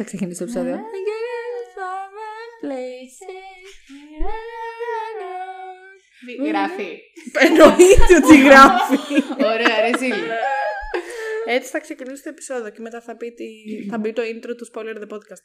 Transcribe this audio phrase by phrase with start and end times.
[0.00, 0.80] θα ξεκινήσει το επεισόδιο.
[6.46, 6.90] Γράφει.
[7.46, 8.96] Εννοείται ότι γράφει.
[9.52, 10.28] Ωραία, ρε Ζήλη.
[11.46, 13.46] Έτσι θα ξεκινήσει το επεισόδιο και μετά θα, πει τι...
[13.90, 15.44] θα μπει το intro του Spoiler The Podcast.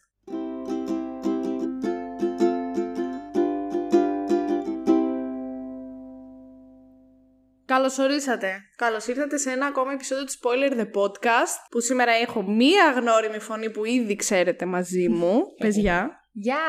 [7.75, 8.61] Καλώς ορίσατε.
[8.75, 11.57] Καλώς ήρθατε σε ένα ακόμα επεισόδιο του Spoiler The Podcast.
[11.69, 15.41] Που σήμερα έχω μία γνώριμη φωνή που ήδη ξέρετε μαζί μου.
[15.63, 16.09] Παιδιά.
[16.31, 16.65] Γεια!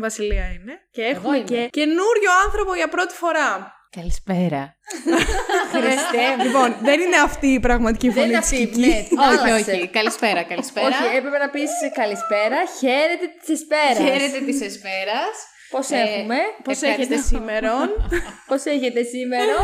[0.00, 0.74] Βασιλεία είναι.
[0.90, 1.46] Και έχουμε είμαι.
[1.46, 3.72] και καινούριο άνθρωπο για πρώτη φορά.
[3.90, 4.76] Καλησπέρα.
[5.74, 6.44] Χριστέ μου.
[6.44, 8.66] λοιπόν, δεν είναι αυτή η πραγματική Δεν φωνή είναι της αυτή.
[8.66, 8.86] Κική.
[8.86, 9.70] Ναι, την όχι, άλλαξε.
[9.70, 9.88] όχι.
[9.88, 10.86] Καλησπέρα, καλησπέρα.
[10.86, 12.58] Όχι, έπρεπε να πεις καλησπέρα.
[12.78, 13.96] Χαίρετε της εσπέρας.
[13.96, 15.36] Χαίρετε της Εσπέρας.
[15.70, 17.14] Πώς Ε, έχουμε, Πώς Ευχαριστώ.
[17.14, 17.72] έχετε σήμερα.
[18.48, 19.54] πώς έχετε σήμερα.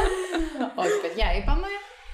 [0.84, 1.66] όχι, παιδιά, είπαμε.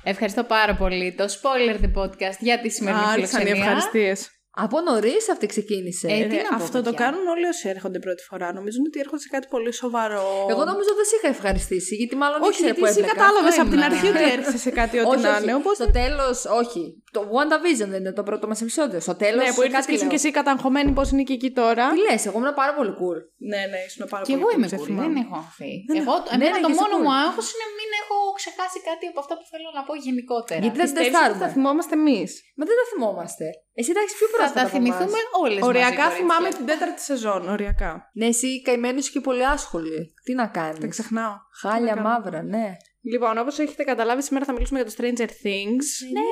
[0.04, 3.62] Ευχαριστώ πάρα πολύ το Spoiler The Podcast για τη σημερινή Άρχισαν οι φιλοξενία.
[3.62, 4.18] ευχαριστίες.
[4.64, 6.06] Από νωρίς αυτή ξεκίνησε.
[6.08, 7.04] Ε, τι Ε, να πω, αυτό το παιδιά.
[7.04, 8.46] κάνουν όλοι όσοι έρχονται πρώτη φορά.
[8.52, 10.26] Νομίζουν ότι έρχονται σε κάτι πολύ σοβαρό.
[10.52, 13.14] Εγώ νομίζω δεν σε είχα ευχαριστήσει, γιατί μάλλον Όχι, ήξερε γιατί που εσύ έμπλεκα.
[13.16, 13.94] κατάλαβες Αυτό από την ήμουνα.
[13.94, 15.42] αρχή ότι έρχεσαι σε κάτι ό,τι όχι, να όχι.
[15.42, 15.54] είναι.
[15.60, 15.74] Οπότε...
[15.82, 16.82] Στο τέλος, όχι.
[17.16, 18.98] Το WandaVision δεν είναι το πρώτο μας επεισόδιο.
[19.06, 19.44] Στο τέλος.
[19.44, 21.84] Ναι, που ήρθες και ήσουν και εσύ καταγχωμένη πώς είναι και εκεί τώρα.
[21.94, 23.18] Τι λες, εγώ ήμουν πάρα πολύ cool.
[23.50, 25.12] Ναι, ναι, ήσουν πάρα Και πολύ εγώ cool, είμαι σε κουρή, θυμάμαι.
[25.12, 25.72] δεν έχω αφή.
[26.00, 27.02] Εγώ, ναι, εμένα ναι, το και εσύ μόνο cool.
[27.04, 30.60] μου άγχος είναι μην έχω ξεχάσει κάτι από αυτά που θέλω να πω γενικότερα.
[30.64, 31.42] Γιατί δεν Πιστεύεις ότι τεστάρουμε.
[31.44, 33.46] θα θυμόμαστε εμείς; Μα δεν τα θυμόμαστε.
[33.80, 34.58] Εσύ τα έχεις πιο θα πρόσφατα.
[34.58, 35.38] τα από θυμηθούμε εμάς.
[35.44, 37.40] όλες Οριακά θυμάμαι την τέταρτη σεζόν.
[37.56, 37.92] Οριακά.
[38.18, 40.00] Ναι, εσύ καημένη σου και πολύ άσχολη.
[40.26, 41.34] Τι να κάνεις; Τα ξεχνάω.
[41.60, 42.66] Χάλια Τι να κάνω; μαύρα, ναι.
[43.12, 45.86] Λοιπόν, όπως έχετε καταλάβει, σήμερα θα μιλήσουμε για το Stranger Things.
[46.16, 46.26] Ναι.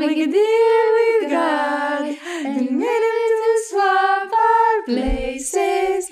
[0.00, 2.04] Make a deal with God
[2.46, 3.02] and get
[3.40, 6.02] to swap our places.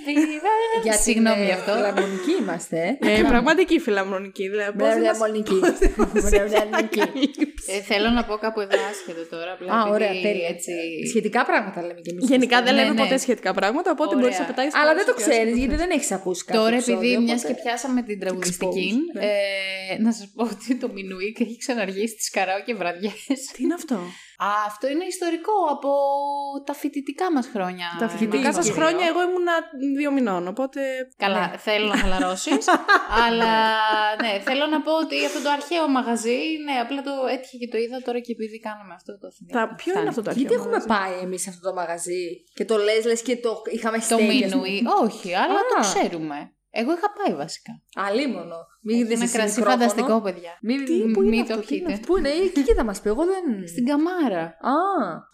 [0.82, 1.72] Για Συγγνώμη γι' αυτό.
[1.72, 2.98] Φιλαρμονική είμαστε.
[3.00, 4.48] Ε, πραγματική φιλαμονική.
[4.48, 5.60] Δηλαδή, πώς δεν μας- Φιλαρμονική.
[6.28, 7.00] Φιλαρμονική.
[7.66, 9.52] Ε, θέλω να πω κάπου εδώ άσχετο τώρα.
[9.52, 10.48] απλά Α, επειδή ωραία, τέλεια.
[10.48, 10.72] Έτσι...
[11.08, 12.28] Σχετικά πράγματα λέμε κι εμείς.
[12.28, 13.00] Γενικά δεν Ναι, λέμε ναι.
[13.02, 14.20] ποτέ σχετικά πράγματα, οπότε Ωραία.
[14.20, 14.66] μπορείς να πετάει.
[14.80, 16.58] Αλλά δεν το ξέρεις γιατί δεν έχεις ακούσει κάτι.
[16.58, 19.26] Τώρα, επεισόδιο, επειδή μιας οπότε- και πιάσαμε την τραγουδιστική, Exposed, ναι.
[19.26, 23.24] ε, να σας πω ότι το Μινουίκ έχει ξαναργήσει τις καράοκε βραδιές.
[23.52, 23.94] Τι είναι αυτό;
[24.46, 25.90] Α, αυτό είναι ιστορικό από
[26.64, 27.86] τα φοιτητικά μας χρόνια.
[27.98, 28.52] Τα φοιτητικά Μαρία.
[28.62, 29.52] σας χρόνια, εγώ ήμουνα
[29.96, 30.80] δύο μηνών, οπότε.
[31.16, 32.64] Καλά, θέλω να χαλαρώσεις.
[33.24, 33.52] αλλά
[34.22, 37.76] ναι, θέλω να πω ότι αυτό το αρχαίο μαγαζί, ναι, απλά το έτυχε και το
[37.78, 39.68] είδα τώρα και επειδή κάναμε αυτό το θυμήθηκα.
[39.68, 39.74] Τα...
[39.74, 40.46] Ποιο είναι αυτό το αρχαίο.
[40.46, 42.24] Γιατί έχουμε μαγαζί; πάει εμείς σε αυτό το μαγαζί
[42.54, 44.44] και το λες, λες και το είχαμε Το στέλνει.
[44.44, 44.68] ας πούμε.
[44.68, 45.82] Μινουί, όχι, αλλά το Α.
[45.92, 46.52] ξέρουμε.
[46.80, 47.72] Εγώ είχα πάει βασικά.
[48.06, 48.58] Αλίμονο.
[48.86, 49.82] Μην Έχει δεις ένα εσύ κρασί μικρόφωνο.
[49.82, 50.52] φανταστικό, παιδιά.
[50.66, 52.06] Μην, Τι, πού είναι Μην αυτό, το τι είναι πιείτε.
[52.06, 53.08] Πού είναι, εκεί κοίτα μας πει.
[53.14, 53.44] Εγώ δεν.
[53.72, 54.44] Στην καμάρα.
[54.74, 54.78] Α,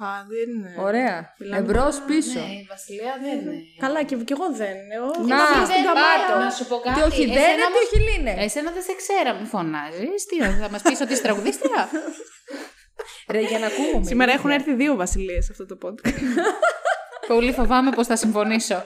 [0.08, 0.72] Α, δεν είναι.
[0.88, 1.16] ωραία.
[1.38, 2.40] Μιλάμε- Εμπρός πίσω.
[2.40, 3.56] Ναι, η Βασιλεία δεν είναι.
[3.84, 4.76] Καλά, και, και εγώ δεν.
[4.96, 6.16] Εγώ Να, ήμουν δεν στην καμάρα.
[6.18, 6.34] πάρ' το.
[6.44, 6.94] Να σου πω κάτι.
[6.96, 8.32] Τι όχι εσένα δεν, τι όμως- όχι λύνε.
[8.46, 10.20] Εσένα δεν σε ξέρα, μη φωνάζεις.
[10.28, 11.80] Τι, θα μας πεις ότι είσαι τραγουδίστρια;
[13.34, 14.04] Ρε, για να ακούγομαι.
[14.10, 14.34] Σήμερα ηλίθεια.
[14.38, 16.22] έχουν έρθει δύο βασιλείες σε αυτό το podcast.
[17.28, 18.78] Πολύ φοβάμαι πως θα συμφωνήσω.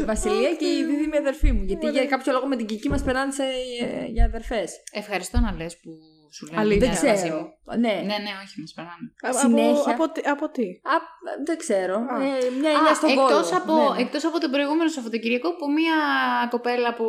[0.00, 1.62] Η Βασιλεία και η δίδυμη αδερφή μου.
[1.64, 4.72] Γιατί για κάποιο λόγο με την Κική μας περνάνε σε, ε, για αδερφές.
[4.92, 5.90] Ευχαριστώ να λες που
[6.36, 6.60] σου λένε.
[6.60, 6.80] Αλήθεια.
[6.80, 7.38] Δεν παιδιά μαζί ξέρω.
[7.40, 7.48] μου.
[7.84, 7.94] Ναι.
[8.10, 9.06] Ναι, ναι, όχι, μας περνάνε.
[9.28, 9.92] Από- Συνέχεια.
[9.94, 10.96] Από, τι- από τι; Α,
[11.46, 11.94] δεν ξέρω.
[12.12, 12.14] Α.
[12.28, 12.28] Ε,
[12.60, 13.26] μια ηλιά στον κόλο.
[13.28, 14.02] εκτός από, Ναι, ναι.
[14.02, 15.96] εκτός από τον προηγούμενο Σαββατοκυριακό που μία
[16.54, 17.06] κοπέλα που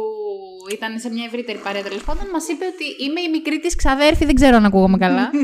[0.76, 4.26] ήταν σε μια ευρύτερη παρέα τέλος πάντων μας είπε ότι είμαι η μικρή της ξαδέρφη,
[4.26, 5.26] δεν ξέρω αν ακούγομαι καλά.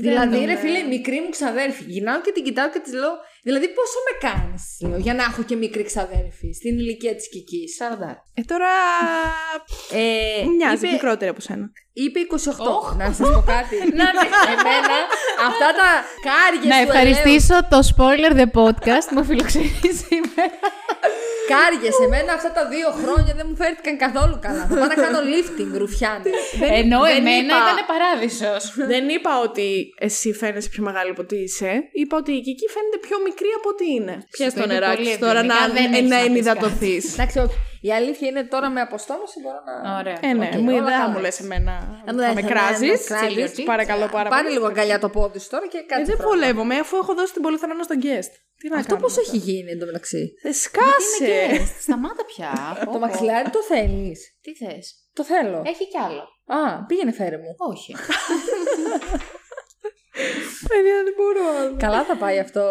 [0.00, 0.60] Δηλαδή, Δεν ρε είναι.
[0.60, 1.84] φίλε, η μικρή μου ξαδέρφη.
[1.92, 3.12] Γυρνάω και την κοιτάω και της λέω.
[3.42, 7.76] Δηλαδή, πόσο με κάνεις, λέω, για να έχω και μικρή ξαδέρφη στην ηλικία της Κικής.
[7.78, 8.24] 40.
[8.34, 8.68] Ε, τώρα.
[9.92, 11.72] Ε, Μοιάζει είπε, μικρότερη από σένα.
[11.92, 12.96] Είπε 28.
[12.96, 13.76] Να σας πω κάτι.
[13.98, 14.96] να, ναι, εμένα
[15.48, 15.88] αυτά τα
[16.28, 20.58] κάργε να ευχαριστήσω το Spoiler The Podcast που φιλοξενεί σήμερα.
[21.54, 24.62] Κάργε, εμένα αυτά τα δύο χρόνια δεν μου φέρθηκαν καθόλου καλά.
[24.70, 26.30] Θα πάω να κάνω lifting, ρουφιάνη.
[26.80, 28.62] Ενώ δεν εμένα είπα- ήταν παράδεισος.
[28.92, 29.68] Δεν είπα ότι
[30.06, 31.72] εσύ φαίνεσαι πιο μεγάλη από ότι είσαι.
[31.92, 34.14] Είπα ότι η Κική φαίνεται πιο μικρή από ότι είναι.
[34.36, 36.28] Πιες το το είπε νεράκι πολύ σου τώρα να, ευγενικά, δεν έχεις να να πεις
[36.30, 37.04] ενυδατωθείς.
[37.12, 37.56] Εντάξει, όχι.
[37.80, 39.98] Η αλήθεια είναι τώρα με αποστόμωση μπορώ να.
[39.98, 40.18] Ωραία.
[40.20, 41.08] Ε, ναι, Οκ, μου όλα δεν καλά.
[41.08, 42.02] μου λες εμένα.
[42.06, 43.08] Να μου Θα λες, με να κράζεις.
[43.10, 43.62] με κράζεις.
[43.62, 44.54] Παρακαλώ πάρα Πάρε πολύ.
[44.54, 46.02] λίγο αγκαλιά το πόδι σου τώρα και Ε, κάτι.
[46.04, 48.32] δεν βολεύομαι, αφού έχω δώσει την πολυθρόνα στον guest.
[48.60, 49.06] Τι να Αυτό κάνω.
[49.06, 51.66] πώς έχει γίνει εντωμεταξύ; Ε, σκάσε.
[51.80, 52.52] Σταμάτα πια.
[52.78, 52.98] Πω, Το πω.
[52.98, 54.20] μαξιλάρι το θέλεις.
[54.42, 55.62] Τι θες; Το θέλω.
[55.66, 56.22] Έχει κι άλλο.
[56.60, 57.54] Α, πήγαινε φέρε μου.
[57.70, 57.94] Όχι.
[60.72, 61.74] Παιδιά, δεν μπορώ άλλο.
[61.86, 62.62] Καλά θα πάει αυτό.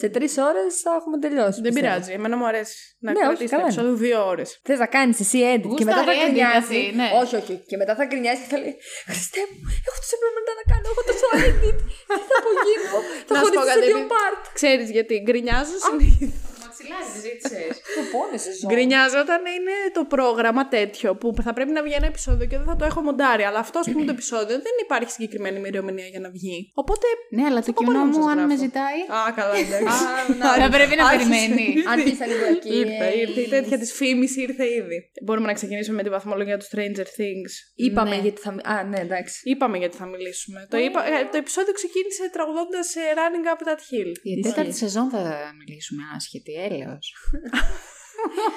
[0.00, 1.58] Σε τρεις ώρες θα έχουμε τελειώσει.
[1.64, 1.86] Δεν πιστεύω.
[1.94, 2.10] πειράζει.
[2.18, 3.72] Εμένα μου αρέσει να Ναι, όχι, κρατήσει το καλά είναι.
[3.74, 4.48] επεισόδιο δύο ώρες.
[4.68, 6.76] Θες να κάνεις εσύ edit και μετά θα Γούσταρε edit γκρινιάζει.
[6.76, 7.08] εσύ, ναι.
[7.22, 7.54] Όχι, όχι.
[7.70, 8.74] Και μετά θα γκρινιάζει και θα λέει
[9.10, 9.58] Χριστέ μου,
[9.88, 10.86] έχω τόσα πράγματα να κάνω.
[10.92, 11.78] Έχω τόσο edit.
[12.16, 12.96] Τι θα απογίνω.
[13.28, 14.40] Θα Να σου πω χωρίσω σε κάτι, δύο επειδή- part.
[14.58, 16.57] Ξέρεις γιατί γκρινιάζω συνήθως.
[16.78, 17.60] Μαξιλάρι γκρινιάζει, ζήτησε.
[17.96, 18.68] Το πόνεσαι ζώο.
[18.70, 22.66] Γκρινιάζω όταν είναι το πρόγραμμα τέτοιο που θα πρέπει να βγει ένα επεισόδιο και δεν
[22.70, 23.42] θα το έχω μοντάρει.
[23.48, 26.58] Αλλά αυτό, ας πούμε, το επεισόδιο δεν υπάρχει συγκεκριμένη ημερομηνία για να βγει.
[26.82, 27.06] Οπότε.
[27.36, 28.48] Ναι, αλλά το πω κοινό πολύ να σας μου, αν γράφω.
[28.52, 28.98] με ζητάει.
[29.18, 29.98] Α, καλά, εντάξει.
[30.60, 31.28] Θα πρέπει να Άρχισε.
[31.30, 31.66] περιμένει.
[31.94, 32.70] Άρχισα λίγο εκεί.
[32.82, 33.40] Ήρθε, ήρθε.
[33.40, 34.98] Η τέτοια της φήμης ήρθε ήδη.
[35.24, 37.52] Μπορούμε να ξεκινήσουμε με τη βαθμολογία του Stranger Things.
[37.86, 38.22] Είπαμε Ναι.
[38.24, 38.50] γιατί θα.
[38.52, 39.36] μι- Α, ναι, εντάξει.
[39.52, 40.66] Είπαμε γιατί θα μιλήσουμε.
[40.70, 42.86] Το, είπα, ε, το επεισόδιο ξεκίνησε τραγουδώντας
[43.18, 44.10] Running Up That Hill.
[44.22, 45.20] Για την τέταρτη σεζόν θα
[45.60, 47.14] μιλήσουμε άσχετη, έλεος.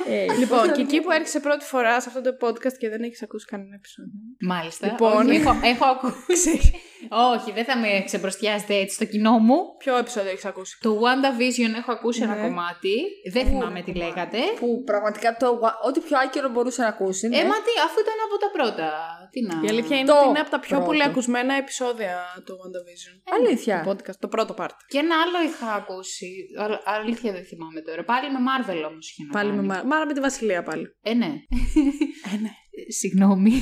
[0.08, 3.22] Ε, λοιπόν, και εκεί που έρχεσαι πρώτη φορά σε αυτό το podcast και δεν έχεις
[3.22, 4.12] ακούσει κανένα επεισόδιο.
[4.40, 4.88] Μάλιστα.
[4.88, 5.28] Λοιπόν.
[5.30, 6.60] Όχι, έχω, έχω ακούσει.
[7.10, 9.58] Όχι, δεν θα με ξεμπροστιάζετε έτσι στο κοινό μου.
[9.78, 12.42] Ποιο επεισόδιο έχεις ακούσει; Το WandaVision έχω ακούσει ένα Ναι.
[12.42, 12.96] κομμάτι.
[13.34, 14.38] Δεν θυμάμαι τι λέγατε.
[14.60, 17.28] Που πραγματικά το, ό,τι πιο άκυρο μπορούσε να ακούσει.
[17.28, 17.38] Ναι.
[17.38, 18.90] Ε, μα τι, αφού ήταν από τα πρώτα.
[19.32, 19.62] Τι να.
[19.66, 20.86] Η αλήθεια είναι Το ότι είναι από τα πιο πρώτο.
[20.86, 22.16] πολύ ακουσμένα επεισόδια
[22.46, 23.34] του WandaVision.
[23.40, 23.84] Αλήθεια.
[23.86, 24.76] Το podcast, το πρώτο part.
[24.88, 26.32] Και ένα άλλο είχα ακούσει.
[26.64, 28.04] Α- Αλήθεια δεν θυμάμαι τώρα.
[28.04, 29.68] Πάλι με Marvel όμως είχε να Πάλι με, κάνει.
[29.68, 30.96] Μα- μάρα με τη Βασιλεία πάλι.
[31.02, 31.26] Ε, ναι.
[32.34, 32.50] Ε, ναι.
[33.00, 33.54] Συγγνώμη.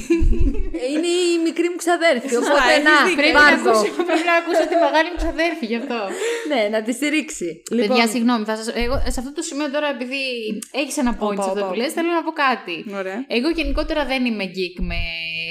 [0.81, 2.35] Ε, Είναι η μικρή μου ξαδέρφη.
[2.41, 3.17] Οπότε έχεις να, δίκιο.
[3.19, 3.69] πρέπει, να πάρ' το.
[3.69, 5.99] ακούσω, πρέπει να ακούσω τη μεγάλη μου ξαδέρφη γι' αυτό.
[6.51, 7.49] Ναι, να τη στηρίξει.
[7.79, 8.43] Παιδιά, συγγνώμη.
[8.49, 8.67] Θα σας...
[8.83, 10.21] Εγώ, σε αυτό το σημείο τώρα, επειδή
[10.81, 11.81] έχεις ένα point Όπα, σε αυτό όπα, που όπα.
[11.81, 12.75] λες, θέλω να πω κάτι.
[13.01, 13.19] Ωραία.
[13.37, 14.99] Εγώ γενικότερα δεν είμαι geek με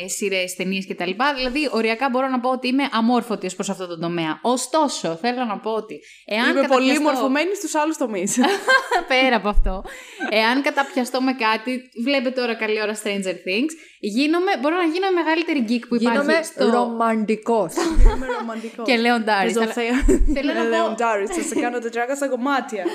[0.06, 1.10] σειρές, ταινίες κτλ.
[1.36, 4.38] Δηλαδή, οριακά μπορώ να πω ότι είμαι αμόρφωτη ως προς αυτό το τομέα.
[4.42, 6.00] Ωστόσο, θέλω να πω ότι.
[6.26, 8.38] Εάν Είμαι πολύ καταπιαστώ- μορφωμένη στους άλλους τομείς.
[9.12, 9.84] Πέρα από αυτό.
[10.30, 15.14] Εάν καταπιαστώ με κάτι, βλέπετε τώρα καλή ώρα Stranger Things, γίνομαι, μπορώ να γίνω η
[15.14, 16.70] μεγαλύτερη geek που υπάρχει Γίνομαι στο...
[16.70, 17.72] ρομαντικός.
[18.14, 18.86] Είμαι ρομαντικός.
[18.86, 19.56] και Λέον Ντάρις.
[19.56, 22.84] αλλά Θέλω να πω- Λεοντάρι, θα σε κάνω τα τζάκα στα κομμάτια.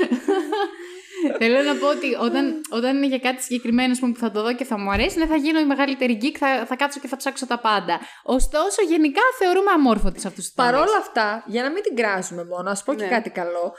[1.40, 4.42] Θέλω να πω ότι όταν, όταν είναι για κάτι συγκεκριμένο ας πούμε, που θα το
[4.42, 7.08] δω και θα μου αρέσει, ναι, θα γίνω η μεγαλύτερη geek, θα, θα κάτσω και
[7.08, 8.00] θα ψάξω τα πάντα.
[8.24, 12.70] Ωστόσο, γενικά θεωρούμε αμόρφωτη σε αυτούς τους Παρόλα αυτά, για να μην την κράζουμε μόνο,
[12.70, 13.10] ας πω και Ναι.
[13.10, 13.74] κάτι καλό.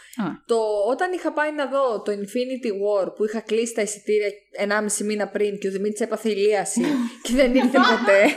[0.47, 0.57] Το,
[0.91, 4.29] όταν είχα πάει να δω το Infinity War που είχα κλείσει τα εισιτήρια
[4.99, 6.85] 1,5 μήνα πριν και ο Δημήτρης έπαθε ηλίαση
[7.25, 8.21] και δεν ήρθε ποτέ.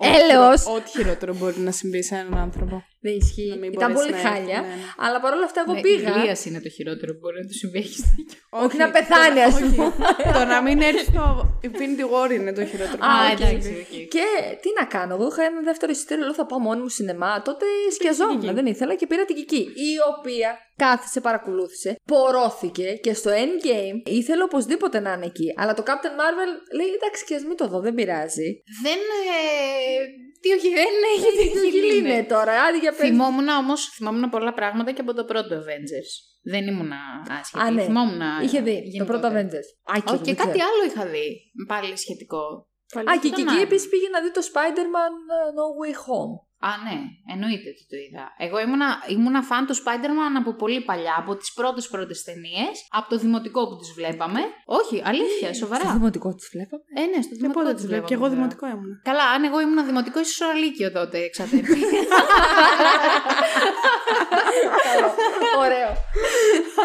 [0.00, 0.66] Έλεος!
[0.66, 2.84] Ό,τι χειρότερο μπορεί να συμβεί σε έναν άνθρωπο.
[3.00, 3.48] Δεν ισχύει.
[3.48, 4.56] Να μην Ήταν μπορέσει πολύ να χάλια.
[4.58, 4.82] έρθει, ναι, ναι.
[4.96, 6.08] Αλλά παρόλα αυτά, εγώ Ναι, πήγα.
[6.10, 7.78] Η ηλίαση είναι το χειρότερο που μπορεί να του συμβεί.
[7.78, 8.38] έχεις δίκιο.
[8.50, 9.92] Όχι να πεθάνει, ας πούμε.
[10.36, 11.24] Το να μην έρθει στο
[11.66, 12.98] Infinity War είναι το χειρότερο.
[13.06, 13.40] Α, οκ.
[13.40, 14.08] εντάξει, οκ.
[14.14, 14.24] Και
[14.62, 17.42] τι να κάνω, εγώ είχα ένα δεύτερο εισιτήριο, λέω θα πάω μόνη μου σινεμά.
[17.42, 17.64] Τότε
[17.94, 19.62] σκιαζόμουν, δεν ήθελα και πήρα την Κική.
[19.90, 25.48] Η οποία κάθισε, παρακολούθησε, πορώθηκε και στο endgame ήθελε οπωσδήποτε να είναι εκεί.
[25.56, 28.62] Αλλά το Captain Marvel λέει εντάξει και ας μην το δω, δεν πειράζει.
[28.82, 28.98] Δεν.
[29.84, 30.04] Ε,
[30.40, 32.12] τι όχι, δεν έχει Τι τι γυλί είναι.
[32.12, 33.08] είναι τώρα, άντε για πες.
[33.08, 36.10] Θυμόμουν όμως θυμόμουν πολλά πράγματα και από το πρώτο Avengers.
[36.52, 36.92] Δεν ήμουν
[37.40, 37.64] άσχετη.
[37.64, 37.82] Α, ναι.
[37.82, 38.20] Θυμόμουν.
[38.42, 39.18] Είχε δει το γενικότερα.
[39.18, 39.68] πρώτο Avengers.
[39.96, 40.70] Άκυρο, Όχι, και δεν κάτι ξέρω.
[40.74, 41.28] άλλο είχα δει.
[41.66, 42.44] Πάλι σχετικό.
[43.10, 43.60] Α, και η Τον Κική άλλο.
[43.66, 46.34] επίσης πήγε να δει το Spider-Man uh, No Way Home.
[46.68, 46.96] Α, ναι,
[47.32, 48.24] εννοείται ότι το είδα.
[48.46, 53.06] Εγώ ήμουνα, ήμουνα φαν του Spider-Man από πολύ παλιά, από τις πρώτες πρώτες ταινίες, από
[53.08, 54.40] το δημοτικό που τις βλέπαμε.
[54.80, 55.92] Όχι, αλήθεια, Στο σοβαρά.
[55.92, 56.82] δημοτικό τη βλέπαμε.
[57.00, 58.06] Ε, ναι, στο Και δημοτικό πότε τις τις βλέπω.
[58.06, 58.36] βλέπαμε, Και εγώ βέβαια.
[58.38, 58.92] δημοτικό ήμουν.
[59.10, 61.80] Καλά, αν εγώ ήμουν δημοτικό, ίσως αλήκειο τότε, εξαδέρφη.
[65.64, 65.90] Ωραίο.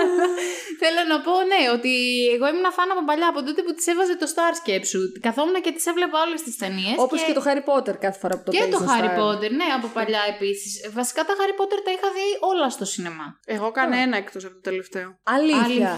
[0.81, 1.93] Θέλω να πω, ναι, ότι
[2.35, 4.99] εγώ ήμουν φαν από παλιά, από τότε που τη έβαζε το Star σκέψου.
[5.25, 6.97] Καθόμουν και τις έβλεπα όλες τις ταινίες.
[7.05, 7.33] Όπως και...
[7.37, 9.19] το Harry Potter κάθε φορά που το Και παίζεις το στο Harry Star.
[9.19, 10.71] Potter, ναι, από παλιά επίσης.
[10.99, 13.27] Βασικά τα Harry Potter τα είχα δει όλα στο σινεμά.
[13.45, 15.07] Εγώ κανένα εκτός από το τελευταίο.
[15.23, 15.91] Αλήθεια.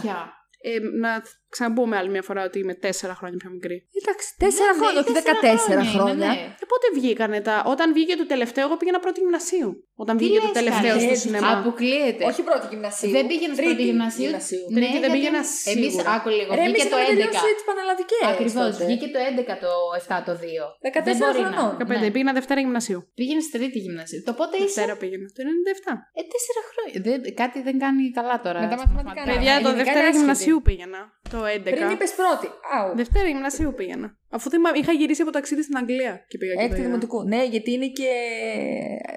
[0.61, 1.11] Ε, να
[1.55, 3.77] ξαναπούμε άλλη μια φορά ότι είμαι τέσσερα χρόνια πιο μικρή.
[3.99, 6.13] Εντάξει, τέσσερα Ναι, χρόνια, ναι, όχι τέσσερα 14 είναι, χρόνια.
[6.25, 6.31] ναι.
[6.63, 7.55] Ε, πότε βγήκανε τα.
[7.73, 9.71] Όταν βγήκε το τελευταίο, εγώ πήγαινα πρώτη γυμνασίου.
[10.03, 11.49] Όταν Τι βγήκε το λες, τελευταίο καλέ, στο σινεμά.
[11.57, 12.23] Αποκλείεται.
[12.31, 13.09] Όχι πρώτη γυμνασίου.
[13.17, 14.23] Δεν πήγαινες τρίτη πρώτη γυμνασίου.
[14.25, 14.65] γυμνασίου.
[14.77, 15.41] Τρίτη δεν πήγαινα
[15.73, 16.09] Εμεί, σίγουρα.
[16.17, 17.23] άκου λίγο, Ρε, εμείς βγήκε το είχαμε 11.
[17.23, 18.53] τελειώσει τις πανελλαδικές Ακριβώς.
[18.61, 18.81] τότε.
[18.89, 19.71] Βγήκε το 11 το
[20.01, 20.65] 7 το 2.
[20.85, 21.69] 14 Δεν μπορεί χρονών.
[21.79, 21.79] να.
[21.83, 22.11] 15 Ναι.
[22.13, 22.99] πήγαινα Δευτέρα γυμνασίου.
[23.19, 24.21] Πήγαινες στη τρίτη γυμνασίου.
[24.29, 25.27] Το πότε είσαι; Δευτέρα πήγαινα.
[25.35, 25.93] Το 97.
[26.19, 26.95] Ε, τέσσερα χρόνια.
[27.07, 28.59] Δεν, κάτι δεν κάνει καλά τώρα.
[28.63, 29.09] Με τα στα μαθηματικά.
[29.09, 29.31] μαθηματικά.
[29.31, 30.19] Παιδιά, το γενικά Δευτέρα είναι άσχετη.
[30.21, 31.01] γυμνασίου πήγαινα.
[31.31, 31.61] Το 11.
[31.63, 32.47] Πριν είπες πρώτη.
[32.77, 32.95] Άου.
[32.95, 34.15] Δευτέρα γυμνασίου πήγαινα.
[34.29, 36.85] Αφού θυμάμαι, είχα γυρίσει από ταξίδι στην Αγγλία και πήγα και το Έκτη είδα.
[36.87, 37.23] δημοτικού.
[37.27, 38.09] Ναι, γιατί είναι και.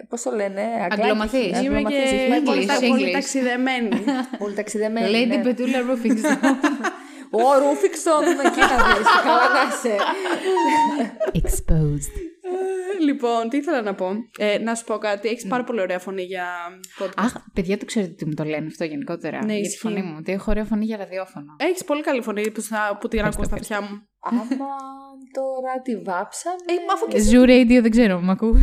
[0.08, 1.52] Πώς το λένε, Αγγλομαθής.
[1.56, 1.62] Αγγλομαθής.
[1.66, 3.12] Είμαι και Αγγλομαθής, English, πολύ, τα- πολύ English.
[3.12, 3.88] ταξιδεμένη.
[4.42, 5.06] Πολύ ταξιδεμένη.
[5.14, 5.42] Lady ναι.
[5.44, 6.54] Petula Roofingstone.
[7.30, 9.06] Ο Ρούφιξον, εκεί να δεις.
[9.26, 9.94] Καλά να είσαι.
[11.40, 12.14] Exposed.
[13.00, 14.10] Λοιπόν, τι ήθελα να πω.
[14.38, 15.28] Ε, να σου πω κάτι.
[15.28, 16.46] Έχεις πάρα πολύ ωραία φωνή για
[17.00, 17.12] podcast.
[17.16, 19.44] Αχ, παιδιά, το ξέρετε ότι μου το λένε αυτό γενικότερα.
[19.44, 19.78] Ναι, για τη ισχύει.
[19.78, 20.14] φωνή μου.
[20.18, 21.56] Ότι έχω ωραία φωνή για ραδιόφωνο.
[21.58, 24.08] Έχεις πολύ καλή φωνή που, θα, που την ακούω στα αυτιά μου.
[24.20, 24.42] Άμα
[25.32, 26.56] τώρα τη βάψαμε.
[26.66, 28.60] Ε, μα αφού και Zoo Radio δεν ξέρω, μ' ακούς;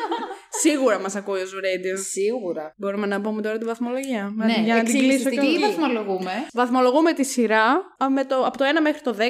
[0.62, 1.98] Σίγουρα μας ακούει ο Zoo Radio.
[2.10, 2.74] Σίγουρα.
[2.76, 4.32] Μπορούμε να πούμε τώρα τη βαθμολογία.
[4.36, 5.58] Ναι, για να την εξήγησε κλείσω τι και Τι εκεί.
[5.64, 7.64] βαθμολογούμε; Βαθμολογούμε τη σειρά
[8.04, 9.20] α, με το, από το 1 μέχρι το 10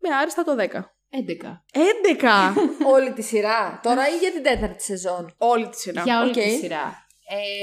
[0.00, 0.80] με άριστα το 10.
[1.12, 1.62] 11.
[2.14, 2.54] 11!
[2.94, 3.80] Όλη τη σειρά.
[3.82, 5.34] Τώρα ή για την τέταρτη σεζόν.
[5.38, 6.02] Όλη τη σειρά.
[6.02, 6.34] Για όλη οκ.
[6.34, 7.06] τη σειρά.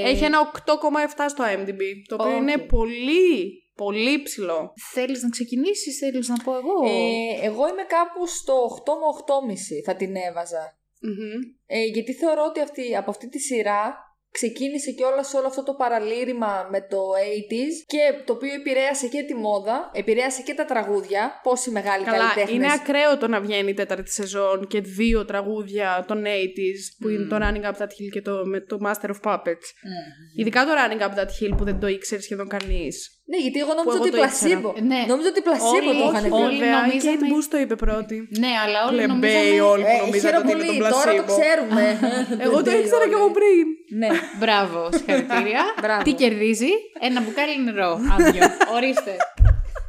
[0.02, 2.42] Ε, Έχει ένα 8,7 στο IMDb, το οποίο Οκ.
[2.42, 4.74] είναι πολύ, πολύ ψηλό.
[4.94, 9.84] Θέλεις να ξεκινήσεις, θέλεις να πω εγώ; Ε, εγώ είμαι κάπου στο 8 με 8,5
[9.86, 10.78] θα την έβαζα.
[11.02, 11.42] Μμμ.
[11.66, 13.98] Ε, γιατί θεωρώ ότι αυτή, από αυτή τη σειρά
[14.32, 19.08] ξεκίνησε και όλα σε όλο αυτό το παραλήρημα με το 80s και το οποίο επηρέασε
[19.08, 21.40] και τη μόδα, επηρέασε και τα τραγούδια.
[21.44, 22.54] Πόσοι μεγάλοι Καλά, καλλιτέχνες.
[22.56, 27.26] είναι ακραίο το να βγαίνει η τέταρτη σεζόν και δύο τραγούδια των 80s που είναι
[27.28, 29.68] το Running Up That Hill και το, με το Master of Puppets.
[29.84, 30.40] Μμμ.
[30.40, 33.14] Ειδικά το Running Up That Hill που δεν το ήξερε σχεδόν κανείς.
[33.32, 34.40] Ναι, γιατί εγώ νόμιζα εγώ ότι το ήξερα.
[34.40, 34.70] πλασίμπο.
[34.92, 35.00] Ναι.
[35.12, 36.42] Νόμιζα ότι πλασίμπο Όλοι- το είχαν όχι, πει.
[36.48, 38.18] όλοι Βέβαια, η νομίζαμε- Kate Bush το είπε πρώτη.
[38.44, 39.62] Ναι, αλλά όλοι Πλεμπέοι νομίζαμε...
[39.74, 41.34] όλοι που Ε, νομίζατε χαίρομαι ότι είναι πολύ, τον τώρα το πλασίμπο.
[41.40, 41.84] ξέρουμε.
[42.46, 43.38] Εγώ το Πλεμπέοι ήξερα κι εγώ όλοι.
[43.40, 43.66] πριν.
[43.98, 44.08] Ναι.
[44.40, 45.62] Μπράβο, συγχαρητήρια.
[45.82, 46.04] Μπράβο.
[46.04, 46.70] Τι κερδίζει,
[47.00, 47.92] ένα μπουκάλι νερό.
[48.20, 48.44] Άδειο.
[48.74, 49.16] Ορίστε.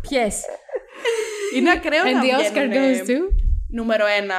[0.08, 0.40] Ποιες;
[1.56, 3.14] Είναι ακραίο And να the Oscar βγαίνουν goes to...
[3.72, 4.34] νούμερο ένα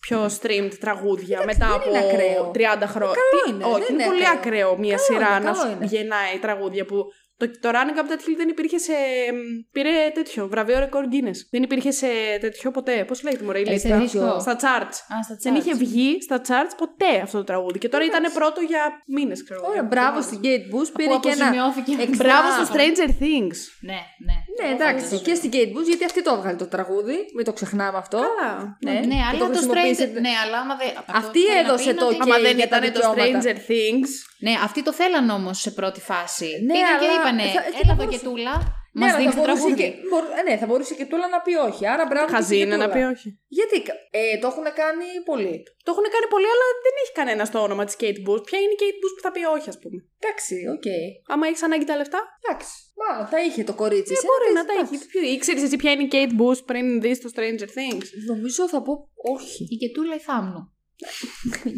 [0.00, 2.50] πιο streamed τραγούδια μετά δεν από είναι ακραίο.
[2.54, 2.56] 30
[2.86, 3.14] χρόνια.
[3.14, 4.68] καλό Τι- είναι, Όχι, δεν είναι είναι πολύ ακραίο.
[4.68, 5.84] ακραίο μια Καλό σειρά είναι, να καλό σου είναι.
[5.84, 6.96] γεννάει τραγούδια που.
[7.40, 8.92] Το, το Running Up That Hill δεν υπήρχε σε.
[9.32, 9.36] μ,
[9.72, 11.38] Πήρε τέτοιο βραβείο ρεκόρ Guinness.
[11.50, 12.06] Δεν υπήρχε σε
[12.40, 13.04] τέτοιο ποτέ.
[13.04, 14.40] Πώς λέγεται μωρέ η Ε, λίστα; σε δίσκο.
[14.40, 14.96] Στα charts.
[15.14, 15.78] Α, στα Δεν είχε charts.
[15.78, 17.78] βγει στα charts ποτέ αυτό το τραγούδι.
[17.78, 19.68] Και τώρα ήταν πρώτο για μήνες, ξέρω εγώ.
[19.70, 20.38] Ωραία, για μπράβο εβδομάδες.
[20.38, 20.88] στην Kate Bush.
[20.88, 21.46] Αφού Πήρε και ένα.
[21.46, 21.92] αποζημιώθηκε.
[22.04, 23.58] extra- Μπράβο στο Stranger Things.
[23.90, 24.36] Ναι, ναι.
[24.58, 25.14] Ναι, εντάξει.
[25.26, 27.16] Και στην Kate Bush, γιατί αυτή το έβγαλε το τραγούδι.
[27.36, 28.18] Μην το ξεχνάμε αυτό.
[28.28, 28.76] Καλά.
[28.86, 30.20] Ναι, Ναι, και αλλά το το χρησιμοποίησε- Stranger...
[30.26, 30.88] Ναι, αλλά άμα δεν...
[31.00, 32.32] αυτό Αυτή θέλω να έδωσε πει το είναι ότι- ok.
[32.34, 33.38] Άμα δεν για τα ήταν το δικαιώματα.
[33.42, 34.10] Stranger Things.
[34.44, 36.48] Ναι, αυτοί το θέλαν όμως σε πρώτη φάση.
[36.66, 38.54] Ναι, Πήγαν και αλλά είπανε, θα- θα έλα εδώ μπορούσε- και τούλα,
[38.96, 39.82] Ναι, μας αλλά δίνεις θα το μπορούσε τραγούδι.
[39.82, 41.82] και, μπορ- ε, ναι, θα μπορούσε και τούλα να πει όχι.
[41.92, 42.26] Άρα μπράβο.
[42.28, 42.96] και Χαζή στην είναι να Τούλα.
[42.96, 43.28] πει όχι.
[43.58, 43.76] Γιατί
[44.20, 45.54] ε, το έχουν κάνει πολύ.
[45.86, 48.42] Το έχουν κάνει πολύ, αλλά δεν έχει κανένα το όνομα της Kate Bush.
[48.48, 49.98] Ποια είναι η Kate Bush που θα πει όχι, ας πούμε.
[50.20, 50.86] Εντάξει, οκ.
[51.32, 52.70] Άμα έχεις ανάγκη τα λεφτά, Εντάξει.
[53.00, 54.12] Μάλλον θα είχε το κορίτσι.
[54.14, 54.94] δεν σε μπορεί ένα να τα εντάξει.
[54.94, 55.32] έχει.
[55.36, 58.92] Ήξερες εσύ ποια είναι η Kate Bush πριν δεις το Stranger Things; Νομίζω θα πω
[59.36, 59.62] όχι.
[59.74, 60.62] Η Κετούλα η Θάμνου.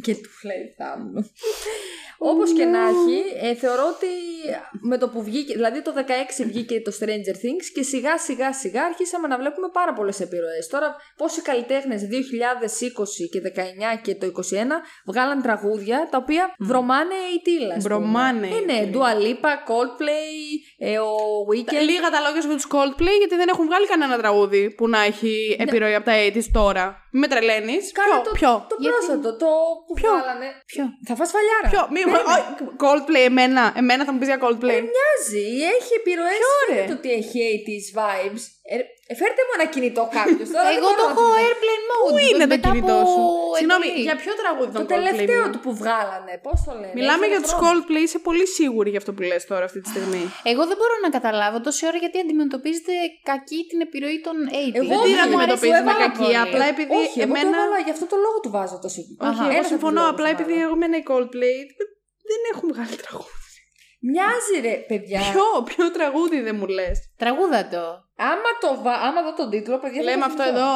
[0.05, 1.31] Και του λέει θάμνου.
[2.23, 4.07] Όπως και να έχει, ε, θεωρώ ότι
[4.81, 8.85] με το που βγήκε, δηλαδή το 16 βγήκε το Stranger Things και σιγά σιγά σιγά
[8.85, 10.67] αρχίσαμε να βλέπουμε πάρα πολλές επιρροές.
[10.67, 14.33] Τώρα, πόσοι καλλιτέχνες 2020 και 19 και το 21
[15.07, 17.75] βγάλαν τραγούδια τα οποία βρωμάνε η τίλα.
[17.75, 17.95] ας πούμε.
[17.95, 18.93] Βρωμάνε η Ε, ναι, τίλα.
[18.95, 20.31] Dua Lipa, Coldplay,
[20.79, 21.13] ε, ο
[21.51, 21.83] Weekend.
[21.91, 25.01] Λίγα τα λόγια σου για τους Coldplay, γιατί δεν έχουν βγάλει κανένα τραγούδι που να
[25.03, 27.09] έχει επιρροή από τα 80s τώρα.
[27.13, 27.93] Μην με τρελαίνεις.
[27.93, 29.51] Κάνε Ποιο, το, ποιο; το Γιατί; Πρόσφατο, το
[29.87, 30.49] που Ποιο; βγάλανε.
[30.67, 31.69] Ποιο; Θα φας φαλιάρα.
[31.73, 32.01] Ποιο, μη,
[32.35, 32.45] όχι,
[32.85, 34.81] Coldplay, εμένα, εμένα θα μου πεις για Coldplay.
[34.91, 36.39] Μοιάζει, έχει επιρροές.
[36.69, 38.43] ρε; Φαίνεται ότι έχει 80s vibes.
[38.63, 38.85] Ε, ε,
[39.21, 40.65] φέρτε μου ένα κινητό κάποιος τώρα.
[40.69, 41.41] δεν Εγώ μπορώ το να έχω το δω.
[41.47, 42.11] airplane mode.
[42.13, 43.23] Πού είναι το μετά κινητό από σου.
[43.59, 44.05] Συγγνώμη, εντολή.
[44.09, 44.95] για ποιο τραγούδι Το τον Coldplay.
[44.99, 46.33] τελευταίο μιλάμε; του που βγάλανε.
[46.47, 46.95] Πώς το λένε.
[46.99, 47.67] Μιλάμε έχει για ένα τους χρόνο.
[47.69, 50.23] Coldplay, είσαι πολύ σίγουρη για αυτό που λες τώρα αυτή τη στιγμή.
[50.53, 52.93] Εγώ δεν μπορώ να καταλάβω τόση ώρα γιατί αντιμετωπίζετε
[53.31, 54.75] κακή την επιρροή των 80s.
[54.81, 56.39] Εγώ Δεν όχι, την μου αντιμετωπίζουμε αρέσει, κακή, πολύ.
[56.47, 57.57] απλά επειδή Όχι, εγώ το εμένα.
[57.59, 59.21] έβαλα, γι' αυτό το λόγο του βάζω το σύγκριμα.
[59.31, 61.59] Όχι, εγώ συμφωνώ, απλά επειδή εγώ εμένα οι Coldplay
[62.31, 63.39] δεν έχουν βγάλει τραγούδι.
[64.09, 65.21] Μοιάζει ρε, παιδιά.
[65.33, 67.85] Ποιο, ποιο τραγούδι δεν μου λες; Τραγούδα το.
[68.31, 68.93] Άμα, το βα...
[69.07, 70.01] Άμα δω τον τίτλο, παιδιά.
[70.03, 70.59] θα Λέμε το αυτό θυμηθώ.
[70.59, 70.75] εδώ.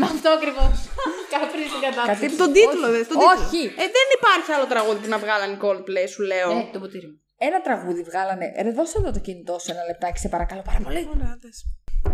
[0.00, 0.74] Με αυτό ακριβώς.
[1.32, 2.20] Καπρί στην κατάσταση.
[2.20, 2.94] Κάτι- Τον τίτλο, Όχι.
[2.96, 3.02] δε.
[3.10, 3.32] τον τίτλο.
[3.46, 3.62] Όχι.
[3.82, 6.48] Ε, δεν υπάρχει άλλο τραγούδι που να βγάλανε οι Coldplay, σου λέω.
[6.58, 7.16] Ε, το ποτήρι μου.
[7.48, 8.46] Ένα τραγούδι βγάλανε.
[8.64, 11.00] Ρε, δώσε εδώ το κινητό σου ένα λεπτάκι, σε παρακαλώ πάρα πολύ.
[11.14, 11.58] Ωραία, δες.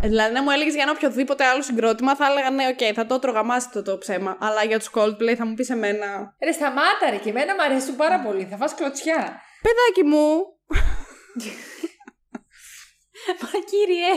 [0.02, 3.06] Ε, δηλαδή, να μου έλεγες για ένα οποιοδήποτε άλλο συγκρότημα, θα έλεγα ναι, οκ, θα
[3.06, 4.36] το 'τρωγα αμάσητο το ψέμα.
[4.40, 6.06] Αλλά για τους Coldplay θα μου πεις εμένα.
[6.44, 8.44] Ρε, σταμάτα ρε, και εμένα μου αρέσουν πάρα πολύ.
[8.50, 9.40] Θα φας κλωτσιά.
[9.64, 10.28] Παιδάκι μου,
[13.42, 14.10] Μα κύριε.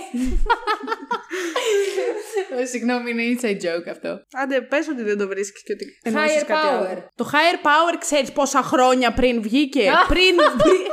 [2.62, 4.20] Ω, Συγγνώμη, είναι inside joke αυτό.
[4.32, 6.88] άντε πες ότι δεν το βρίσκεις και ότι εννοείς Higher κάτι power.
[6.88, 7.10] άλλο.
[7.16, 10.36] Το higher power ξέρεις πόσα χρόνια πριν βγήκε; πριν.
[10.36, 10.88] πριν-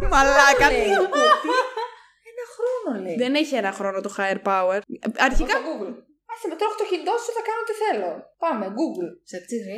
[0.10, 0.70] Μαλάκα.
[0.70, 1.18] Λέει, τι- κοπή.
[2.30, 3.14] Ένα χρόνο λέει.
[3.16, 4.80] Δεν έχει ένα χρόνο το higher power.
[5.18, 5.54] Αρχικά.
[6.38, 6.48] Στο Google.
[6.48, 8.10] Άσε με τώρα έχω το κινητό σου, θα κάνω τι θέλω.
[8.44, 9.10] Πάμε, Google.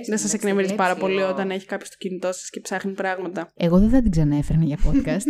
[0.08, 3.40] Δεν σας εκνευρίζει πάρα πολύ όταν έχει κάποιος το κινητό σας και ψάχνει πράγματα.
[3.56, 5.26] Εγώ δεν θα την ξαναέφερνα για podcast.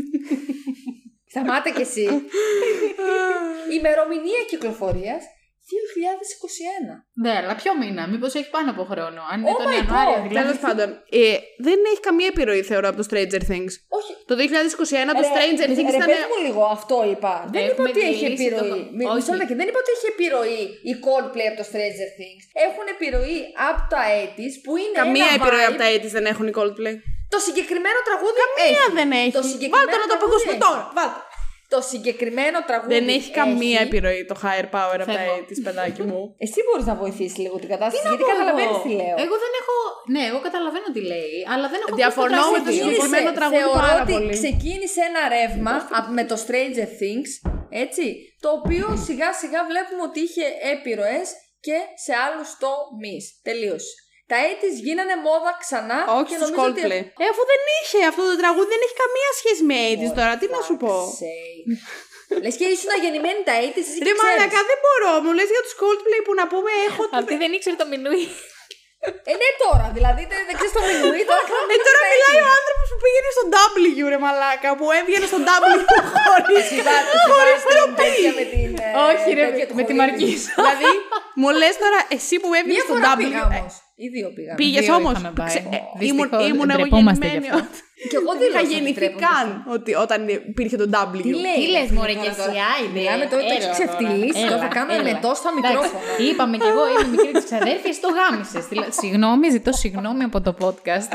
[1.33, 2.07] Σταμάτα κι εσύ.
[3.79, 5.23] Ημερομηνία κυκλοφορίας
[5.71, 6.95] 2021.
[7.23, 9.21] ναι, αλλά ποιο μήνα, μήπως έχει πάνω από χρόνο.
[9.33, 10.39] Αν είναι Oh τον my Ιανουάριο, God, δηλαδή.
[10.47, 10.89] Τέλος πάντων,
[11.23, 11.25] ε,
[11.67, 13.73] δεν έχει καμία επιρροή θεωρώ από το Stranger Things.
[13.99, 14.13] Όχι.
[14.31, 16.09] Το 2021 το Ρε, Stranger ρε, Things ρε, ήταν.
[16.13, 17.33] πες μου λίγο, αυτό είπα.
[17.55, 18.69] Δεν είπα Έχουμε ότι έχει μιλήσει επιρροή.
[18.71, 19.17] το- Μη- Όχι.
[19.19, 22.43] Μισό λεπτό, δεν είπα ότι έχει επιρροή η Coldplay από το Stranger Things.
[22.67, 23.39] Έχουν επιρροή
[23.71, 25.71] από τα 80s που είναι Καμία ένα επιρροή vibe.
[25.71, 26.97] από τα 80s δεν έχουν οι Coldplay.
[27.35, 28.93] Το συγκεκριμένο τραγούδι Καμία έχει.
[29.01, 29.35] δεν έχει.
[29.41, 30.65] Το συγκεκριμένο Βάλτε να το τραγούδι ακούσουμε έχει.
[30.67, 30.83] τώρα.
[30.99, 31.19] Βάλτε.
[31.75, 33.89] Το συγκεκριμένο τραγούδι Δεν έχει καμία έχει.
[33.89, 35.35] επιρροή το higher power από τα Φεύγω.
[35.49, 36.21] 80s, παιδάκι μου.
[36.45, 39.17] Εσύ μπορείς να βοηθήσεις λίγο την κατάσταση, Τι να γιατί πω καταλαβαίνεις εγώ; τι λέω.
[39.25, 39.77] Εγώ δεν έχω.
[40.15, 41.95] Ναι, εγώ καταλαβαίνω τι λέει, αλλά δεν έχω.
[42.03, 42.79] Διαφωνώ ακούσει με το το τραγούδι.
[42.79, 44.33] συγκεκριμένο τραγούδι θεωρώ πάρα ότι πολύ.
[44.41, 47.31] ξεκίνησε ένα ρεύμα απ- με το Stranger Things,
[47.85, 48.05] έτσι,
[48.45, 51.27] το οποίο σιγά σιγά βλέπουμε ότι είχε έπειροες
[51.67, 53.25] και σε άλλους τομείς.
[53.49, 53.95] Τελείωσε.
[54.33, 55.99] Τα έτης γίνανε μόδα ξανά.
[56.19, 57.03] Όχι και στους νομίζω ότι- Coldplay.
[57.23, 60.33] Ε, αφού δεν είχε αυτό το τραγούδι, δεν έχει καμία σχέση με 80's τώρα.
[60.41, 60.95] Τι να σου πω.
[62.45, 64.23] Λες και ήσουν αγεννημένη τα έτης, εσύ Ρε και ξέρεις.
[64.25, 65.13] μαλακά, δεν μπορώ.
[65.25, 67.03] Μου λες για τους Coldplay που να πούμε έχω...
[67.21, 68.25] Αυτή δεν ήξερε το μινούι.
[69.31, 72.87] Ε, ναι, τώρα, δηλαδή δεν, δεν ξέρεις το μινούι, τώρα Ε, τώρα μιλάει ο άνθρωπος
[72.93, 75.77] που πήγαινε στο W, ρε μαλάκα, που έβγαινε στο W
[76.27, 76.65] χωρίς...
[77.33, 78.71] Χωρίς τροπή με την.
[78.87, 80.01] ε, Όχι, ρε, τέτοια του με τη χωρίου.
[80.01, 80.51] Μαρκίζα.
[80.59, 80.91] δηλαδή,
[81.41, 83.25] μου λες τώρα εσύ που έβγαινες Μία στο φορά W...
[84.11, 84.29] πήγα ε, όμω.
[84.29, 84.55] Ή δύο πήγαμε.
[84.57, 85.13] Πήγες Δύο όμως.
[85.13, 85.47] είχαμε πάει.
[85.49, 87.63] Ξε- ε, Δυστυχώς, Ήμουν, ήμουν εγώ ντρεπόμαστε γεννημένη.
[88.03, 88.11] Γι' αυτό.
[88.13, 91.17] Και εγώ δεν Είχα γεννηθεί καν ότι όταν υπήρχε το W.
[91.29, 91.59] Τι λέει.
[91.63, 92.53] Τι λες, ρε, μωρέ, τώρα και τώρα.
[92.53, 92.99] εσύ, άιντε.
[92.99, 93.77] Μιλάμε τώρα, το Έλα, έχεις τώρα.
[93.79, 94.41] ξεφτυλίσει.
[94.43, 95.03] Έλα, Τώρα θα κάνω έλα.
[95.05, 96.03] εμετό στα Εντάξει, μικρόφωνα.
[96.27, 98.65] Είπαμε κι εγώ, είμαι μικρή της ξαδέρφια, το γάμισες.
[99.03, 101.11] Συγγνώμη, ζητώ συγγνώμη από το podcast.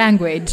[0.00, 0.50] Language.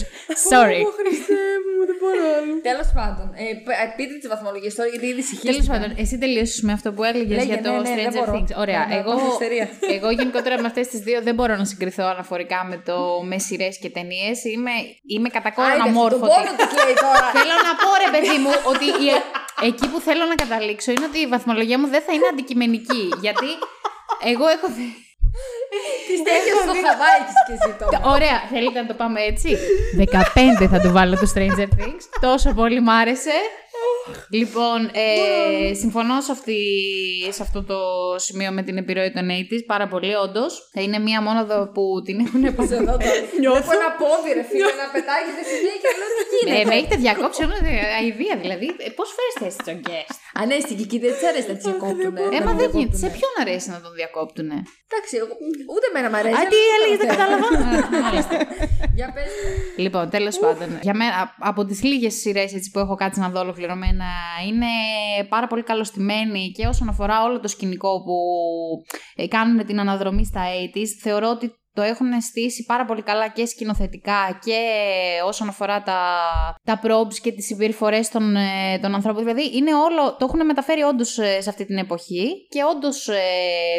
[0.52, 0.82] Sorry.
[0.88, 2.54] Ω, Χριστέ μου, δεν μπορώ άλλο.
[2.70, 5.52] Τέλος πάντων, ε, π- ε, πείτε τις βαθμολογίες τώρα γιατί ήδη συγχύστηκα.
[5.52, 8.18] Τέλος πάντων, εσύ τελείωσες με αυτό που έλεγες Λέγε, για το ναι, ναι, δεν Stranger
[8.26, 8.34] μπορώ.
[8.36, 8.52] Things.
[8.64, 8.80] Ωραία.
[8.88, 9.66] Ναι, ναι, Εγώ, πάθω ιστερία.
[9.96, 12.96] εγώ γενικότερα με αυτές τις δύο δεν μπορώ να συγκριθώ αναφορικά με το
[13.30, 14.36] με σειρές και ταινίες.
[14.54, 14.72] Είμαι,
[15.14, 16.32] είμαι κατά κόρον Άιντε, Τον αμόρφωτη.
[16.34, 17.28] πόνο της λέει τώρα.
[17.38, 19.22] Θέλω να πω, ρε παιδί μου, ότι η-
[19.70, 23.04] εκεί που θέλω να καταλήξω είναι ότι η βαθμολογία μου δεν θα είναι αντικειμενική.
[23.26, 23.50] γιατί
[24.32, 24.68] εγώ έχω.
[24.78, 24.98] δει-
[26.08, 27.98] Τις τέτοιες στο Χαβάη έχεις και εσύ τώρα.
[28.16, 29.50] Ωραία, θέλετε να το πάμε έτσι;
[30.64, 32.04] 15 θα του βάλω το Stranger Things.
[32.28, 33.36] Τόσο πολύ μ' άρεσε.
[34.40, 36.60] Λοιπόν, ε, συμφωνώ σε, αυτή,
[37.38, 37.78] σε αυτό το
[38.28, 40.52] σημείο με την επιρροή των 80's πάρα πολύ, όντως.
[40.74, 43.04] Θα είναι μία μόναδο που την έχουν Εδώ επαναλάβει.
[43.04, 43.22] τώρα.
[43.40, 46.68] Βλέπω ένα πόδι, ρε φίλε, να πετάγεται στη μία και λέω τι Ναι, γίνεται.
[46.70, 47.56] με έχετε διακόψει όλη
[48.00, 48.68] αηδία, δηλαδή.
[48.98, 52.14] Πώς φέρεστε έτσι τον guest; Α, ναι, στην Κική δεν της αρέσει να τη διακόπτουν.
[52.38, 52.98] Ε, μα δεν γίνεται.
[53.04, 54.58] Σε ποιον αρέσει να τον διακόπτουνε;
[54.90, 55.38] Εντάξει, εγώ-
[55.76, 56.36] ούτε εμένα μ' αρέσει.
[56.38, 57.22] Α, αλλά τι δεν έλεγε, το δεν θέλω.
[57.22, 57.98] κατάλαβα.
[57.98, 58.36] Α, μάλιστα.
[59.00, 59.30] Για πες.
[59.86, 60.70] Λοιπόν, τέλος πάντων.
[60.88, 64.06] Για μένα, α- από τις λίγες σειρές που έχω κάτσει να δω ολοκληρωμένα,
[64.48, 64.68] είναι
[65.30, 68.18] πάρα πολύ καλωστημένη και όσον αφορά όλο το σκηνικό που
[69.16, 70.42] ε, κάνουν την αναδρομή στα
[70.76, 70.88] 80s.
[71.02, 74.60] Θεωρώ ότι το έχουν στήσει πάρα πολύ καλά και σκηνοθετικά και
[75.26, 76.00] όσον αφορά τα,
[76.64, 79.24] τα probes και τις συμπεριφορές των, ε, των ανθρώπων.
[79.24, 83.10] Δηλαδή είναι όλο, το έχουν μεταφέρει όντως σε αυτή την εποχή και όντως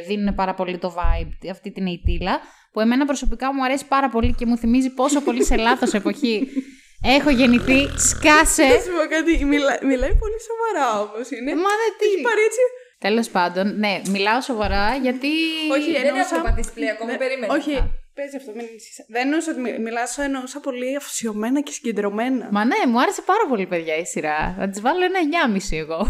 [0.06, 2.40] δίνουν πάρα πολύ το vibe, αυτή την ειτήλα
[2.72, 6.46] που εμένα προσωπικά μου αρέσει πάρα πολύ και μου θυμίζει πόσο πολύ σε λάθος εποχή
[7.04, 7.80] έχω γεννηθεί.
[8.08, 8.66] Σκάσε!
[8.68, 11.50] Θα σου πω κάτι, μιλά- μιλάει πολύ σοβαρά όμως είναι.
[11.54, 12.06] Μα δεν τι.
[12.06, 12.64] Έχει πάρει έτσι.
[12.98, 15.28] Τέλος πάντων, ναι, μιλάω σοβαρά γιατί.
[15.76, 16.34] Όχι, Δεν εννοούσα...
[16.34, 17.52] έχω πατήσει play ακόμα, Ναι, περίμενε.
[17.52, 17.72] Όχι,
[18.14, 19.04] παίζει αυτό, μην ανησυχείς.
[19.08, 22.48] Δεν εννοούσα ότι μι- μιλάς, εννοούσα πολύ αφοσιωμένα και συγκεντρωμένα.
[22.52, 24.54] Μα ναι, μου άρεσε πάρα πολύ, παιδιά, η σειρά.
[24.58, 26.06] Θα της βάλω ένα 9,5 εγώ.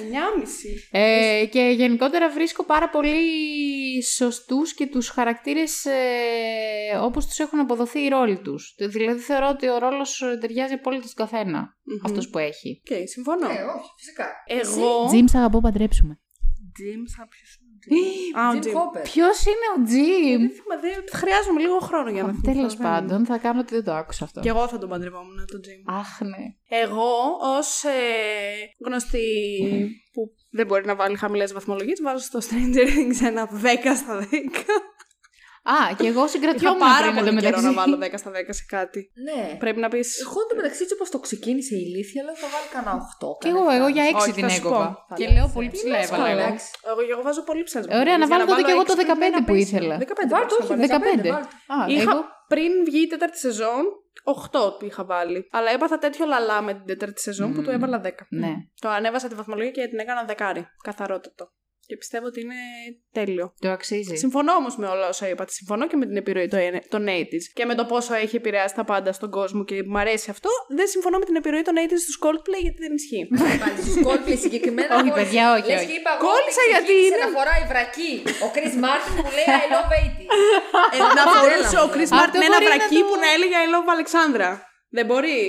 [0.00, 0.88] 9,5.
[0.90, 3.14] ε, και γενικότερα βρίσκω πάρα πολύ
[4.14, 8.74] σωστούς και τους χαρακτήρες ε, όπως τους έχουν αποδοθεί οι ρόλοι τους.
[8.78, 11.98] Δηλαδή θεωρώ ότι ο ρόλος ε, ταιριάζει απόλυτα στον καθένα, Μμμ.
[12.04, 12.82] αυτός που έχει.
[12.90, 13.46] Οκ, συμφωνώ.
[13.46, 14.26] Ναι, όχι, φυσικά.
[14.46, 15.06] Εγώ.
[15.06, 16.20] Τζιμς, αγαπώ, παντρέψουμε.
[16.78, 17.28] Jim, σαν
[17.88, 18.38] ποιος είναι ο Jim?
[18.40, 18.76] Α, ο Jim Jim.
[18.78, 19.02] Hopper.
[19.02, 22.52] Ποιος είναι ο Τζιμ; Δεν θυμάμαι, δεν- Χρειάζομαι λίγο χρόνο για να θυμηθώ.
[22.52, 24.40] Τέλος δεν- πάντων, θα κάνω ότι δεν το άκουσα αυτό.
[24.40, 25.94] Και εγώ θα τον παντρευόμουν, τον Jim.
[26.00, 26.44] Αχ, ναι.
[26.82, 27.12] Εγώ,
[27.58, 27.90] ως ε,
[28.86, 29.28] γνωστή
[30.12, 30.20] που
[30.50, 34.26] δεν μπορεί να βάλει χαμηλές βαθμολογίες, βάζω στο Stranger Things ένα 10 στα 10.
[35.74, 37.66] Α, και εγώ Είχα συγκρατιόμουν πάρα πριν πολύ καιρό εντωμεταξύ.
[37.66, 39.00] να βάλω 10 στα 10 σε κάτι.
[39.26, 39.40] Ναι.
[39.62, 40.08] Πρέπει να πεις...
[40.26, 43.42] Εγώ εντωμεταξύ έτσι όπως το ξεκίνησε η ηλίθεια, λέω θα βάλει κανένα 8.
[43.42, 44.86] Και εγώ, εγώ για 6 Όχι, την θα σου έκοβα.
[45.08, 45.14] πω.
[45.18, 45.74] Και Θα λέω λες, πολύ ε.
[45.76, 46.42] ψηλά Τι έβαλα λες, εγώ.
[46.46, 46.66] εντάξει.
[46.90, 49.04] Εγώ, εγώ βάζω πολύ ψηλές Ωραία, να βαθμολογίες, βάλω για τότε και εγώ το έξι
[49.08, 49.66] πρέπει να 15 είναι που απέσιο.
[49.70, 49.94] ήθελα.
[49.98, 50.76] 15, Βάλτε, όχι, 15.
[50.96, 51.00] 15.
[51.16, 51.30] βάλτε.
[51.74, 52.22] Α, Είχα εγώ.
[52.52, 53.82] πριν βγει η τέταρτη σεζόν,
[54.52, 55.38] 8 του είχα βάλει.
[55.56, 57.64] Αλλά έπαθα τέτοιο λαλά με την τέταρτη σεζόν που Μμμ.
[57.66, 58.10] του έβαλα 10.
[58.42, 58.52] Ναι.
[58.82, 60.62] Το ανέβασα τη βαθμολογία και την έκανα δεκάρι.
[60.88, 61.44] Καθαρότατο.
[61.88, 62.54] Και πιστεύω ότι είναι
[63.12, 63.46] τέλειο.
[63.64, 64.14] Το αξίζει.
[64.16, 65.50] Συμφωνώ όμως με όλα όσα είπατε.
[65.52, 68.84] Συμφωνώ και με την επιρροή των- των 80s και με το πόσο έχει επηρεάσει τα
[68.84, 70.50] πάντα στον κόσμο και μου αρέσει αυτό.
[70.78, 73.24] Δεν συμφωνώ με την επιρροή των 80s στους Coldplay γιατί δεν ισχύει.
[73.62, 74.92] Πάλι στους Coldplay συγκεκριμένα.
[74.96, 75.86] Όχι, εγώ- παιδιά, όχι, λες όχι.
[75.90, 78.12] και είπα εγώ Κόλλησα ότι γιατί ξεκίνησε είναι- να φοράει βρακί.
[78.46, 80.24] Ο Chris Martin που λέει I love 80.
[80.94, 83.56] ε, να φορούσε ο Chris Αυτό Martin ένα μπορεί να βρακί το- που να έλεγε
[83.64, 84.50] I love Alexandra.
[84.96, 85.40] Δεν μπορεί.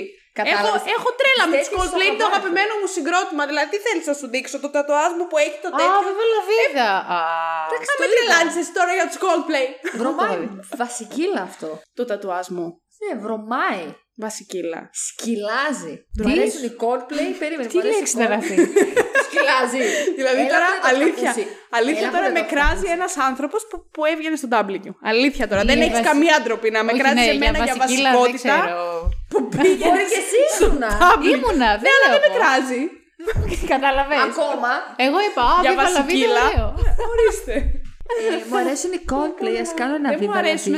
[0.42, 0.92] Έχω, Κατάλαβες.
[0.96, 2.36] έχω τρέλα με του Τέτοιες Coldplay, είναι το σοβαρές.
[2.36, 3.42] αγαπημένο μου συγκρότημα.
[3.50, 6.26] Δηλαδή, τι θέλεις να σου δείξω, το τατουάζ μου που έχει το Α, τέτοιο; βέβαια,
[6.34, 6.88] λαβίδα.
[7.16, 7.20] Α,
[7.90, 9.66] Θα με τρελάνεις εσύ τώρα για τους Coldplay.
[10.00, 10.38] Βρωμάει.
[10.82, 11.68] Βασικίλα αυτό.
[11.98, 12.66] Το τατουάζ μου.
[13.02, 13.84] Ναι, βρωμάει.
[14.24, 14.80] Βασικίλα.
[15.06, 15.94] Σκυλάζει.
[16.18, 17.28] Μου αρέσουν οι Coldplay.
[17.42, 17.68] Περίμενε.
[17.68, 18.42] Τι μου αρέσουν λέξη οι ήταν Coldplay.
[18.42, 18.56] αυτή;
[19.26, 19.82] Σκυλάζει.
[20.20, 21.30] Δηλαδή Έλα τώρα που δεν το έχω αλήθεια.
[21.30, 21.44] ακούσει.
[21.78, 22.96] Αλήθεια Έλα που τώρα δεν το με έχω κράζει ακούσει.
[22.96, 24.86] ένας άνθρωπος που, που έβγαινε στο W.
[25.12, 25.62] Αλήθεια τώρα.
[25.68, 28.20] δεν Είναι έχεις βασι- καμία ντροπή να με Όχι, κράζει ναι, εμένα για βασικίλα δεν
[28.20, 28.56] βασικότητα.
[28.62, 28.78] ξέρω.
[29.32, 29.86] Που πήγαινες.
[29.88, 30.90] Μπορεί και εσύ ήσουνα.
[31.34, 32.38] Ήμουνα, δεν Ναι, αλλά λέω δεν με εγώ.
[32.40, 32.80] κράζει.
[33.74, 34.34] Καταλαβαίνεις.
[34.36, 34.70] Ακόμα.
[35.06, 36.42] Εγώ είπα, α, Για Viva la vida, βασικίλα.
[36.50, 36.68] ωραίο.
[37.10, 37.54] Ορίστε.
[38.16, 39.56] Ε, μου αρέσουν οι Coldplay.
[39.64, 40.32] Α κάνω ένα Δεν βίντεο.
[40.32, 40.74] μου αρέσουν.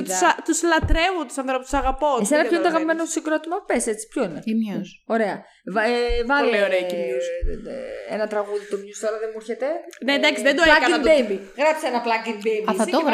[0.46, 2.10] Τους λατρεύω τους ανθρώπους, τους αγαπώ.
[2.22, 2.74] Εσένα Τι ποιο είναι το καταλαβαίνεις.
[2.74, 4.40] αγαπημένο σου συγκρότημα, πες έτσι, ποιο είναι.
[4.50, 4.90] Η Muse.
[5.16, 5.36] Ωραία.
[5.74, 7.30] Βα, ε, βάλε Πολύ ωραία και η Muse.
[7.68, 9.68] ε, ε, ένα τραγούδι του Muse τώρα δεν μου έρχεται.
[10.06, 11.36] Ναι, εντάξει, δεν το Plug έκανα in το- Baby.
[11.60, 12.66] Γράψε ένα Plug in Baby.
[12.70, 13.04] Α, θα εσύ το και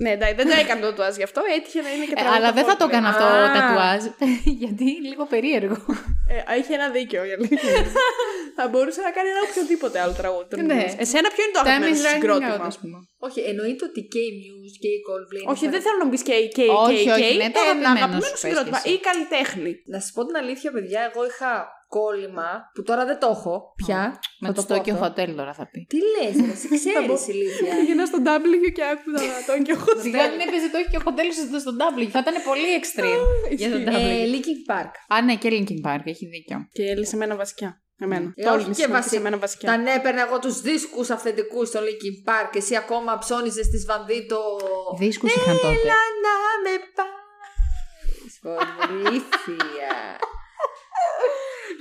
[0.00, 0.04] έγραφα.
[0.04, 0.04] βάλ' το εδώ.
[0.04, 2.36] Ναι, εντάξει, δεν το έκανε το τατουάζ γι' αυτό, έτυχε να είναι και Ε, τραγούδι
[2.36, 2.90] αλλά δεν θα το Coldplay.
[2.92, 3.32] έκανα αυτό Α.
[3.44, 4.02] το τατουάζ.
[4.62, 5.78] γιατί είναι λίγο περίεργο.
[6.34, 7.60] Ε, έχει ένα δίκιο η αλήθεια.
[7.70, 7.90] είναι.
[8.58, 10.46] θα μπορούσε να κάνει ένα οποιοδήποτε άλλο τραγούδι.
[10.50, 10.78] τον Ναι.
[10.82, 10.96] Μuse.
[11.04, 12.96] Εσένα ποιο είναι το Time αγαπημένο is σου running συγκρότημα; out, ας πούμε.
[13.26, 15.40] Όχι, εννοείται ότι και η Muse και η Coldplay.
[15.42, 17.70] είναι Όχι, στα- δεν θέλω να μπει και και Όχι, και όχι, ναι, το ένα
[17.70, 18.96] αγαπημένο αγαπημένο σου, πες συγκρότημα και εσύ.
[18.96, 19.72] ή καλλιτέχνη.
[19.94, 21.50] Να σα πω την αλήθεια, παιδιά, εγώ είχα
[21.98, 24.00] κόλλημα που τώρα δεν το έχω πια.
[24.40, 25.04] Με θα το πω Tokyo αυτό.
[25.06, 25.80] Hotel τώρα θα πει.
[25.92, 27.70] Τι λες, εσύ ξέρεις ηλίθεια.
[27.76, 29.90] Πήγαινα στον W και άκουγα τον και εγώ.
[30.04, 32.02] Σιγά μην έπαιζε το Tokyo Hotel στο- στον W.
[32.14, 33.22] Θα ήταν πολύ extreme
[33.60, 34.32] για τον Ε, W.
[34.32, 34.90] Linkin Park.
[35.14, 36.58] Α, ναι, και Linkin Park, έχει δίκιο.
[36.76, 37.80] Και έλυσε εμένα βασικά.
[37.98, 38.32] Εμένα.
[38.36, 39.66] Ε, Το όχι όλμησε και και βασι- εμένα βασικά.
[39.84, 44.38] Τα έπαιρνα εγώ τους δίσκους αυθεντικούς στο Linkin Park και εσύ ακόμα ψώνιζες τη Βανδίτο.
[44.98, 45.68] Δίσκους είχαν τότε.
[45.68, 47.14] Έλα να με πάει.
[48.42, 49.94] Βοήθεια.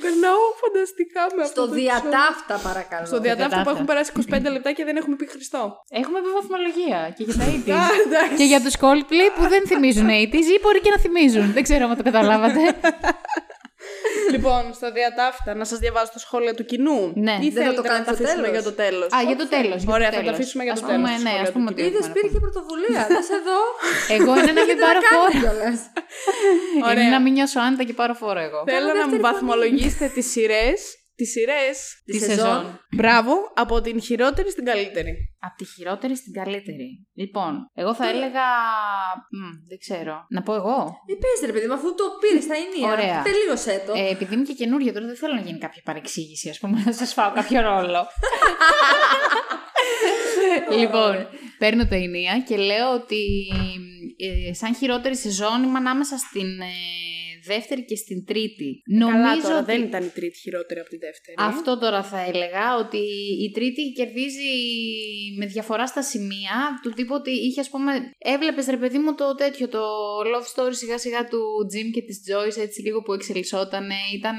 [0.06, 1.54] Περνάω φανταστικά με αυτό.
[1.56, 1.80] Στο το show.
[1.82, 3.06] διατάφτα, παρακαλώ.
[3.12, 3.72] Στο διατάφτα που διατάφτα.
[3.76, 4.10] έχουν περάσει
[4.50, 5.62] 25 λεπτά και δεν έχουμε πει Χριστό.
[6.02, 7.46] Έχουμε πει βαθμολογία και για τα
[7.84, 8.06] Α, 80s.
[8.08, 8.36] εντάξει.
[8.40, 11.46] και για τους Coldplay που δεν θυμίζουν 80s ή μπορεί και να θυμίζουν.
[11.58, 12.62] Δεν ξέρω αν το καταλάβατε.
[14.34, 17.00] Λοιπόν, στο διατάφτα, να σας διαβάσω τα σχόλια του κοινού.
[17.28, 17.36] Ναι.
[17.42, 19.20] Ή Δεν θα το θέλετε να κάνεις τα στο αφήσουμε τέλος; για το τέλος; Α,
[19.30, 19.80] για το τέλος.
[19.84, 20.38] για Ωραία, το θα το τέλος.
[20.40, 21.78] αφήσουμε για Ας το πούμε, τέλος, Ναι, σχόλια ας του πούμε κοινού.
[21.78, 22.44] ότι Είδες, έχουμε να πήρε πούμε.
[22.46, 23.02] πρωτοβουλία.
[23.16, 23.60] Δε εδώ.
[24.18, 25.32] Εγώ είναι να μην πάρω φόρο.
[25.42, 25.80] κιόλας.
[26.90, 27.02] Ωραία.
[27.04, 28.60] Είναι να μην νιώσω άνετα και πάρω φόρο εγώ.
[28.74, 30.80] Θέλω να μου δεύτερη βαθμολογήσετε τις σειρές.
[31.16, 32.02] Τις σειρές.
[32.06, 32.80] Τη σεζόν.
[32.96, 35.36] Μπράβο, από την χειρότερη στην καλύτερη.
[35.40, 37.08] Από τη χειρότερη στην καλύτερη.
[37.14, 38.46] Λοιπόν, εγώ θα έλεγα.
[39.32, 40.26] μ, δεν ξέρω.
[40.30, 40.98] Να πω εγώ.
[41.08, 42.92] Ε, πες ρε παιδί, με αφού το πήρες στα ενία.
[42.92, 43.22] Ωραία.
[43.22, 43.94] Τελείωσέ το.
[43.94, 46.92] Ε, επειδή είμαι και καινούργια τώρα, δεν θέλω να γίνει κάποια παρεξήγηση, ας πούμε, να
[46.92, 48.08] σας φάω κάποιο ρόλο.
[50.80, 53.48] λοιπόν, παίρνω το ενία και λέω ότι
[54.18, 56.66] ε, σαν χειρότερη σεζόν είμαι ανάμεσα στην ε,
[57.46, 58.70] δεύτερη και στην τρίτη.
[58.86, 59.66] Νομίζω Καλά τώρα, ότι...
[59.72, 61.36] δεν ήταν η τρίτη χειρότερη από τη δεύτερη.
[61.40, 63.02] Αυτό τώρα θα έλεγα, ότι
[63.46, 64.52] η τρίτη κερδίζει
[65.38, 69.36] με διαφορά στα σημεία, του τύπου ότι είχε ας πούμε, έβλεπες ρε παιδί μου το
[69.36, 69.84] τέτοιο, το
[70.34, 71.40] love story σιγά σιγά του
[71.74, 74.38] Jim και της Joyce έτσι λίγο που εξελισσόταν, ήταν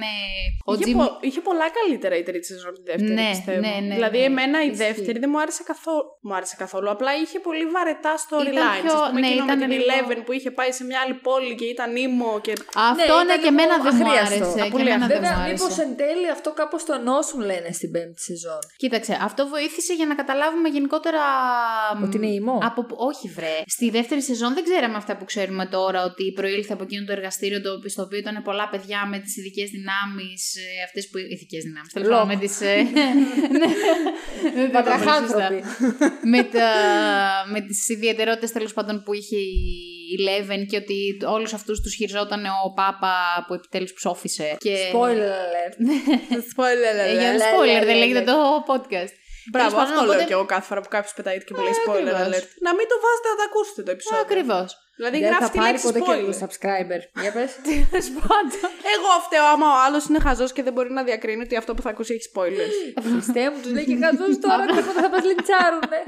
[0.64, 0.96] ο είχε, Jim...
[0.96, 3.60] πο- είχε πολλά καλύτερα η τρίτη σεζόν από τη δεύτερη, Ναι, πιστεύω.
[3.60, 4.24] ναι, ναι, δηλαδή, ναι.
[4.24, 4.76] εμένα η Ισχύει.
[4.84, 6.04] δεύτερη δεν μου άρεσε καθόλου.
[6.22, 6.90] Μου άρεσε καθόλου.
[6.90, 8.82] Απλά είχε πολύ βαρετά storylines.
[8.86, 11.00] πιο- Ας πούμε, ναι, εκείνο ήταν με την λίγο- Eleven που είχε πάει σε μια
[11.04, 12.40] άλλη πόλη και ήταν ήμο.
[12.42, 12.52] Και...
[12.98, 14.34] Αυτό ναι, ήταν και εμένα λίγο δεν μου αχρείαστο.
[14.44, 14.58] άρεσε.
[14.64, 15.82] Και Πολύ εμένα δεν Βέβαια, μου μήπως άρεσε.
[15.86, 18.58] εν τέλει αυτό κάπως το ενώσουν, λένε στην πέμπτη σεζόν.
[18.82, 21.22] Κοίταξε, αυτό βοήθησε για να καταλάβουμε γενικότερα.
[21.98, 22.56] μ, Ότι είναι ημό.
[22.70, 22.80] Από...
[23.10, 23.54] Όχι, βρε.
[23.76, 27.60] Στη δεύτερη σεζόν δεν ξέραμε αυτά που ξέρουμε τώρα, ότι προήλθε από εκείνο το εργαστήριο
[27.66, 30.40] το, στο οποίο ήταν πολλά παιδιά με τις ειδικές δυνάμεις.
[30.86, 31.16] Αυτές που.
[31.18, 31.92] Ειδικές δυνάμεις.
[31.92, 32.32] Τέλος πάντων, Λοκ.
[32.32, 32.54] με τις.
[33.60, 33.70] ναι.
[34.42, 35.62] Δεν το είπα πολύ Βατραχάνθρωποι.
[35.62, 36.18] σωστά.
[36.32, 36.68] με, τα,
[37.52, 39.56] με τις ιδιαιτερότητες τέλος πάντων που είχε η
[40.28, 43.14] Leven και ότι όλους αυτούς τους χειριζόταν ο Πάπα
[43.46, 44.56] που επιτέλους ψόφισε.
[44.58, 44.76] Και...
[44.92, 45.76] Spoiler alert.
[46.50, 47.18] Spoiler Ε, alert.
[47.20, 48.24] για λε, spoiler, λε, δεν λε, λέγεται λε.
[48.32, 48.38] το
[48.70, 49.12] podcast.
[49.52, 51.62] Μπράβο, Τέλος πάντων, αυτό λέω οπότε- και εγώ κάθε φορά που κάποιος πετάει και μου
[51.66, 52.26] λέει spoiler ακριβώς.
[52.26, 52.48] alert.
[52.66, 54.20] Να μην το βάζετε να τα ακούσετε το επεισόδιο.
[54.26, 54.68] Ακριβώς.
[54.98, 56.42] Δηλαδή Δεν γράφει θα τη πάρει λέξη ποτέ και λίγο spoiler.
[56.42, 57.00] subscriber.
[57.22, 57.50] Για πες.
[58.94, 61.82] Εγώ φταίω άμα ο άλλος είναι χαζός και δεν μπορεί να διακρίνει ότι αυτό που
[61.82, 62.74] θα ακούσει έχει spoilers.
[63.12, 66.00] Χριστέ μου, τους λέει και χαζός τώρα τίποτα θα μας λιντσάρουνε.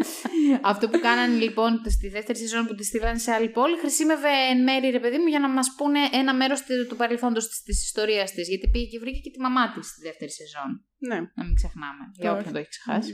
[0.73, 4.63] Αυτό που κάνανε λοιπόν στη δεύτερη σεζόν που τη στείλανε σε άλλη πόλη, χρησιμεύε εν
[4.63, 8.49] μέρη ρε παιδί μου για να μας πούνε ένα μέρος του παρελθόντος τη ιστορίας της.
[8.49, 10.71] Γιατί πήγε και βρήκε και τη μαμά της στη δεύτερη σεζόν.
[10.99, 11.19] ναι.
[11.39, 12.03] Να μην ξεχνάμε.
[12.23, 13.13] Για όποιον το έχει ξεχάσει.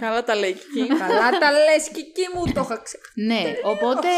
[0.00, 0.88] Καλά τα λέει και εκεί.
[0.88, 3.12] Καλά τα λες και εκεί μου το είχα ξεχάσει.
[3.14, 4.08] Ναι, οπότε.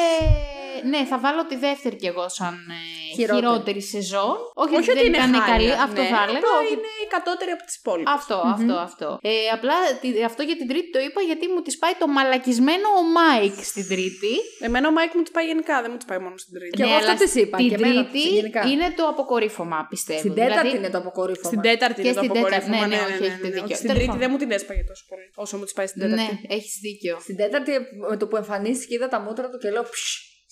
[0.85, 3.39] Ναι, θα βάλω τη δεύτερη κι εγώ σαν ε, Χειρότερη.
[3.47, 4.37] χειρότερη σεζόν.
[4.63, 5.83] Όχι, Όχι ότι δεν ήταν χάλια, καλή, ναι.
[5.87, 6.39] αυτό θα έλεγα.
[6.43, 8.11] Απλά ότι- είναι η κατώτερη από τι υπόλοιπε.
[8.19, 9.09] Αυτό, αυτό, αυτό.
[9.31, 12.87] Ε, απλά τη- αυτό για την τρίτη το είπα γιατί μου τη σπάει το μαλακισμένο
[13.01, 14.33] ο Μάικ στην τρίτη.
[14.67, 16.73] Εμένα ο Μάικ μου τη σπάει γενικά, δεν μου τη σπάει μόνο στην τρίτη.
[16.77, 18.61] Και εγώ αυτό Ναι, αλλά της είπα, Την και εμένα τρίτη γενικά.
[18.73, 20.19] είναι το αποκορύφωμα, πιστεύω.
[20.25, 21.49] Στην τέταρτη Δηλαδή, είναι το αποκορύφωμα.
[21.51, 22.87] Στην τέταρτη Και είναι το στην τέταρτη, αποκορύφωμα.
[22.87, 23.77] ναι, ναι, όχι, έχετε δίκιο.
[23.79, 24.21] Στην Τέλος τρίτη πάντων.
[24.23, 26.47] δεν μου την έσπαγε τόσο πολύ όσο μου τη σπάει στην Ναι, τέταρτη.
[26.57, 27.15] έχει δίκιο.
[27.27, 27.73] Στην τέταρτη
[28.11, 30.01] με το που εμφανίστηκε είδα τα μούτρα του και λέω «Ψ,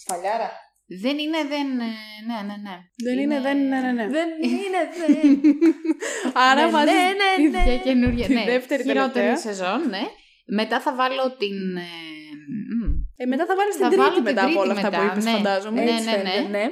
[0.02, 0.50] σφαλιάρα.
[1.02, 1.66] Δεν είναι, δεν.
[1.80, 1.92] ε,
[2.26, 2.76] Ναι, ναι, ναι.
[3.04, 4.08] Δεν είναι, δεν είναι, ναι, ναι.
[4.08, 5.40] Δεν είναι, δεν.
[6.50, 7.64] Άρα Ναι, βάζεις ναι, ναι, τη- ναι.
[7.76, 8.26] Και καινούργια.
[8.26, 8.44] Τη ναι.
[8.44, 9.36] δεύτερη χειρότερη τελευταία.
[9.52, 10.02] σεζόν, ναι.
[10.46, 11.56] Μετά θα βάλω την.
[13.16, 14.72] Ε, μ, Ε, μετά θα βάλεις την Θα τρίτη βάλω την μετά από τρίτη όλα
[14.76, 15.30] αυτά που μετά, είπες, ναι.
[15.30, 15.76] φαντάζομαι.
[15.82, 16.16] Ναι, Έτσι ναι, ναι.
[16.16, 16.64] φαίνεται, ναι.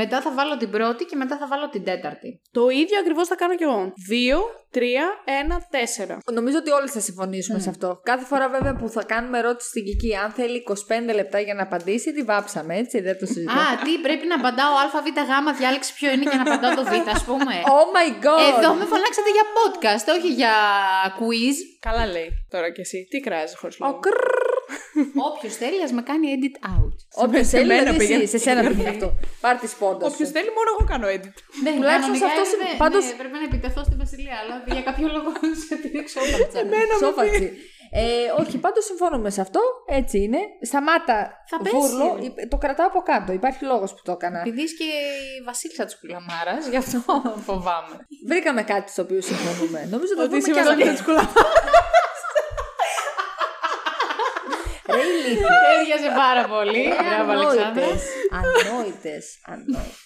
[0.00, 2.28] Μετά θα βάλω την πρώτη και μετά θα βάλω την τέταρτη.
[2.58, 3.80] Το ίδιο ακριβώς θα κάνω κι εγώ.
[4.10, 4.40] 2,
[4.78, 6.18] 3, 1, 4.
[6.38, 7.88] Νομίζω ότι όλοι θα συμφωνήσουμε σε αυτό.
[8.10, 10.56] Κάθε φορά βέβαια που θα κάνουμε ερώτηση στην Κική, αν θέλει
[11.10, 13.60] 25 λεπτά για να απαντήσει, τη βάψαμε, έτσι, δεν το συζητάμε.
[13.60, 16.92] Α, τι πρέπει να απαντάω ΑΒ Γ, διάλεξη ποιο είναι και να απαντάω το Β,
[17.16, 17.54] ας πούμε.
[17.80, 18.40] Oh my god!
[18.58, 20.54] Εδώ με φωνάξατε για podcast, όχι για
[21.18, 21.56] quiz.
[21.80, 23.06] Καλά λέει τώρα κι εσύ.
[23.10, 23.98] Τι κράζει χωρίς Ο λόγο.
[23.98, 24.49] κρρρρ.
[25.30, 26.94] Όποιος θέλει, ας με κάνει edit out.
[27.24, 28.22] Όποιος σε θέλει, μένα δηλαδή πήγαινε.
[28.22, 29.08] εσύ, σε σένα πήγαινε αυτό.
[29.44, 30.34] Πάρ τη πόντα Όποιος σου.
[30.36, 31.34] θέλει, μόνο εγώ κάνω edit.
[31.64, 34.54] Ναι, Τουλάχιστον σε κανονικά αυτό είναι- συ- πάντως- Ναι, πρέπει να επιτεθώ στη Βασιλεία, αλλά
[34.76, 35.30] για κάποιο λόγο
[35.66, 36.58] σε τη σόφατσα.
[36.64, 37.48] Εμένα με Σόφατσι.
[37.92, 38.02] Ε,
[38.42, 39.60] όχι, πάντως συμφωνούμε σε αυτό.
[40.00, 40.38] Έτσι είναι.
[40.70, 41.16] Σταμάτα.
[41.50, 41.76] Θα πέσει.
[41.76, 42.18] βούρλο.
[42.28, 43.32] Υπ- Το κρατάω από κάτω.
[43.32, 44.38] Υπάρχει λόγος που το έκανα.
[44.40, 44.84] Επειδή είσαι και
[45.38, 46.98] η βασίλισσα της Κουλαμάρας, γι' αυτό
[47.46, 47.94] φοβάμαι.
[48.30, 49.78] Βρήκαμε κάτι στο οποίο συμφωνούμε.
[49.94, 50.68] Νομίζω ότι θα Ότι βρούμε είσαι κι άλλα.
[50.70, 51.24] βασίλισσα της κουλά.
[55.00, 55.48] Ρε ηλίθεια.
[55.78, 56.84] Έριαζε πάρα πολύ.
[57.02, 57.84] Μπράβο, Αλεξάνδρα.
[57.84, 58.04] Ανόητες.
[58.40, 59.26] Ανόητες.
[59.46, 59.98] Ανόητες.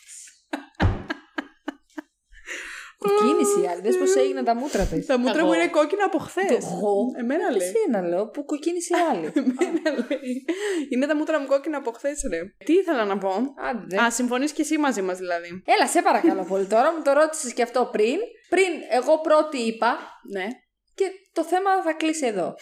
[3.21, 3.81] Κίνηση η άλλη.
[3.81, 5.07] Δες πώς έγινε τα μούτρα της.
[5.07, 5.47] Τα μούτρα Εγώ.
[5.47, 6.51] μου είναι κόκκινα από χθες.
[6.51, 6.95] Εγώ.
[7.19, 7.69] Εμένα λέει.
[7.69, 9.27] Εσένα λέω που κοκκίνησε η άλλη.
[9.69, 10.45] Εμένα λέει.
[10.93, 12.41] Είναι τα μούτρα μου κόκκινα από χθες, ρε.
[12.65, 13.33] Τι ήθελα να πω;
[13.71, 14.03] Άντε.
[14.03, 15.63] Α, συμφωνείς και εσύ μαζί μας δηλαδή.
[15.65, 16.93] Έλα, σε παρακαλώ πολύ τώρα.
[16.93, 18.19] Μου το ρώτησες και αυτό πριν.
[18.49, 19.99] Πριν εγώ πρώτη είπα
[20.33, 20.47] Ναι.
[20.95, 22.55] Και το θέμα θα κλείσει εδώ.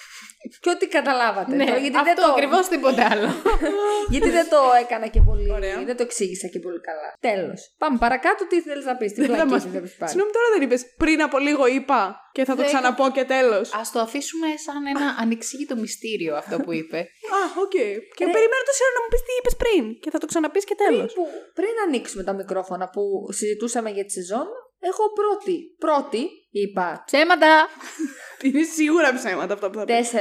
[0.62, 1.55] και ό,τι καταλάβατε.
[1.57, 3.29] Ναι, Τώρα, γιατί, δεν αυτό το, ακριβώς τίποτα άλλο.
[4.12, 5.51] γιατί δεν το έκανα και πολύ.
[5.59, 5.77] Ωραία.
[5.85, 7.09] Δεν το εξήγησα και πολύ καλά.
[7.31, 7.59] Τέλος.
[7.79, 8.47] Πάμε παρακάτω.
[8.47, 9.12] Τι θέλεις να πεις.
[9.12, 10.11] Τι Δεν θα πλακή μας- θέλει να πεις πάλι.
[10.11, 12.01] Συγγνώμη, τώρα δεν είπες πριν από λίγο είπα
[12.37, 13.66] και θα το Δεν- ξαναπώ και τέλος.
[13.81, 16.99] Α το αφήσουμε σαν ένα ανεξήγητο μυστήριο αυτό που είπε.
[17.38, 17.77] Α, οκ.
[18.18, 20.75] Και περιμένω τόση ώρα να μου πεις τι είπες πριν και θα το ξαναπείς και
[20.85, 21.09] τέλος.
[21.12, 23.03] Πριν, που, πριν ανοίξουμε τα μικρόφωνα που
[23.38, 24.47] συζητούσαμε για τη σεζόν,
[24.88, 25.57] εγώ πρώτη.
[25.79, 27.68] Πρώτη είπα Ψέματα!
[28.45, 30.11] Είναι σίγουρα ψέματα αυτά που θα πεις.
[30.14, 30.16] 4-1-3-2.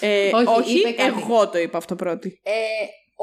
[0.00, 1.08] Ε, Όχι, όχι, είπε κάτι.
[1.20, 2.40] εγώ το είπα αυτό πρώτη.
[2.42, 2.52] Ε,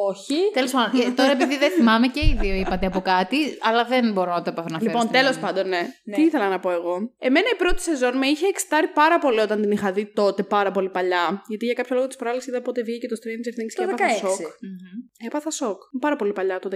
[0.07, 0.35] όχι.
[0.53, 4.11] Τέλος πάντων, ε, τώρα επειδή δεν θυμάμαι και οι δύο είπατε από κάτι, αλλά δεν
[4.13, 4.83] μπορώ να το επαναφέρω.
[4.85, 5.41] Λοιπόν, στην τέλος έμμη.
[5.45, 5.81] πάντων, ναι.
[6.03, 6.15] Ναι.
[6.15, 6.95] Τι ήθελα να πω εγώ.
[7.19, 10.71] Εμένα η πρώτη σεζόν με είχε εξιτάρει πάρα πολύ όταν την είχα δει τότε, πάρα
[10.71, 11.41] πολύ παλιά.
[11.47, 13.93] Γιατί για κάποιο λόγο της προάλλης είδα πότε βγήκε το Stranger Things και Το 16.
[13.93, 14.39] έπαθα σοκ.
[14.39, 15.25] Μμμ.
[15.27, 15.79] Έπαθα σοκ.
[15.99, 16.75] Πάρα πολύ παλιά το 16.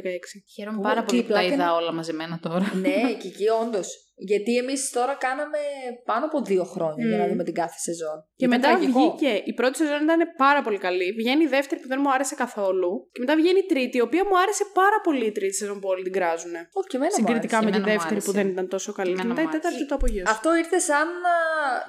[0.56, 2.72] Χαίρομαι Ω, πάρα και πολύ η που τα πλάκα είδα είναι- όλα μαζεμένα τώρα.
[2.82, 2.90] ναι,
[3.22, 3.88] και εκεί όντως.
[4.16, 5.58] Γιατί εμείς τώρα κάναμε
[6.06, 7.30] πάνω από δύο χρόνια για να Μμ.
[7.30, 8.18] δούμε την κάθε σεζόν.
[8.36, 9.00] Και Ήταν μετά τραγικό.
[9.00, 9.32] βγήκε.
[9.46, 11.12] Η πρώτη σεζόν ήταν πάρα πολύ καλή.
[11.20, 12.92] Βγαίνει η δεύτερη που δεν μου άρεσε καθόλου.
[13.12, 15.88] Και μετά βγαίνει η τρίτη, η οποία μου άρεσε πάρα πολύ η τρίτη σεζόν που
[15.94, 16.54] όλοι την κράζουν.
[16.80, 17.72] Όχι, και εμένα μου Συγκριτικά άρεσε.
[17.72, 18.42] με τη Εμένα μου δεύτερη που άρεσε.
[18.44, 19.08] δεν ήταν τόσο καλή.
[19.14, 19.90] Και Εμένα μετά η μου τέταρτη άρεσε.
[19.92, 20.32] το απογείωσε.
[20.36, 21.08] Αυτό ήρθε σαν.
[21.08, 21.36] α,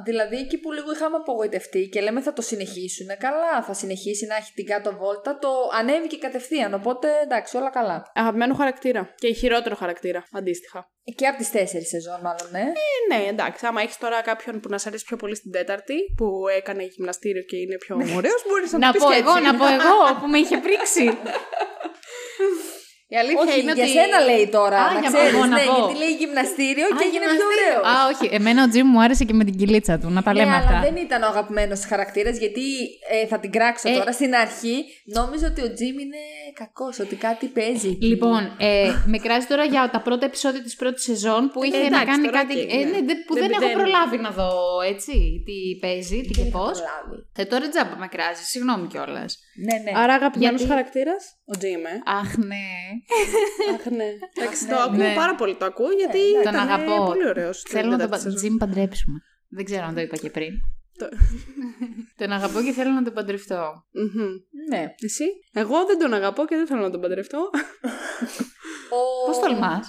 [0.08, 3.06] Δηλαδή εκεί που λίγο είχαμε απογοητευτεί και λέμε θα το συνεχίσουν.
[3.26, 5.38] Καλά, θα συνεχίσει να έχει την κάτω βόλτα.
[5.38, 6.74] Το ανέβηκε κατευθείαν.
[6.74, 8.10] Οπότε εντάξει, όλα καλά.
[8.14, 9.12] Αγαπημένο χαρακτήρα.
[9.14, 10.88] Και χειρότερο χαρακτήρα, αντίστοιχα.
[11.16, 12.60] Και από τις τέσσερις σεζόν, μάλλον, ναι.
[12.60, 13.66] Ε, ναι, εντάξει.
[13.66, 17.42] Άμα έχεις τώρα κάποιον που να σε αρέσει πιο πολύ στην τέταρτη, που έκανε γυμναστήριο
[17.42, 19.42] και είναι πιο ωραίος, μπορείς να, Να το πεις πω και εγώ, έτσι.
[19.42, 21.04] να πω εγώ που με είχε πρίξει.
[23.14, 23.92] Η αλήθεια Όχι, είναι για ότι.
[23.98, 24.79] σένα λέει τώρα.
[24.85, 25.74] Α, να για ξέρεις, εγώ να ναι, πω.
[25.79, 27.79] γιατί λέει γυμναστήριο και Α, έγινε πιο γυμναστήριο.
[27.85, 27.92] ωραίο.
[27.92, 28.27] Α, όχι.
[28.38, 30.09] Εμένα ο Τζιμ μου άρεσε και με την κυλίτσα του.
[30.16, 30.81] Να τα Ναι, λέμε αλλά αυτά.
[30.87, 32.64] δεν ήταν ο αγαπημένος χαρακτήρας, γιατί
[33.14, 33.92] ε, θα την κράξω Ε.
[33.98, 34.12] τώρα.
[34.18, 34.77] Στην αρχή
[35.18, 36.22] νόμιζα ότι ο Τζιμ είναι
[36.62, 37.88] κακός, ότι κάτι παίζει.
[37.94, 38.07] εκεί.
[38.12, 41.85] Λοιπόν, ε, με κράζει τώρα για τα πρώτα επεισόδια της πρώτης σεζόν που είχε να
[41.87, 42.55] εντάξει, κάνει τώρα, κάτι.
[42.61, 42.85] οκ, ε, ναι.
[42.85, 44.50] ναι, δεν- που Δεν δεν, έχω δεν- προλάβει να δω
[44.92, 45.12] έτσι
[45.46, 46.70] τι παίζει, τι Δεν και είχα πώς.
[46.79, 47.16] προλάβει.
[47.37, 49.38] Ε, τώρα τζάμπα με κράζει, συγγνώμη κιόλας.
[49.56, 49.98] Ναι, ναι.
[49.98, 52.02] Άρα αγαπημένος Γιατί- χαρακτήρας, ο Τζιμ, ε.
[52.04, 52.66] Αχ, ναι.
[53.74, 54.08] Αχ, ναι.
[54.38, 55.14] Εντάξει, ναι, το ακούω ναι.
[55.14, 55.54] πάρα πολύ.
[55.56, 57.04] Το ακούω γιατί Ναι, Τον ήταν αγαπώ.
[57.04, 57.62] πολύ ωραίος.
[57.68, 59.18] Θέλω να τον πα- Τζιμ παντρέψουμε.
[59.48, 60.50] Δεν ξέρω αν το είπα και πριν.
[60.98, 61.08] Το-
[62.18, 63.84] τον αγαπώ και θέλω να τον παντρευτώ.
[64.70, 64.94] ναι.
[65.04, 67.38] Εσύ; Εγώ δεν τον αγαπώ και δεν θέλω να τον παντρευτώ.
[68.90, 69.26] Ο...
[69.26, 69.86] Πώς τολμάς;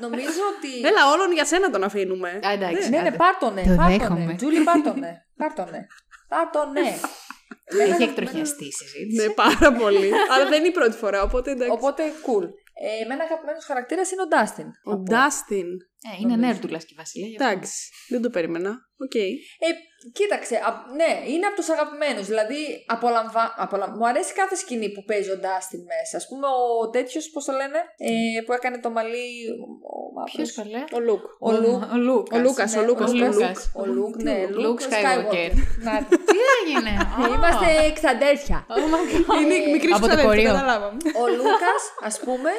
[0.00, 0.78] Νομίζω ότι.
[0.86, 2.28] Έλα, όλων για σένα τον αφήνουμε.
[2.46, 2.88] Α, εντάξει.
[2.90, 3.16] Ναι, ναι, άντε.
[3.16, 3.62] πάρτονε.
[3.62, 3.96] Το πάρτονε.
[3.98, 4.34] δέχομαι.
[4.34, 5.26] Τζούλη, πάρτονε.
[5.36, 5.86] Πάρτονε.
[6.28, 6.80] Πάρτονε.
[7.64, 9.26] Έχει εκτροχιαστεί η συζήτηση.
[9.26, 10.10] Ναι, πάρα πολύ.
[10.32, 11.72] Αλλά δεν είναι η πρώτη φορά, οπότε εντάξει.
[11.72, 12.44] Οπότε, cool.
[12.82, 14.66] Ε, εμένα αγαπημένος χαρακτήρας είναι ο Ντάστιν.
[14.84, 15.66] Ο Ντάστιν.
[16.12, 17.28] Ε, είναι νερντούλα και η Βασιλεία.
[17.28, 17.48] γι' αυτό.
[17.50, 17.74] Εντάξει,
[18.08, 18.70] δεν το περίμενα.
[19.04, 19.14] Οκ.
[19.14, 19.70] Ε,
[20.12, 22.26] κοίταξε, α, ναι, είναι από τους αγαπημένους.
[22.26, 23.54] Δηλαδή, απολαμβα...
[23.56, 23.90] απολα...
[23.96, 26.14] μου αρέσει κάθε σκηνή που παίζει ο Ντάστιν μέσα.
[26.24, 27.78] Ας πούμε, ο τέτοιος, πώς το λένε,
[28.38, 29.26] ε, που έκανε το μαλλί.
[29.94, 30.34] Ο μαύρος.
[30.36, 30.84] Ποιος καλέ.
[30.92, 31.22] Ο Λουκ.
[31.48, 31.82] Ο Λουκ.
[31.92, 32.34] Ο Λούκας.
[32.34, 33.34] Ο Λούκας, Ναι, ο Λούκας, ο ο Λούκας.
[33.36, 33.70] Λούκας.
[33.80, 35.50] Ο Λουκ, ναι, Luke Λουκ Skywalker.
[35.86, 35.92] Να,
[36.30, 37.34] Τι έγινε; Α.
[37.34, 38.66] Είμαστε ξαδέρφια.
[38.68, 39.40] Oh my God.
[39.42, 40.50] Είναι Ε, μικρή από το ξαδέρφη, χωριό.
[40.52, 40.96] καταλάβαμε.
[41.22, 41.72] Ο Λούκα,
[42.08, 42.50] ας πούμε,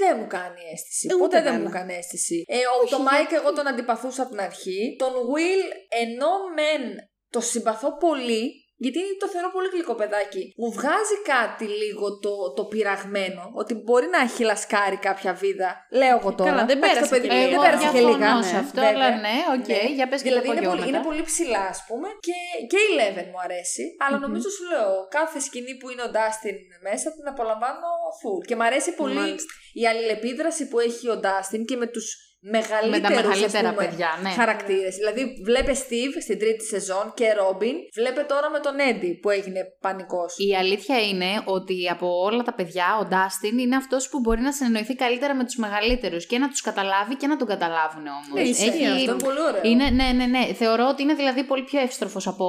[0.00, 1.06] δεν μου κάνει αίσθηση.
[1.10, 1.64] Ε, ούτε Ποτέ δεν εμένα.
[1.64, 2.44] μου κάνει αίσθηση.
[2.46, 4.96] Ε, ο, το Μάικ εγώ τον αντιπαθούσα από την αρχή.
[4.98, 5.62] Τον Will,
[6.04, 6.82] ενώ μεν
[7.30, 8.42] το συμπαθώ πολύ,
[8.84, 10.42] γιατί το θεωρώ πολύ γλυκό παιδάκι.
[10.60, 13.42] Μου βγάζει κάτι λίγο το, το πειραγμένο.
[13.62, 15.70] Ότι μπορεί να έχει λασκάρει κάποια βίδα.
[16.00, 16.50] Λέω εγώ τώρα.
[16.50, 17.50] Καλά, δεν Εντάξει, πέρασε το παιδί και μου λίγα.
[17.50, 18.16] δεν Εγώ πέρασε και λίγα.
[18.16, 18.92] διαφωνώ ναι, σε αυτό, βέβαια.
[18.96, 20.88] αλλά ναι, οκ, για πες και δηλαδή τα είναι πολύ, απογειώματα.
[20.92, 22.08] είναι πολύ ψηλά, ας πούμε.
[22.26, 22.38] Και,
[22.70, 23.84] και η Eleven μου αρέσει.
[24.04, 26.56] Αλλά νομίζω σου λέω, κάθε σκηνή που είναι ο Ντάστιν
[26.88, 27.88] μέσα την απολαμβάνω
[28.20, 28.46] full.
[28.46, 29.52] Και μου αρέσει πολύ Μάλιστα.
[29.72, 33.86] η αλληλεπίδραση που έχει ο Ντάστιν και με τους μεγαλύτερους Με τα μεγαλύτερα ας πούμε,
[33.86, 34.28] παιδιά, ναι.
[34.28, 34.94] χαρακτήρες.
[35.00, 37.76] Δηλαδή βλέπες Steve στην τρίτη σεζόν και Robin.
[37.94, 40.30] Βλέπε τώρα με τον Eddie που έγινε πανικός.
[40.48, 44.52] Η αλήθεια είναι ότι από όλα τα παιδιά ο Ντάστιν είναι αυτός που μπορεί να
[44.52, 48.34] συνεννοηθεί καλύτερα με τους μεγαλύτερους και να τους καταλάβει και να τον καταλάβουν όμως.
[48.34, 49.60] Ναι, ισχύει αυτό, είναι πολύ ωραίο.
[49.62, 50.44] Είναι, ναι, ναι, ναι.
[50.54, 52.46] Θεωρώ ότι είναι δηλαδή πολύ πιο εύστροφος από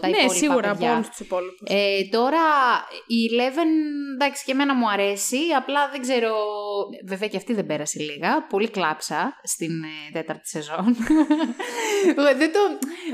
[0.00, 0.94] τα Ναι, υπόλοιπα σίγουρα από παιδιά.
[0.94, 1.68] όλους τους υπόλοιπους.
[1.70, 2.44] Ε, τώρα
[3.06, 3.70] η Eleven,
[4.14, 6.32] εντάξει και εμένα μου αρέσει, απλά δεν ξέρω,
[7.06, 10.96] βέβαια και αυτή δεν πέρασε λίγα, πολύ κλάψα στην ε, τέταρτη σεζόν.
[12.40, 12.60] δεν το...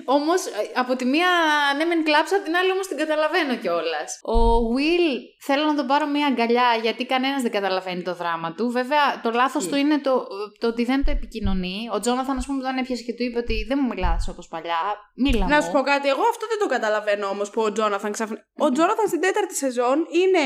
[0.05, 0.41] Όμως,
[0.75, 1.29] από τη μία,
[1.77, 4.11] ναι, μεν κλάψα, από την άλλη όμως την καταλαβαίνω κιόλας.
[4.37, 4.37] Ο
[4.75, 5.09] Will,
[5.41, 8.71] θέλω να τον πάρω μια αγκαλιά, γιατί κανένας δεν καταλαβαίνει το δράμα του.
[8.71, 10.27] Βέβαια, το λάθος του είναι το,
[10.61, 11.89] το ότι δεν το επικοινωνεί.
[11.95, 14.81] Ο Τζόναθαν, ας πούμε, τον έπιασε και του είπε ότι δεν μου μιλάς όπως παλιά.
[15.15, 15.63] Μίλα Να μου.
[15.63, 18.43] σου πω κάτι, εγώ αυτό δεν το καταλαβαίνω όμως που ο Τζόναθαν ξαφνικά.
[18.59, 20.45] Ο Τζόναθαν στην τέταρτη σεζόν είναι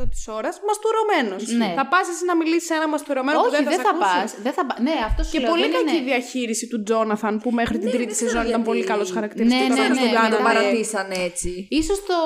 [0.00, 1.42] 99,9% της ώρας μαστουρωμένος.
[1.48, 1.72] Ναι.
[1.76, 3.92] Θα πας εσύ να μιλήσεις σε ένα μαστουρωμένο που Όχι, δεν θα, δεν σε θα
[3.94, 4.30] ακούσει; πας.
[4.46, 4.74] Δεν θα πα.
[4.86, 7.88] Ναι, αυτό σου Και λέω, πολύ δεν κακή είναι- διαχείριση του Τζόναθαν που μέχρι την
[7.88, 8.68] Ναι, τρίτη δεν ξέρω σεζόν ήταν γιατί.
[8.70, 9.48] πολύ καλό χαρακτήρας.
[9.52, 10.36] Ναι, Τι ναι, καθόλου ναι, τον Γιατί κάνανε.
[10.36, 11.50] το παρατήσαν έτσι.
[11.80, 12.18] Ίσως το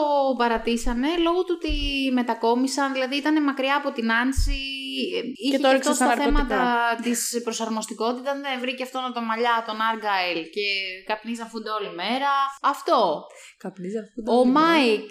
[0.42, 1.72] παρατήσανε λόγω του ότι
[2.18, 4.60] μετακόμισαν, δηλαδή ήταν μακριά από την Άνση.
[5.16, 6.46] ε, Είχε το και, έριξε αυτό στα στα ναρκωτικά.
[6.46, 6.60] θέματα
[7.06, 8.34] της προσαρμοστικότητας.
[8.44, 10.66] Δεν βρήκε αυτόν το μαλλιά, τον Άργκαιλ και
[11.08, 12.32] καπνίζαν φούντα όλη μέρα.
[12.74, 12.98] Αυτό.
[13.64, 14.18] Καπνίζα αυτό.
[14.36, 15.06] Ο Μάικ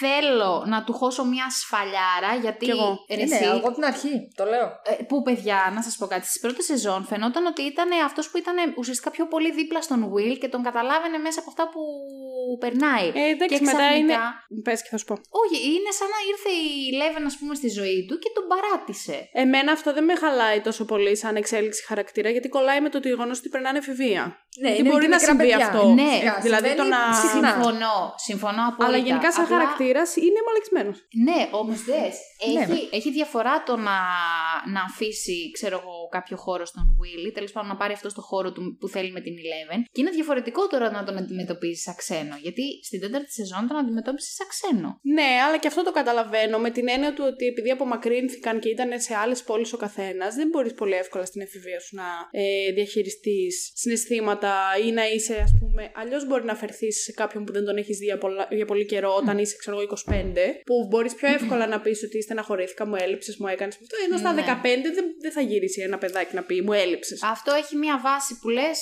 [0.00, 2.64] θέλω να του χώσω μια σφαλιάρα γιατί.
[2.64, 3.04] Κι εγώ.
[3.10, 4.14] ρε, Ναι, εσύ, εγώ από την αρχή.
[4.34, 4.66] Το λέω.
[4.98, 6.26] ε, που παιδιά, να σας πω κάτι.
[6.26, 10.36] Στις πρώτες σεζόν φαινόταν ότι ήταν αυτός που ήταν ουσιαστικά πιο πολύ δίπλα στον Will
[10.40, 11.80] και τον καταλάβαινε μέσα από αυτά που
[12.58, 13.06] περνάει.
[13.14, 14.16] Ε, εντάξει, Και μετά ξαφνικά- είναι.
[14.66, 15.14] Πες και θα σου πω.
[15.42, 19.16] Όχι, είναι σαν να ήρθε η Leven, ας πούμε, στη ζωή του και τον παράτησε.
[19.32, 23.38] Εμένα αυτό δεν με χαλάει τόσο πολύ σαν εξέλιξη χαρακτήρα, γιατί κολλάει με το γεγονός
[23.38, 24.22] ότι περνάνε εφηβεία.
[24.60, 25.66] Ναι, Γιατί είναι μπορεί και να μικρά συμβεί παιδιά.
[25.66, 25.82] αυτό.
[25.88, 27.50] Ναι, Σιγά, δηλαδή το συμβαίνει να- συχνά.
[27.52, 28.84] Συμφωνώ, συμφωνώ απόλυτα.
[28.86, 29.56] Αλλά γενικά σαν Απλά-
[29.86, 30.92] χαρακτήρα είναι μαλεξμένο.
[31.26, 32.16] Ναι, όμως δες.
[32.54, 33.98] Ναι, Έχει, έχει διαφορά το να,
[34.74, 38.52] να αφήσει, ξέρω εγώ, κάποιο χώρο στον Willy, τέλος πάντων να πάρει αυτό το χώρο
[38.52, 39.78] του που θέλει με την Eleven.
[39.92, 42.36] Και είναι διαφορετικό τώρα να τον αντιμετωπίζεις σαν ξένο.
[42.42, 44.98] Γιατί στην τέταρτη σεζόν τον αντιμετώπισες σαν ξένο.
[45.02, 49.00] Ναι, αλλά και αυτό το καταλαβαίνω με την έννοια του ότι επειδή απομακρύνθηκαν και ήταν
[49.00, 53.70] σε άλλες πόλεις ο καθένας, δεν μπορείς πολύ εύκολα στην εφηβεία σου να ε, διαχειριστείς
[53.74, 54.52] συναισθήματα
[54.86, 55.90] ή να είσαι, ας πούμε.
[55.94, 58.86] Αλλιώς μπορεί να φερθεί σε κάποιον που δεν τον έχεις δει για, πολλά- για πολύ
[58.86, 62.94] καιρό, όταν είσαι, ξέρω εγώ, 25, που μπορείς πιο εύκολα να πεις ότι στεναχωρήθηκα, μου
[63.04, 63.94] έλειψες, μου έκανες αυτό.
[64.06, 64.42] Ενώ στα Ναι.
[64.42, 67.22] 15 δεν, δεν θα γυρίσει ένα παιδάκι να πει μου έλειψες.
[67.22, 68.78] Αυτό έχει μία βάση που λες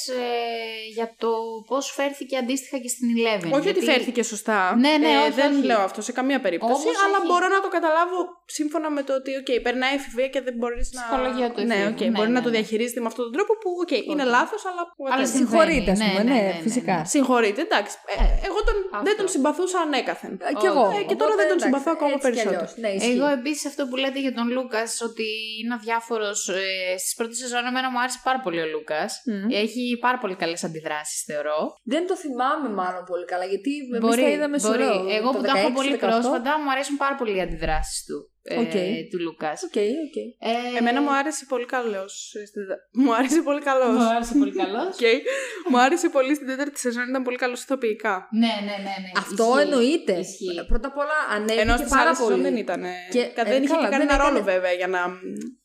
[0.94, 1.30] για το
[1.66, 3.50] πώς φέρθηκε αντίστοιχα και στην Eleven.
[3.58, 4.76] Όχι ότι γιατί- φέρθηκε σωστά.
[4.76, 5.64] Ναι, ναι, Ε, όχι, δεν όχι.
[5.64, 6.72] λέω αυτό σε καμία περίπτωση.
[6.72, 8.18] Όμως αλλά έχει- μπορώ να το καταλάβω
[8.58, 11.00] σύμφωνα με το ότι, OK, περνάει εφηβεία και δεν μπορείς να.
[11.02, 11.94] Ψυχολογία του Ναι, εφήβου.
[11.96, 12.56] OK, Ναι, μπορεί ναι, να το ναι.
[12.56, 14.82] διαχειρίζεται με αυτόν τον τρόπο που, OK, είναι λάθος, αλλά.
[15.14, 15.36] Αλλά whatever.
[15.36, 16.22] Συγχωρείται, ας Ναι, πούμε.
[16.22, 16.96] ναι, Ναι, ναι, ναι, φυσικά.
[16.98, 17.04] ναι.
[17.14, 17.94] Συγχωρείτε, εντάξει.
[18.12, 19.16] Ε, εγώ τον, δεν Αυτό.
[19.20, 20.32] τον συμπαθούσα ανέκαθεν.
[20.48, 20.83] Ε, Κι εγώ.
[20.98, 22.56] Ε, και τώρα Οπότε, δεν τον εντάξει, συμπαθώ ακόμα έτσι κι περισσότερο.
[22.60, 22.72] αλλιώς.
[22.82, 23.12] Ναι, ισχύει.
[23.16, 25.26] Εγώ επίσης αυτό που λέτε για τον Λούκας, ότι
[25.60, 26.38] είναι αδιάφορος.
[26.48, 26.62] Ε,
[27.02, 29.10] Στις πρώτες σεζόν, εμένα μου άρεσε πάρα πολύ ο Λούκας.
[29.26, 29.46] Μμμ.
[29.64, 31.58] Έχει πάρα πολύ καλές αντιδράσεις, θεωρώ.
[31.92, 34.82] Δεν το θυμάμαι μάλλον πολύ καλά, γιατί εμείς Μπορεί, τα είδαμε σε μπορεί.
[34.82, 35.98] ωραίο, Εγώ το που τα έχω 16, πολύ 18.
[36.10, 38.16] πρόσφατα, μου αρέσουν πάρα πολύ οι αντιδράσεις του.
[38.46, 38.70] Ε, Οκ.
[39.10, 39.50] του Λούκα.
[39.50, 40.16] Ok, ok.
[40.38, 42.32] Ε, Εμένα μου άρεσε πολύ καλός.
[42.92, 43.96] Μου άρεσε πολύ καλός.
[43.96, 44.96] μου άρεσε πολύ καλός.
[45.70, 48.28] Μου άρεσε πολύ στην τέταρτη σεζόν, ήταν πολύ καλός ηθοποιικά.
[48.30, 49.10] ναι, ναι, ναι, ναι.
[49.16, 49.60] Αυτό Ισχύει.
[49.62, 50.12] εννοείται.
[50.12, 50.64] Ισχύει.
[50.68, 52.42] Πρώτα απ' όλα ανέβηκε Ενώ στη πάρα άλλη σεζόν πολύ.
[52.42, 52.82] δεν ήταν.
[53.10, 55.00] Και- Και, ε, δεν είχε καλά, και δεν κανένα έκανε- ρόλο βέβαια για να.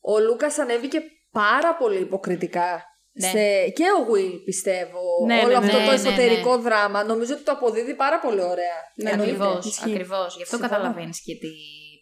[0.00, 2.84] Ο Λούκας ανέβηκε πάρα πολύ υποκριτικά.
[3.12, 3.26] Ναι.
[3.26, 3.68] Σε...
[3.78, 5.00] Και ο Will πιστεύω.
[5.26, 7.04] Ναι, Όλο ναι, αυτό ναι, το ναι, εσωτερικό δράμα.
[7.04, 8.78] Νομίζω ότι το αποδίδει πάρα πολύ ωραία.
[8.94, 9.32] Ναι, Εννοείται.
[9.32, 9.90] Ακριβώς, ισχύει.
[9.90, 10.36] ακριβώς.
[10.36, 10.68] Γι' αυτό Συμφωνώ.
[10.80, 11.48] καταλαβαίνεις και τι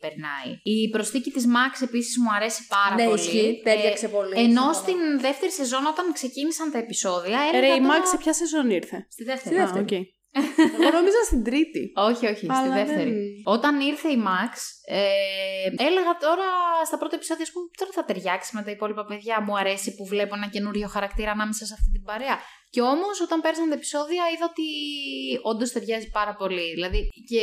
[0.04, 0.50] περνάει.
[0.62, 3.20] Η προσθήκη της Max επίσης μου αρέσει πάρα Ναι, πολύ.
[3.20, 3.61] ισχύει.
[3.64, 4.32] Ταίριαξε Ε, πολύ.
[4.37, 4.72] Ενώ συμφωνώ.
[4.82, 7.61] στην δεύτερη σεζόν, όταν ξεκίνησαν τα επεισόδια, έλεγα.
[7.61, 9.54] Ρε, η τώρα- Max σε ποια σεζόν ήρθε; Στη δεύτερη.
[9.54, 9.84] Στη Α, δεύτερη.
[10.00, 10.16] οκ.
[10.80, 11.82] Εγώ νόμιζα στην τρίτη.
[12.08, 13.11] Όχι, όχι, στη Αλλά δεύτερη.
[13.11, 14.52] δεν- Όταν ήρθε η Max,
[14.84, 14.98] ε,
[15.88, 16.46] έλεγα τώρα
[16.87, 19.37] στα πρώτα επεισόδια, ας πούμε, τώρα θα ταιριάξει με τα υπόλοιπα παιδιά.
[19.46, 22.37] Μου αρέσει που βλέπω ένα καινούριο χαρακτήρα ανάμεσα σε αυτή την παρέα.
[22.70, 24.66] Και όμως, όταν πέρασαν τα επεισόδια, είδα ότι
[25.42, 26.72] όντως ταιριάζει πάρα πολύ.
[26.74, 27.42] Δηλαδή, και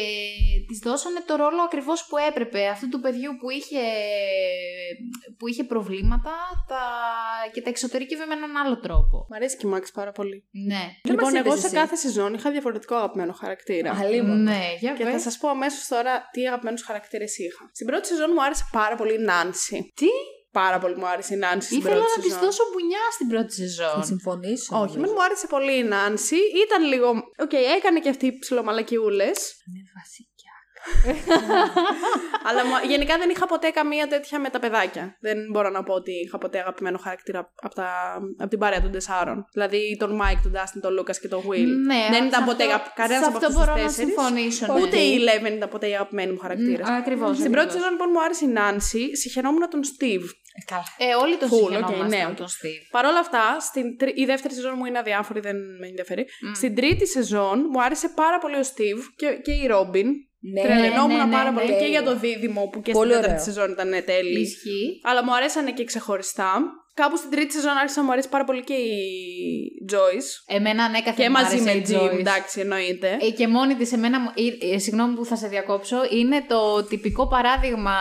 [0.67, 2.67] της δώσανε το ρόλο ακριβώς που έπρεπε.
[2.67, 3.81] Αυτού του παιδιού που είχε,
[5.37, 6.31] που είχε προβλήματα
[6.67, 6.83] τα,
[7.53, 9.27] και τα εξωτερήκευε με έναν άλλο τρόπο.
[9.29, 10.43] Μ' αρέσει και η Max πάρα πολύ.
[10.51, 10.83] Ναι.
[11.03, 11.75] Δεν λοιπόν, μας εγώ είπες σε εσύ.
[11.75, 13.97] κάθε σεζόν είχα διαφορετικό αγαπημένο χαρακτήρα.
[13.99, 14.35] Αλίμονο.
[14.35, 15.21] Ναι, για Και θα πες.
[15.21, 17.69] σας πω αμέσως τώρα τι αγαπημένους χαρακτήρες είχα.
[17.73, 19.91] Στην πρώτη σεζόν μου άρεσε πάρα πολύ η Νάνση.
[19.95, 20.07] Τι;
[20.61, 22.45] Πάρα πολύ μου άρεσε η Νάνση στην Ήθελα πρώτη να της σεζόν.
[22.45, 23.95] δώσω μπουνιά στην πρώτη σεζόν.
[24.01, 24.79] Θα συμφωνήσω.
[24.81, 26.35] Όχι, εμένα μου άρεσε πολύ η Νάνση.
[26.65, 27.07] Ήταν λίγο.
[27.45, 29.37] Οκ, έκανε και αυτή ψιλομαλακιούλες.
[29.67, 30.53] Είναι βασικιά.
[32.47, 35.17] αλλά μου- γενικά δεν είχα ποτέ καμία τέτοια με τα παιδάκια.
[35.19, 37.89] Δεν μπορώ να πω ότι είχα ποτέ αγαπημένο χαρακτήρα από, τα,
[38.37, 39.45] από την παρέα των τεσσάρων.
[39.53, 41.67] Δηλαδή τον Μάικ, τον Ντάστιν, τον Λούκα και τον Will.
[41.85, 44.13] Ναι, δεν σε ήταν ποτέ αυτό- κανένας σε από αυτό αυτούς μπορώ του να τέσσερις.
[44.13, 44.73] συμφωνήσω.
[44.73, 44.81] ναι.
[44.81, 46.85] Ούτε η Eleven ήταν ποτέ η αγαπημένη μου χαρακτήρα.
[46.93, 47.37] Ακριβώς.
[47.37, 50.25] Στην πρώτη σεζόν λοιπόν μου άρεσε η Νάνση, συχαινόμουν τον Steve.
[50.65, 50.83] Καλά.
[50.97, 52.33] Ε, όλοι τον full, συχαινόμασταν okay, ναι.
[52.35, 52.83] τον Steve.
[52.91, 56.25] Παρ' όλα αυτά, στην, τρι- η δεύτερη σεζόν μου είναι αδιάφορη, δεν με ενδιαφέρει.
[56.53, 60.07] Στην τρίτη σεζόν μου άρεσε πάρα πολύ ο Steve και, και η Ρόμπιν.
[60.53, 61.79] Ναι, Τρελαινόμουν ναι, ναι, πάρα ναι, πολύ ναι.
[61.79, 63.53] και για το δίδυμο που και Πολύ στην τέταρτη ωραίο.
[63.53, 64.41] σεζόν ήταν τέλειοι.
[64.41, 64.99] Ισχύει.
[65.03, 66.61] Αλλά μου αρέσανε και ξεχωριστά.
[67.01, 68.99] Κάπου στην τρίτη σεζόν άρχισε να μου αρέσει πάρα πολύ και η
[69.91, 70.55] Joyce.
[70.55, 72.19] Εμένα ανέκαθεν Και μου μαζί άρεσε με η Jim, Joyce.
[72.19, 73.17] εντάξει, εννοείται.
[73.21, 74.31] Ε, και μόνη της, εμένα, μου-
[74.61, 77.95] ε, ε, συγγνώμη που θα σε διακόψω, είναι το τυπικό παράδειγμα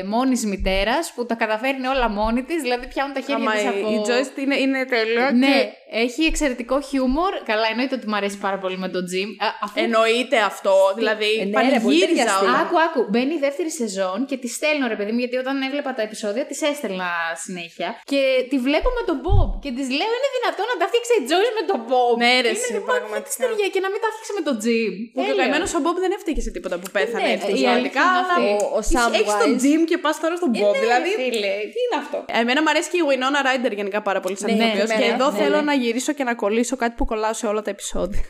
[0.00, 3.62] ε, μόνης μητέρας που τα καταφέρνει όλα μόνη της, δηλαδή πιάνουν τα χέρια Άμα της
[3.62, 3.90] η, από.
[3.90, 5.30] η Joyce είναι, είναι τέλεια.
[5.34, 7.32] Ναι, και έχει εξαιρετικό χιούμορ.
[7.44, 9.44] Καλά, εννοείται ότι μου αρέσει πάρα πολύ με τον Jim.
[9.44, 10.74] Α, αφού Εννοείται αυτό.
[10.96, 12.44] Δηλαδή, Ε, ναι, ρε, πολύ πανηγύριζα ταιριαστή.
[12.44, 12.58] όλα.
[12.58, 13.06] Άκου, άκου.
[13.10, 16.46] Μπαίνει η δεύτερη σεζόν και τη στέλνω, ρε παιδί μου, γιατί όταν έβλεπα τα επεισόδια
[16.46, 17.08] τη έστελνα
[17.44, 18.00] συνέχεια.
[18.10, 19.48] Και τη βλέπω με τον Bob.
[19.62, 22.48] Και της λέω: Είναι δυνατόν να τα φτιάξει η Joyce με τον Bob; Ναι, ρε,
[22.52, 23.30] Είναι εσύ, λοιπόν πραγματικά.
[23.34, 24.92] ιστορία και να μην τα φτιάξει με τον Jim.
[25.14, 27.24] Που και ο καημένος ο Μπομπ δεν έφταιγε σε τίποτα που πέθανε.
[27.26, 28.02] Ναι, έφταιγε η πραγματικά.
[28.04, 28.46] αλήθεια είναι αλλά αυτή.
[28.64, 28.80] Ο- ο
[29.20, 29.62] Έχεις τον Samwise.
[29.64, 30.74] Jim και πας τώρα στον Bob.
[30.84, 31.10] δηλαδή.
[31.22, 34.48] Φίλε, τι είναι αυτό; Εμένα μου αρέσει και η Winona Ryder γενικά πάρα πολύ σαν
[34.48, 35.68] Ναι, ηθοποιός ναι, και ναι, εδώ ναι, θέλω ναι.
[35.70, 38.24] να γυρίσω και να κολλήσω κάτι που κολλάω σε όλα τα επεισόδια.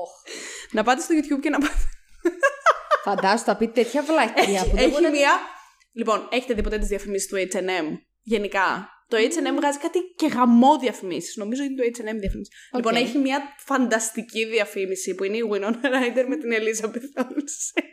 [0.00, 0.10] Οχ.
[0.76, 1.82] να πάτε στο YouTube και να πάτε.
[3.06, 5.32] Φαντάσου θα πει τέτοια βλακία που δεν Έχει μπορεί να- μία.
[5.92, 7.86] Λοιπόν, έχετε δει ποτέ τις διαφημίσεις του HM.
[8.24, 8.88] Γενικά.
[9.08, 11.36] Το HM βγάζει κάτι και γαμό διαφημίσεις.
[11.36, 12.54] Νομίζω είναι το HM διαφημίσεις.
[12.74, 17.84] Λοιπόν, έχει μία φανταστική διαφήμιση που είναι η Winona Ryder με την Elizabeth Olsen.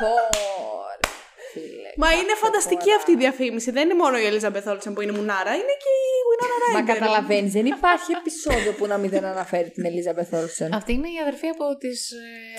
[0.00, 0.06] Πω,
[1.00, 1.08] ρε,
[1.52, 1.92] φίλε.
[1.96, 2.96] Μα κάθε είναι φανταστική φορά.
[2.96, 3.70] αυτή η διαφήμιση.
[3.70, 6.80] Δεν είναι μόνο η Elizabeth Olsen που είναι μουνάρα, είναι και η Winona Ryder.
[6.80, 10.68] Μα καταλαβαίνεις, δεν υπάρχει επεισόδιο που να μην δεν αναφέρει την Elizabeth Olsen.
[10.72, 12.12] Αυτή είναι η αδερφή από ε, τις.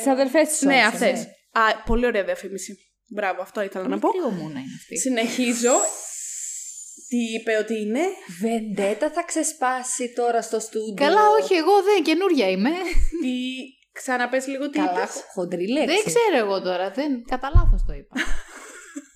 [0.04, 1.28] Τι αδερφές της Ναι, αυτές.
[1.52, 2.91] Α, πολύ ωραία διαφήμιση.
[3.14, 4.10] Μπράβο, αυτό ήθελα να πω.
[4.10, 4.98] Τριομούνα είναι αυτή.
[5.00, 5.74] Συνεχίζω.
[7.08, 8.02] Τι είπε ότι είναι;
[8.42, 11.06] Βεντέτα θα ξεσπάσει τώρα στο στούντιο.
[11.06, 12.70] Καλά, όχι, εγώ δεν, καινούρια είμαι.
[13.22, 13.36] Τι.
[13.94, 15.24] Ξαναπες λίγο τι Καλά, είπες.
[15.34, 15.96] χοντρή λέξη.
[15.96, 18.16] δεν ξέρω εγώ τώρα, δεν, κατά λάθος το είπα.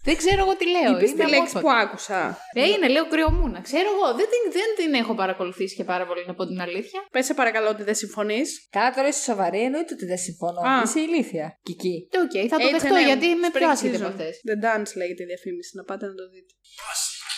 [0.08, 0.92] δεν ξέρω εγώ τι λέω.
[0.98, 1.64] Είπες είναι τη λέξη αμόρφωτη.
[1.66, 2.20] που άκουσα.
[2.54, 3.60] Ε, είναι, λέω κρυομούνα.
[3.70, 7.00] Ξέρω εγώ, δεν την, δεν την έχω παρακολουθήσει και πάρα πολύ, να πω την αλήθεια.
[7.12, 8.68] Πες σε παρακαλώ ότι δεν συμφωνείς.
[8.76, 10.60] Καλά, τώρα είσαι σοβαρή, εννοείται ότι δεν συμφωνώ.
[10.70, 10.82] Α.
[10.86, 11.60] Είσαι ηλίθια.
[11.64, 11.96] Κική.
[12.12, 14.10] Ε, Οκ, θα το H&M, δεχτώ γιατί είμαι πιο spring άσχετη από season.
[14.10, 14.34] αυτές.
[14.50, 16.52] The Dance λέγεται η διαφήμιση, να πάτε να το δείτε.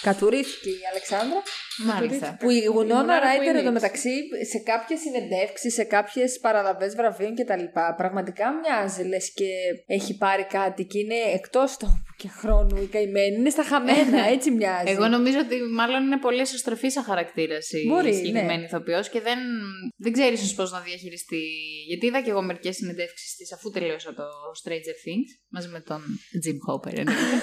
[0.02, 1.42] Κατουρίθηκε η Αλεξάνδρα.
[1.86, 2.38] Μάλιστα.
[2.40, 3.60] Που η Γουνόνα Γουνάρα Ράιτερ Queenix.
[3.60, 4.16] εντωμεταξύ
[4.52, 7.64] σε κάποιες συνεντεύξεις, σε κάποιες παραλαβές βραβείων κτλ.
[7.98, 9.50] Πραγματικά μοιάζει λες και
[9.86, 13.36] έχει πάρει κάτι και είναι εκτός τόπου και χρόνου η καημένη.
[13.36, 14.92] Είναι στα χαμένα, έτσι μοιάζει.
[14.92, 18.66] Εγώ νομίζω ότι μάλλον είναι πολύ εσωστρεφής σαν χαρακτήρας η Μπορεί, συγκεκριμένη ναι.
[18.66, 19.38] ηθοποιός και δεν,
[19.98, 21.44] δεν ξέρεις ίσω πώς να διαχειριστεί.
[21.88, 24.24] Γιατί είδα και εγώ μερικές συνεντεύξεις της αφού τελείωσα το
[24.64, 26.02] Stranger Things μαζί με τον
[26.44, 27.38] Jim Hopper εννοείται.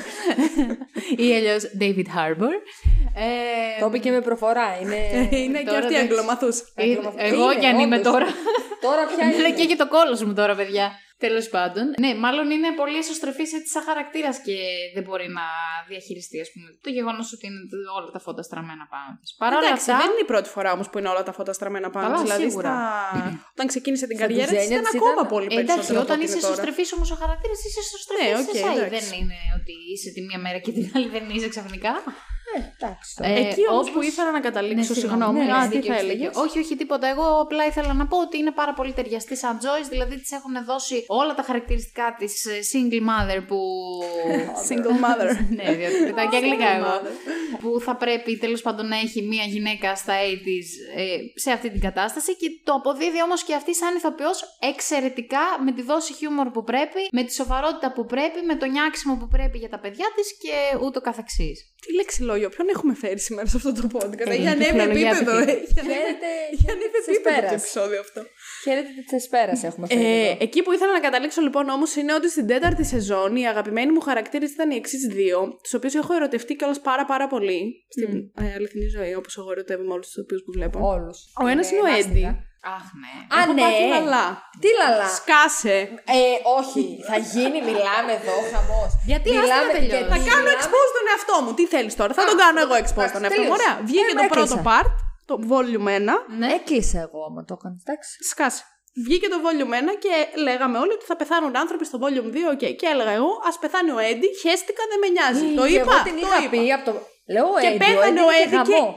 [1.24, 2.43] ή αλλιώς David Harbour.
[3.16, 4.78] Ε, Το είπε και με προφορά.
[4.82, 4.96] Είναι.
[5.44, 6.58] είναι και τώρα αυτή η δεν- αγγλομαθούς.
[6.74, 8.12] ε, Αγγλομαθ- εγώ Είναι, κι αν είμαι όντως.
[8.12, 8.26] τώρα.
[8.80, 9.56] Τώρα πια Μου λέει είναι.
[9.58, 10.90] και για το κόλος μου τώρα, παιδιά.
[11.26, 11.84] Τέλος πάντων.
[12.04, 14.56] Ναι, μάλλον είναι πολύ εσωστρεφής έτσι σαν χαρακτήρας και
[14.94, 15.46] δεν μπορεί να
[15.90, 17.58] διαχειριστεί, ας πούμε, το γεγονός ότι είναι
[17.98, 19.30] όλα τα φώτα στραμμένα πάνω της.
[19.40, 19.96] Παρ' όλα Εντάξει, αυτά.
[20.02, 22.04] δεν είναι η πρώτη φορά όμως που είναι όλα τα φώτα στραμμένα πάνω.
[22.06, 22.24] Καλά, της.
[22.26, 22.70] δηλαδή, σίγουρα.
[22.70, 25.74] στα- όταν ξεκίνησε την Στα καριέρα της, ντουζένια ήταν της ακόμα ήταν- πολύ Ε, περισσότερο.
[25.78, 26.54] εντάξει, από όταν ό,τι είσαι είναι τώρα.
[26.54, 28.26] εσωστρεφής όμως ο χαρακτήρας είσαι εσωστρεφής.
[28.28, 28.68] Ναι, σε οκ, εσά.
[28.72, 28.94] εντάξει.
[28.96, 31.92] Δεν είναι ότι είσαι τη μία μέρα και την άλλη δεν είσαι ξαφνικά;
[32.56, 33.14] Ε, εντάξει.
[33.22, 35.92] Ε, Εκεί όμως όπως- που ήθελα να καταλήξω, Ναι, συγγνώμη, ναι, α, ναι, τι δίκιο,
[35.92, 36.26] θα έχεις έλεγε.
[36.26, 36.40] δίκιο.
[36.42, 37.06] Όχι, όχι, τίποτα.
[37.08, 40.64] Εγώ απλά ήθελα να πω ότι είναι πάρα πολύ ταιριαστή σαν Joyce, δηλαδή της έχουν
[40.64, 43.58] δώσει όλα τα χαρακτηριστικά της single mother που.
[44.68, 45.28] Single mother.
[45.58, 46.86] ναι, διότι πετάω και αγγλικά Single εγώ.
[46.86, 47.12] mother.
[47.60, 50.68] που θα πρέπει τέλος πάντων να έχει μία γυναίκα στα 80s
[51.00, 55.72] ε, σε αυτή την κατάσταση και το αποδίδει όμως και αυτή σαν ηθοποιός εξαιρετικά με
[55.72, 59.58] τη δόση χιούμορ που πρέπει, με τη σοβαρότητα που πρέπει, με το νιάξιμο που πρέπει
[59.58, 61.73] για τα παιδιά της και ούτω καθεξής.
[61.84, 65.38] Τι λεξιλόγιο, ποιον έχουμε φέρει σήμερα σε αυτό το podcast; Ε, Έχει ανέβει τεχνολογία επίπεδο.
[65.38, 65.74] επιφύλαξη.
[65.76, 67.52] Έχει ανέβει- Χαίρετε, έχει ανέβει χαίρετε της επίπεδο το Εσπέρας.
[67.62, 68.20] επεισόδιο αυτό.
[68.64, 70.04] Χαίρετε τη Εσπέρας έχουμε φέρει.
[70.04, 70.36] Ε, εδώ.
[70.46, 74.00] εκεί που ήθελα να καταλήξω λοιπόν όμως είναι ότι στην τέταρτη σεζόν οι αγαπημένοι μου
[74.08, 77.60] χαρακτήρε ήταν οι εξή δύο, του οποίου έχω ερωτευτεί κιόλας πάρα πάρα πολύ.
[77.94, 78.10] Στην
[78.44, 80.78] ε, αληθινή ζωή, όπως εγώ ερωτεύομαι όλους τους οποίους που βλέπω.
[80.94, 81.18] Όλους.
[81.44, 82.24] Ο ένας είναι ο Έντι.
[82.76, 83.12] Αχ, ναι.
[83.34, 83.62] Α, Έχω ναι.
[83.62, 84.26] πάθει λαλά.
[84.62, 85.76] Τι λαλά; Σκάσε.
[86.18, 86.20] Ε,
[86.58, 86.84] όχι.
[87.08, 88.90] Θα γίνει, μιλάμε εδώ, χαμός.
[89.10, 90.08] Γιατί άστα να τελειώσει.
[90.14, 91.50] Θα κάνω expose τον εαυτό μου.
[91.58, 93.48] Τι θέλεις τώρα; Θα τον κάνω εγώ expose τον εαυτό μου.
[93.48, 93.56] τελείωσε.
[93.58, 93.74] Ωραία.
[93.88, 94.68] Βγήκε Ε, το με πρώτο έκλεισα.
[94.70, 94.90] part,
[95.30, 96.14] το volume 1.
[96.40, 96.48] Ναι.
[96.58, 98.10] Έκλεισα εγώ άμα το έκανες, εντάξει.
[98.32, 98.62] Σκάσε.
[99.06, 100.12] Βγήκε το volume 1 και
[100.46, 102.48] λέγαμε όλοι ότι θα πεθάνουν άνθρωποι στο volume 2.
[102.54, 102.64] οκ.
[102.80, 104.28] Και έλεγα εγώ, ας πεθάνει ο Έντι.
[104.42, 105.46] Χέστηκα, δεν με νοιάζει.
[105.60, 105.92] Το Και είπα.
[105.94, 106.50] Εγώ την το είχα είπα.
[106.52, 106.92] πει από το.
[107.34, 108.88] Λέω Και Έντι, πέθανε ο Έντι Έντι είχε και- γαμώ.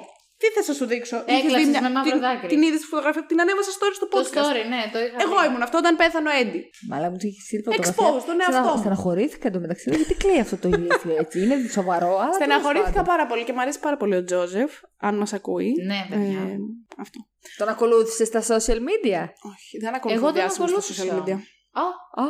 [0.42, 2.48] Τι θες να σου δείξω; Έκλαψες Είχες δει μια- με μαύρο την, δάκρυ.
[2.54, 4.46] την είδε στη φωτογραφία, την ανέβασα story στο Το podcast.
[4.48, 5.46] story, ναι, το είχα Εγώ δει.
[5.48, 6.60] ήμουν αυτό όταν πέθανε ο Έντι.
[6.92, 8.78] Μαλάκα μου του είχε στείλει Expose τον εαυτό μου.
[8.84, 9.86] Στεναχωρήθηκα εντωμεταξύ.
[9.90, 11.36] Λέω, Γιατί κλαίει αυτό το ηλίθιο έτσι.
[11.44, 12.08] Είναι σοβαρό.
[12.08, 13.10] Αλλά τέλος Στεναχωρήθηκα πάντων.
[13.12, 14.72] πάρα πολύ και μου αρέσει πάρα πολύ ο Τζόζεφ,
[15.08, 15.70] αν μας ακούει.
[15.92, 16.40] Ναι, παιδιά.
[16.54, 16.56] Ε,
[17.04, 17.20] αυτό.
[17.60, 19.22] Τον ακολούθησες στα social media;
[19.52, 21.04] Όχι, δεν ακολουθώ Εγώ δεν διάσημους στα ακολούθησα.
[21.04, 21.38] social media.
[21.84, 21.86] Α,
[22.24, 22.26] Α,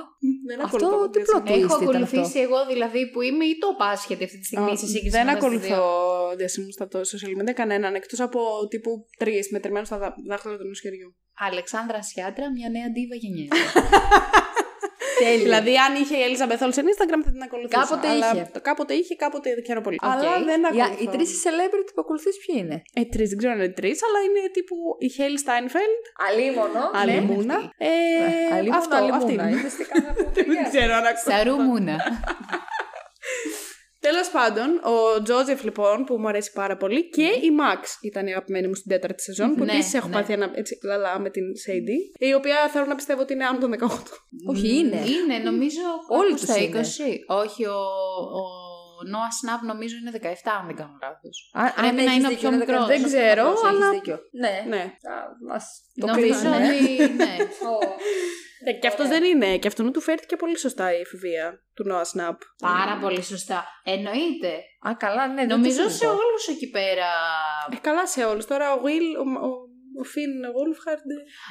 [0.47, 1.43] Δεν Αυτό ακολουθώ τι διάσημους.
[1.43, 4.77] plot twist έχω ήταν ακολουθήσει εγώ δηλαδή που είμαι ή το πάσχεται αυτή τη στιγμή
[4.77, 6.35] σε σύγκριση Δεν με τα ακολουθώ δύο.
[6.37, 8.39] διασύμου στα το- social media κανέναν εκτό από
[8.69, 11.15] τύπου τρει μετρημένου στα δά- δάχτυλα του νοσχεριού.
[11.39, 13.49] Αλεξάνδρα Σιάτρα, μια νέα ντίβα γενιές.
[15.23, 15.43] Τέλεια.
[15.45, 17.79] δηλαδή, αν είχε η Ελίζα Μπεθόλ σε Instagram θα την ακολουθούσα.
[17.81, 18.49] Κάποτε αλλά είχε.
[18.55, 19.97] Το κάποτε είχε, κάποτε δεν ξέρω πολύ.
[20.03, 20.11] Οκ.
[20.11, 21.03] Αλλά δεν Οι- ακολουθώ.
[21.03, 24.19] Οι τρει celebrity που ακολουθείς ποιοι είναι; Ε, τρεις, δεν ξέρω αν είναι τρεις, αλλά
[24.27, 26.83] είναι τύπου η Χέλη Στάινφελντ, Αλίμονο.
[27.01, 27.21] άλλη ναι.
[27.29, 27.57] Μούνα.
[27.77, 27.89] Ε,
[28.57, 29.15] Αλίμονο, αυτό, αλίμονα.
[29.21, 29.33] αυτή.
[29.33, 30.65] Είναι στη κάνα που Δεν παιδιά.
[30.71, 31.31] ξέρω αν ακούω.
[31.33, 31.95] Σαρούμουνα.
[34.09, 38.31] Τέλος πάντων, ο Τζόζεφ λοιπόν που μου αρέσει πάρα πολύ και η Μαξ ήταν η
[38.31, 39.55] αγαπημένη μου στην τέταρτη σεζόν.
[39.55, 40.13] Που Ναι, επίση έχω ναι.
[40.13, 42.11] πάθει ένα έτσι λαλά με την Σέιντι.
[42.17, 43.87] Η οποία θέλω να πιστεύω ότι είναι άνω των 18.
[44.49, 44.95] Όχι, είναι.
[45.15, 45.81] Είναι, νομίζω.
[46.09, 46.79] Όλοι κάπου τους στα είναι.
[47.37, 47.43] 20.
[47.43, 47.79] Όχι, ο,
[48.39, 48.41] ο
[49.13, 50.27] Noah Snap νομίζω είναι 17,
[50.59, 51.49] αν δεν κάνω λάθος.
[51.53, 52.87] Α, Πρέπει αν να έχεις είναι ο δίκιο, πιο είναι μικρός.
[52.87, 54.19] Δεν ξέρω, Έχεις αλλά- δίκιο.
[54.43, 54.55] Ναι.
[54.75, 54.83] ναι.
[55.13, 55.15] Α,
[55.49, 55.63] μας
[55.99, 56.55] το Νομίζω κρίνουμε.
[56.65, 57.13] ότι.
[57.13, 57.35] Ναι.
[58.65, 59.57] Ε, και αυτός δεν είναι.
[59.57, 62.35] Και αυτόν του φέρθηκε πολύ σωστά η εφηβεία του Noah Snap.
[62.61, 63.65] Πάρα πολύ σωστά.
[63.83, 64.51] Εννοείται.
[64.87, 65.33] Α, καλά, ναι.
[65.35, 66.07] δεν το Νομίζω σε συζητώ.
[66.09, 67.09] όλους εκεί πέρα.
[67.73, 68.45] Ε, καλά σε όλους.
[68.45, 69.49] Τώρα ο Will, ο, ο,
[70.01, 71.05] ο Φιν Wolfhard.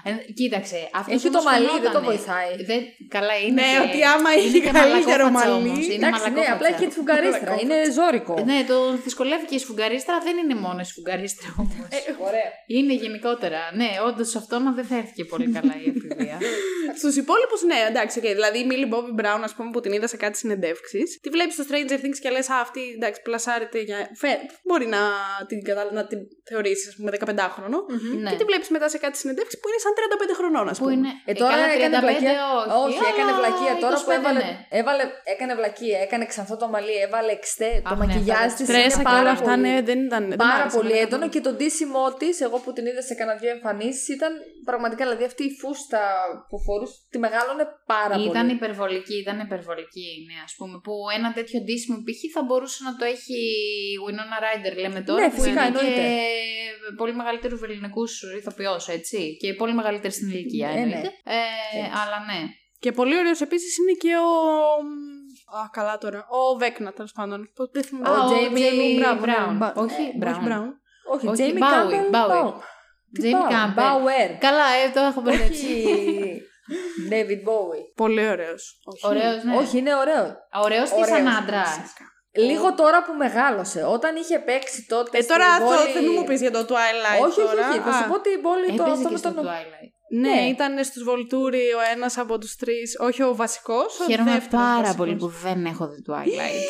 [0.04, 0.88] Ε, κοίταξε.
[0.92, 2.06] Αυτός Έχει το όμως μαλλί, δεν το φαινότανε.
[2.06, 2.52] βοηθάει.
[2.70, 2.80] Δεν,
[3.16, 3.60] καλά είναι.
[3.62, 5.68] Ναι, και- ότι άμα είναι είχε και καλύτερο μαλακόφατσα μαλλί.
[5.70, 6.52] όμως, Είναι Εντάξει, ναι, μαλακόφατσα.
[6.56, 7.50] απλά έχει τη σφουγγαρίστρα.
[7.50, 7.64] Μαλακόφατσα.
[7.64, 8.34] Είναι ζώρικο.
[8.50, 8.76] Ναι, το
[9.06, 11.74] δυσκολεύει και η σφουγγαρίστρα δεν είναι μόνος η σφουγγαρίστρα όμω.
[12.28, 12.48] Ωραία.
[12.76, 13.60] είναι γενικότερα.
[13.80, 15.88] Ναι, όντως σε αυτό να δεν φέρθηκε πολύ καλά η
[16.18, 16.38] εφηβεία.
[17.00, 18.32] Στους υπόλοιπους, ναι, εντάξει, okay.
[18.38, 21.54] δηλαδή η Millie Bobby Brown, ας πούμε, που την είδα σε κάτι συνεντεύξεις, τη βλέπεις
[21.54, 23.98] στο Stranger Things και λες, Α, αυτή εντάξει, πλασάρεται για.
[24.20, 24.28] Φε...
[24.68, 25.00] Μπορεί να
[25.46, 25.82] την, κατα...
[25.92, 26.18] να την
[26.50, 27.78] θεωρήσεις, ας πούμε, 15χρονο.
[28.22, 28.30] ναι.
[28.30, 29.92] Και τη βλέπεις μετά σε κάτι συνεντεύξεις που είναι σαν
[30.32, 30.94] 35 χρονών, ας Που πούμε.
[30.96, 31.10] είναι.
[31.24, 32.32] Ε, τώρα καλά, έκανε 35 βλακεία.
[32.86, 32.98] όχι.
[33.12, 33.72] έκανε αλλά βλακεία.
[33.84, 34.52] Τώρα που 25 έβαλε, ναι.
[34.80, 35.04] έβαλε,
[35.34, 37.70] έκανε βλακεία, έκανε ξανθό το μαλλί, έβαλε εξτέ.
[37.84, 39.60] Το Αχ, ναι, μακιγιάζ έβαλε της Στρέσα είναι και πάρα όλα αυτά, πολύ.
[39.66, 40.22] ναι, δεν ήταν.
[40.30, 41.34] δεν μ' Πάρα άρεσε πολύ εμένα έντονο καθόλου.
[41.34, 44.32] και το ντύσιμό της, εγώ που την είδα σε κανένα δύο εμφανίσεις, ήταν
[44.68, 45.02] πραγματικά.
[45.04, 46.02] Δηλαδή αυτή η φούστα
[46.48, 48.52] που φορούσε τη μεγάλωνε πάρα Ήταν πολύ.
[48.58, 50.76] υπερβολική, ήταν υπερβολική, ναι, ας πούμε.
[50.84, 52.20] Που ένα τέτοιο ντύσιμο π.χ.
[52.34, 53.38] θα μπορούσε να το έχει
[53.94, 55.20] η Winona Ryder, λέμε τώρα.
[55.20, 56.02] Ναι, που φυσικά, είναι εννοείται.
[56.02, 58.02] Και πολύ μεγαλύτερους ελληνικού
[58.38, 59.36] ηθοποιός, έτσι.
[59.40, 60.80] Και πολύ μεγαλύτερη στην ηλικία, Ε, ναι.
[60.80, 61.10] εννοείται.
[61.24, 61.38] Ε,
[62.00, 62.40] αλλά ναι.
[62.78, 64.30] Και πολύ ωραίος επίσης είναι και ο.
[65.58, 66.26] Α, καλά τώρα.
[66.30, 67.50] Ο Βέκνα, τέλος πάντων.
[67.54, 68.08] Πώς- δεν θυμάμαι.
[68.16, 69.54] Α, ο Jamie Jamie Μπράβο, ναι, Brown.
[69.56, 70.48] Μπα- Όχι, ε, Brown.
[70.48, 70.68] Brown.
[71.12, 71.58] Όχι, Όχι, Jamie
[73.18, 73.22] Bowie, Campbell.
[73.22, 73.22] Bowie.
[73.22, 73.22] Bow.
[73.22, 73.52] Τι Jamie Bow?
[73.52, 73.82] Campbell.
[73.82, 74.30] Bauer.
[74.40, 75.64] Καλά, ε, το έχω μπερδέψει.
[75.66, 76.42] Όχι.
[77.10, 77.84] David Bowie.
[77.96, 78.62] Πολύ ωραίος.
[79.02, 79.56] Ωραίος, ναι.
[79.56, 80.24] Όχι, είναι ωραίο.
[80.64, 81.08] Ωραίος και Ωραίος.
[81.16, 81.64] σαν άντρα.
[82.48, 83.84] Λίγο τώρα που μεγάλωσε.
[83.84, 85.18] Όταν είχε παίξει τότε.
[85.18, 87.24] Ε, τώρα στην αυτό πόλη- δεν μου πεις για το Twilight.
[87.26, 87.68] Όχι, όχι, τώρα.
[87.68, 87.78] όχι.
[87.78, 89.44] Θα Α, σου πω την πόλη το Έπαιζε αυτό και με στο τον.
[89.44, 89.88] Twilight.
[90.20, 90.40] Ναι, Ναι.
[90.54, 94.76] ήταν στους Βολτούρι ο ένας από τους τρεις, όχι ο βασικός, ο Χαίρομαι δεύτερος πάρα
[94.76, 94.96] βασικός.
[94.96, 96.64] πολύ που δεν έχω δει Twilight.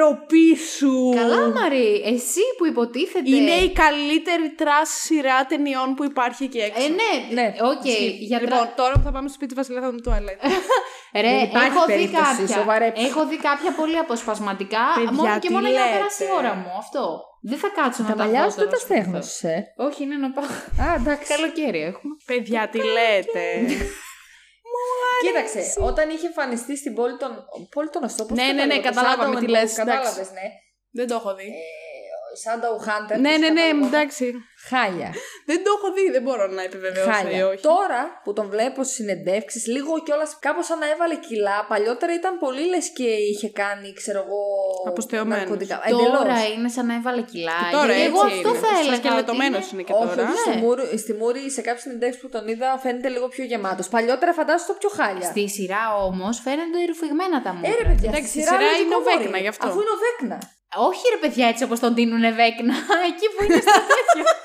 [0.00, 1.12] Ντροπή σου!
[1.14, 3.30] Καλά, μαρή, εσύ που υποτίθεται.
[3.36, 6.82] Είναι η καλύτερη τρας σειρά ταινιών που υπάρχει εκεί έξω.
[6.84, 7.46] Ε, ναι, Ναι.
[7.72, 7.84] οκ.
[7.84, 8.18] Ισχύει.
[8.30, 10.40] για τρα- Λοιπόν, τώρα που θα πάμε στο σπίτι Βασιλιά θα δούμε Twilight.
[11.24, 12.56] Ρε, Δεν υπάρχει έχω δει περίπτωση, κάποια.
[12.56, 13.06] σοβαρέψου.
[13.06, 14.84] Έχω δει κάποια πολύ αποσπασματικά.
[14.94, 15.96] Παιδιά, μόνο και τι μόνο για να λέτε.
[15.96, 16.68] περάσει η ώρα μου.
[16.78, 17.04] Αυτό.
[17.50, 19.00] Δεν θα κάτσω να Τα τα μαλλιά δω σου δεν τώρα τα στο σπίτι.
[19.00, 19.48] στέγνωσε.
[19.76, 19.82] ε.
[19.86, 20.44] Όχι, είναι να πάω.
[20.84, 21.26] Α, εντάξει.
[21.34, 22.14] Καλοκαίρι έχουμε.
[22.30, 23.44] Παιδιά, τι λέτε.
[25.20, 27.30] Κοίταξε, όταν είχε εμφανιστεί στην πόλη των.
[27.74, 28.26] Πόλη των Αστών.
[28.26, 30.32] πώς Ναι, το ναι, λένε, ναι, το καταλάβαμε Shadow τι and λες, Bone, Κατάλαβες, εντάξει.
[30.32, 30.46] ναι.
[30.90, 31.52] Δεν το έχω δει.
[32.44, 33.18] Shadow Hunter.
[33.20, 33.86] ναι, πώς ναι, ναι, καταλάβω.
[33.86, 34.34] εντάξει.
[34.68, 35.10] Χάλια.
[35.50, 37.46] Δεν το έχω δει, δεν μπορώ να επιβεβαιώσω ή Χάλια.
[37.48, 37.62] όχι.
[37.62, 41.56] Τώρα που τον βλέπω στις συνεντεύξεις, λίγο κιόλας κάπως σαν να έβαλε κιλά.
[41.72, 44.42] Παλιότερα ήταν πολύ λες και είχε κάνει, ξέρω εγώ.
[44.92, 45.38] Αποστεωμένος.
[45.38, 45.76] ναρκωτικά.
[45.90, 46.54] Τώρα Εντελώς.
[46.56, 47.58] είναι σαν να έβαλε κιλά.
[47.70, 48.58] Και τώρα Γιατί εγώ έτσι αυτό είναι.
[48.64, 48.96] θα Σαν έλεγα.
[48.96, 50.22] ότι σκελετωμένος είναι- είναι και όχι, τώρα.
[50.28, 53.86] όχι, στη, Μούρη, στη Μούρη, σε κάποιες συνεντεύξεις που τον είδα, φαίνεται λίγο πιο γεμάτος.
[53.94, 55.26] Παλιότερα φαντάζομαι το πιο χάλια.
[55.32, 57.72] Στη σειρά όμως φαίνονται ρουφηγμένα τα Ε, μούτρα.
[57.80, 59.16] ρε παιδιά, Εντάξει, στη στη σειρά, σειρά λογικό είναι ο μπορεί.
[59.22, 59.64] Βέκνα, γι' αυτό.
[59.68, 60.38] Αφού είναι ο Βέκνα.
[60.90, 62.74] Όχι ρε παιδιά έτσι όπως τον δίνουνε βέκνα.
[63.10, 64.24] Εκεί που είναι στο τέτοιο.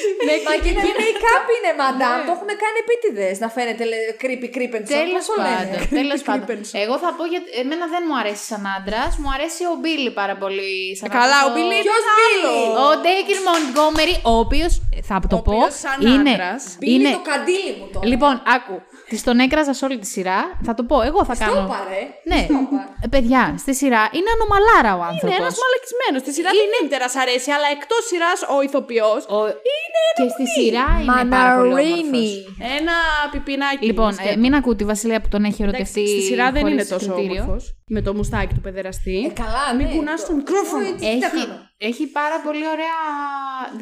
[0.26, 2.16] Ναι, μα και εκεί είναι οι κάποι είναι μαντάμ.
[2.18, 2.26] Ναι.
[2.28, 3.84] Το έχουν κάνει επίτηδες να φαίνεται
[4.22, 5.78] creepy creepy Τέλος πάντων.
[5.98, 6.44] Τέλος πάντων.
[6.48, 6.68] Creepers.
[6.84, 9.10] Εγώ θα πω γιατί εμένα δεν μου αρέσει σαν άντρας.
[9.22, 10.72] Μου αρέσει ο Μπίλι πάρα πολύ.
[11.00, 12.70] Σαν Ε, καλά, αυτός ο Μπίλι Ποιος είναι άλλος.
[12.84, 14.72] Ο Ντέικερ Μοντγκόμερι, ο οποίος
[15.08, 15.50] θα το Ο πω.
[15.56, 16.30] οποίος σαν είναι.
[16.34, 18.04] άντρας, Μπίλι είναι το καντήλι μου τώρα.
[18.12, 18.76] Λοιπόν, άκου.
[19.10, 20.40] Τη τον έκραζα σε όλη τη σειρά.
[20.66, 21.60] Θα το πω, εγώ θα Το κάνω.
[21.74, 22.00] πάρε.
[22.32, 22.40] Ναι,
[23.04, 25.26] Ε, παιδιά, στη σειρά είναι ανομαλάρα ο άνθρωπο.
[25.26, 26.20] Είναι ένας μαλακισμένος.
[26.24, 29.20] Στη σειρά δεν είναι τερά αρέσει, αλλά εκτός σειράς ο ηθοποιός.
[30.18, 32.30] Και στη σειρά είναι πάρα πολύ όμορφος.
[32.78, 32.96] Ένα
[33.32, 33.84] πιπινάκι.
[33.90, 34.28] Λοιπόν, σκέτο.
[34.32, 36.04] ε, μην ακούτε η Βασιλεία που τον έχει Εντάξει, ερωτευτεί.
[36.12, 37.42] στη σειρά δεν χωρίς είναι τόσο κριτήριο.
[37.42, 37.64] όμορφος.
[37.94, 39.16] Με το μουστάκι του παιδεραστή.
[39.28, 39.92] Ε, καλά, Μην ναι.
[39.94, 40.86] κουνάς το μικρόφωνο.
[40.86, 41.56] Ε, τι τα Έχει, κάνω.
[41.90, 42.98] έχει πάρα πολύ ωραία.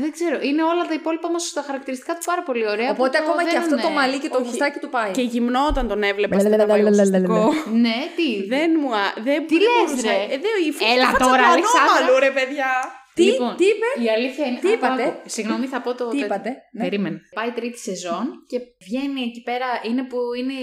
[0.01, 0.36] Δεν ξέρω.
[0.48, 2.90] Είναι όλα τα υπόλοιπα όμως τα χαρακτηριστικά του πάρα πολύ ωραία.
[2.96, 3.86] Οπότε που το ακόμα και αυτό δίνουνε.
[3.86, 4.46] το μαλλί και το Όχι.
[4.46, 5.11] μουστάκι του πάει.
[5.18, 7.40] Και γυμνό όταν τον έβλεπα στην ταπαγιοσυστικό.
[7.84, 9.05] Ναι, τι; Δεν μου α...
[9.26, 10.11] Δεν, Τι δεν λες, μπορούσα.
[10.11, 11.92] ρε; Ε, δεν, η φ- Έλα η φάτσα τώρα, του Αλεξάνδρα.
[11.98, 12.70] ανώμαλου, ρε παιδιά.
[13.15, 14.59] Τι, Λοιπόν, τι είπε; Η αλήθεια είναι.
[14.65, 15.21] Τι Άκου, είπατε; άκου.
[15.37, 16.05] Συγγνώμη, θα πω το.
[16.09, 16.83] Τι το- είπατε; Ναι.
[16.85, 17.19] Περίμενε.
[17.39, 19.67] Πάει τρίτη σεζόν και βγαίνει εκεί πέρα.
[19.89, 20.57] Είναι που είναι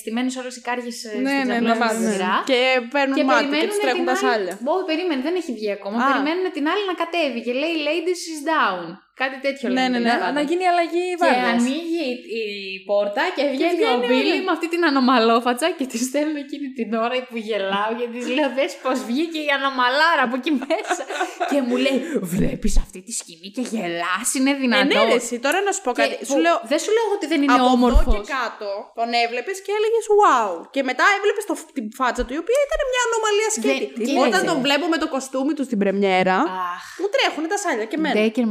[0.00, 2.10] στημένες όλες οι κάργες Ναι, στην ναι, τζαμπλά ναι, στη ναι.
[2.12, 2.34] σειρά.
[2.50, 2.60] Και
[2.94, 4.54] παίρνουν Και μάτι και περιμένουν τους τρέχουν την τα άλλη- σάλια.
[4.74, 5.96] Όχι, περίμενε, δεν έχει βγει ακόμα.
[6.02, 6.06] Α.
[6.10, 8.86] Περιμένουν την άλλη να κατέβει και λέει Ladies is down.
[9.22, 9.88] Κάτι τέτοιο Ναι, λένε.
[9.88, 10.04] ναι, ναι.
[10.04, 10.36] τέλος Να, πάντων.
[10.38, 11.50] να γίνει αλλαγή Και βάρδιας.
[11.54, 12.04] ανοίγει
[12.38, 12.42] η,
[12.74, 14.44] η πόρτα και βγαίνει ο βγαίνει Μπίλι όλα.
[14.48, 18.48] με αυτή την ανομαλόφατσα και τη στέλνω εκείνη την ώρα που γελάω και της λέω
[18.58, 21.02] δες πως βγήκε η ανομαλάρα από εκεί μέσα
[21.50, 21.98] και μου λέει
[22.36, 25.82] βλέπεις αυτή τη σκηνή και γελάς είναι Ε, ναι, δυνατό ρε, εσύ, τώρα να σου
[25.86, 26.14] πω Και κάτι.
[26.28, 29.08] Σου που- λέω, δεν σου λέω ότι δεν είναι από εδώ όμορφος και κάτω τον
[29.24, 30.50] έβλεπες και έλεγες wow.
[30.74, 31.44] Και μετά έβλεπες
[31.76, 33.86] την φάτσα του, η οποία ήταν μια ανομαλία σκέτη.
[34.06, 34.48] τι Όταν λέτε.
[34.50, 36.36] τον βλέπω με το κοστούμι του στην πρεμιέρα,
[36.74, 38.14] Αχ μου τρέχουν τα σάλια και εμένα.
[38.18, 38.46] Ντέικερ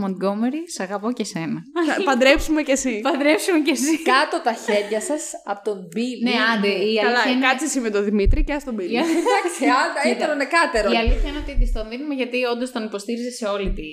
[0.60, 1.60] Μοντγκόμερι, σ' αγαπώ και σένα.
[1.98, 2.94] Θα Παντρέψουμε κι εσύ.
[3.10, 3.94] Παντρέψουμε κι εσύ.
[4.14, 6.22] Κάτω τα χέρια σας από τον Billy.
[6.28, 7.46] Ναι, άντε, η Καλά, αλήθεια είναι...
[7.48, 8.84] κάτσε εσύ με τον Δημήτρη και ας τον πει.
[8.94, 10.26] η αλήθεια- Εντάξει, άντα, Κοίτα.
[10.26, 10.88] ήταν νεκάτερο.
[10.96, 13.88] Η αλήθεια είναι ότι της τον δίνουμε γιατί όντως τον υποστήριζε σε όλη τη.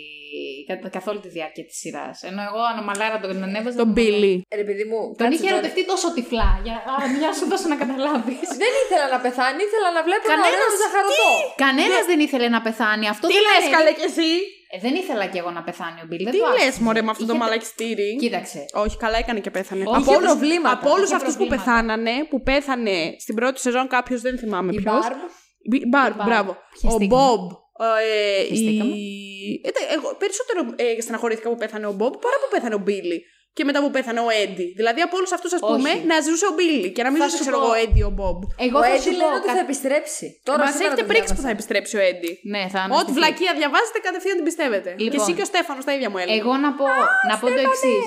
[0.68, 2.16] κα- καθ' όλη τη διάρκεια της σειράς.
[2.28, 3.76] Ενώ εγώ ανομαλάρα τον ανέβαζα.
[3.84, 4.34] Τον Μπίλι.
[4.60, 5.52] Ρε παιδί μου, Τον κάτσε, είχε Τζόνι.
[5.56, 6.48] ερωτευτεί τόσο τυφλά.
[6.66, 6.76] Για...
[6.94, 8.48] Άρα, μια σου δώσω να καταλάβεις.
[8.62, 10.54] Δεν ήθελα να πεθάνει, ήθελα να βλέπω ένα Κανένας.
[10.56, 11.30] ωραίο ζαχαρωτό.
[11.64, 13.04] Κανένας δεν ήθελε να πεθάνει.
[13.14, 13.72] Αυτό Τι δεν λες, λέει.
[13.76, 14.30] καλέ κι εσύ;
[14.70, 16.30] Ε, δεν ήθελα κι εγώ να πεθάνει ο Μπιλ.
[16.30, 18.64] Τι λες, μωρέ, με αυτό το Είχε- μαλακιστήρι; Κοίταξε.
[18.72, 19.80] Όχι, καλά έκανε και πέθανε.
[19.86, 20.70] Όχι, από είχε όλους, προβλήματα.
[20.78, 21.64] από όλους Είχε αυτούς που προβλήματα.
[21.70, 24.94] πεθάνανε, που πέθανε στην πρώτη σεζόν κάποιος, δεν θυμάμαι Η ποιος.
[24.94, 25.16] Μπάρμπ.
[25.88, 26.28] Μπάρμπ, Μπάρμπ.
[26.28, 26.50] μπράβο.
[26.50, 27.06] Ο Πιαστήκαμε.
[27.06, 27.50] Μπομπ.
[27.80, 28.46] Ε, η...
[28.48, 28.94] Πιαστήκαμε.
[29.62, 33.18] Ε, τε- εγώ περισσότερο ε, στεναχωρήθηκα που πέθανε ο Μπομπ παρά που πέθανε ο Μπίλι.
[33.56, 34.66] Και μετά που πέθανε ο Έντι.
[34.80, 36.04] Δηλαδή από όλους αυτούς, ας πούμε, Όχι.
[36.12, 37.64] να ζούσε ο Μπίλι και να μην Θα ζούσε, σου ξέρω πω.
[37.64, 38.38] εγώ, ο Έντι ο Μπομπ.
[38.66, 39.18] Εγώ Ο θα Έντι σου πω.
[39.20, 40.26] λένε ότι κα- θα επιστρέψει.
[40.48, 41.46] Τώρα Μας σήμερα έχετε το πρίξει που διάβασα.
[41.46, 42.32] θα επιστρέψει ο Έντι.
[42.54, 43.12] Ναι, θα Ό,τι αναστηθεί.
[43.18, 44.90] βλακεία διαβάζετε κατευθείαν την πιστεύετε.
[44.98, 45.20] και Λοιπόν.
[45.20, 46.38] εσύ και ο Στέφανος τα ίδια μου έλεγε.
[46.42, 46.86] Εγώ να πω,
[47.30, 48.04] να πω το εξής.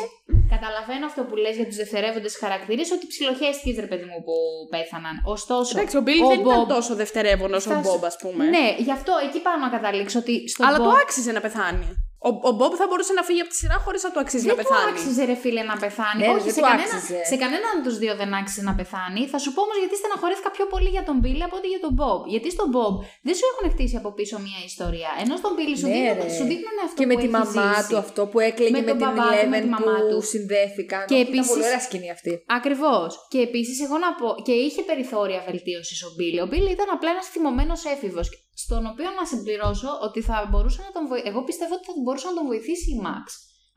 [0.55, 4.35] Καταλαβαίνω αυτό που λες για τους δευτερεύοντες χαρακτήρες, ότι ψιλοχέστηκε ρε παιδί μου που
[4.75, 5.15] πέθαναν.
[5.35, 5.71] Ωστόσο.
[5.77, 8.43] Εντάξει, ο Μπίλι δεν Bob- ήταν τόσο δευτερεύον ο Θα σου- Μπομπ, ας πούμε.
[8.55, 11.87] Ναι, γι' αυτό εκεί πάω να καταλήξω ότι στο Αλλά Bob το άξιζε να πεθάνει.
[12.27, 14.55] Ο, ο Μπομπ θα μπορούσε να φύγει από τη σειρά χωρίς να του αξίζει δεν
[14.55, 14.89] να του πεθάνει.
[14.91, 16.19] άξιζε ρε φίλε να πεθάνει.
[16.21, 17.19] Ναι, ρε, Όχι, δεν σε, του κανένα, άξιζε.
[17.31, 19.21] σε κανέναν από τους δύο δεν άξιζε να πεθάνει.
[19.33, 21.93] Θα σου πω όμως γιατί στεναχωρήθηκα πιο πολύ για τον Μπίλι από ότι για τον
[21.97, 22.19] Μπομπ.
[22.33, 22.93] Γιατί στον Μπομπ
[23.27, 25.09] δεν σου έχουν χτίσει από πίσω μια ιστορία.
[25.23, 26.33] Ενώ στον Μπίλι σου, Ναι, δείχνουν, ρε.
[26.37, 27.89] σου δείχνουν αυτό Και που με τη έχει μαμά ζήσει.
[27.89, 30.07] του αυτό που έκλαιγε Με με, τον την μπαμπά του, με Eleven τη μαμά που
[30.11, 30.19] του.
[30.33, 31.01] συνδέθηκαν.
[31.09, 32.31] Και Ήταν επίσης- πολύ ωραία σκηνή αυτή.
[32.59, 33.09] Ακριβώς.
[33.33, 34.27] Και επίσης, εγώ να πω.
[34.47, 36.39] Και είχε περιθώρια βελτίωσης ο Μπίλι.
[36.45, 38.27] Ο Μπίλι ήταν απλά ένας θυμωμένος έφηβος.
[38.63, 41.29] Στον οποίο να συμπληρώσω ότι θα μπορούσε να τον βοηθήσει.
[41.31, 43.25] Εγώ πιστεύω ότι θα μπορούσε να τον βοηθήσει η Max.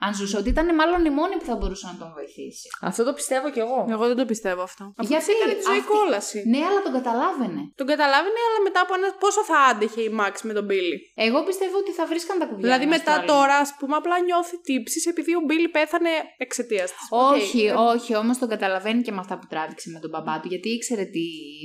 [0.07, 2.67] Αν ζούσε, ότι ήταν μάλλον η μόνη που θα μπορούσε να τον βοηθήσει.
[2.91, 3.79] Αυτό το πιστεύω κι εγώ.
[3.95, 4.85] Εγώ δεν το πιστεύω αυτό.
[4.99, 6.39] Αφού Γιατί της έκανε τη ζωή αυτή- κόλαση.
[6.53, 7.61] Ναι, αλλά τον καταλάβαινε.
[7.81, 9.07] Τον καταλάβαινε, αλλά μετά από ένα.
[9.25, 10.97] Πόσο θα άντεχε η Max με τον Μπίλι;
[11.27, 12.65] Εγώ πιστεύω ότι θα βρίσκαν τα κουβιά.
[12.67, 13.29] Δηλαδή ένας μετά του άλλου.
[13.35, 16.13] τώρα, ας πούμε, απλά νιώθει τύψεις επειδή ο Μπίλι πέθανε
[16.45, 17.05] εξαιτίας της.
[17.11, 20.49] Όχι, όχι, όμως τον καταλαβαίνει και με αυτά που τράβηξε με τον μπαμπά του.
[20.53, 21.25] Γιατί ήξερε τι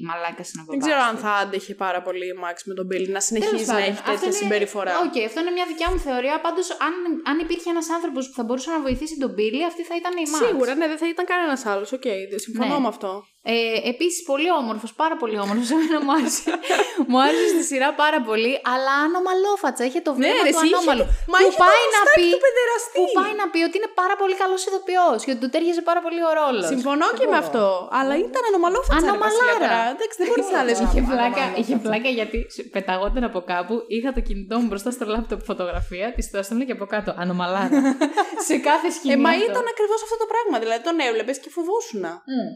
[0.10, 1.08] μαλάκα είναι ο μπαμπάς Δεν ξέρω του.
[1.10, 3.90] αν θα άντεχε πάρα πολύ η Max με τον Μπίλι να Τέλος συνεχίζει να πάντων,
[3.90, 4.92] έχει αυτό τέτοια είναι- συμπεριφορά.
[5.06, 6.36] Οκ, αυτό είναι μια δικιά μου θεωρία.
[6.46, 6.94] Πάντως, αν,
[7.30, 10.24] αν υπήρχε ένας άνθρωπος που θα μπορούσε να βοηθήσει τον Μπίλι, αυτή θα ήταν η
[10.26, 10.48] Max.
[10.48, 11.92] Σίγουρα, ναι, δεν θα ήταν κανένας άλλος.
[11.92, 12.80] Οκ, δεν συμφωνώ Ναι.
[12.80, 13.26] με αυτό.
[13.54, 15.68] Ε, Επίσης, πολύ όμορφος, πάρα πολύ όμορφος.
[15.76, 16.52] Εμένα μου άρεσε.
[17.10, 19.84] μου άρεσε στη σειρά πάρα πολύ, αλλά ανωμαλόφατσα.
[19.88, 21.04] Είχε το βλέμμα Ναι, ρε, του εσύ είχε ανώμαλου.
[21.10, 22.28] το- Μα που είχε το πάει να μουστάκι πει.
[22.36, 22.98] του παιδεραστή.
[23.00, 26.02] Που πάει να πει ότι είναι πάρα πολύ καλός ηθοποιός και ότι του ταίριαζε πάρα
[26.06, 26.64] πολύ ο ρόλος.
[26.74, 27.44] Συμφωνώ και με Εγώ.
[27.44, 27.64] αυτό.
[28.00, 28.96] Αλλά ήταν ανομαλόφατσα.
[29.06, 29.26] ρε, Ανομαλάρα.
[29.26, 29.80] Βασίλεια, τώρα.
[29.96, 30.78] Εντάξει, δεν μπορείς να λες.
[30.86, 33.76] Είχε Άμα- πλάκα, άμα- είχε πλάκα γιατί σε- πεταγόταν από κάπου.
[33.96, 37.10] Είχα το κινητό μου μπροστά στο λάπτοπ φωτογραφία, της το έστελνε και από κάτω.
[37.24, 37.80] Ανομαλάρα.
[38.48, 39.14] σε κάθε σκηνή.
[39.14, 39.46] Ε, μα αυτό.
[39.52, 40.56] ήταν ακριβώς αυτό το πράγμα.
[40.64, 42.04] Δηλαδή τον έβλεπες και φοβόσουν.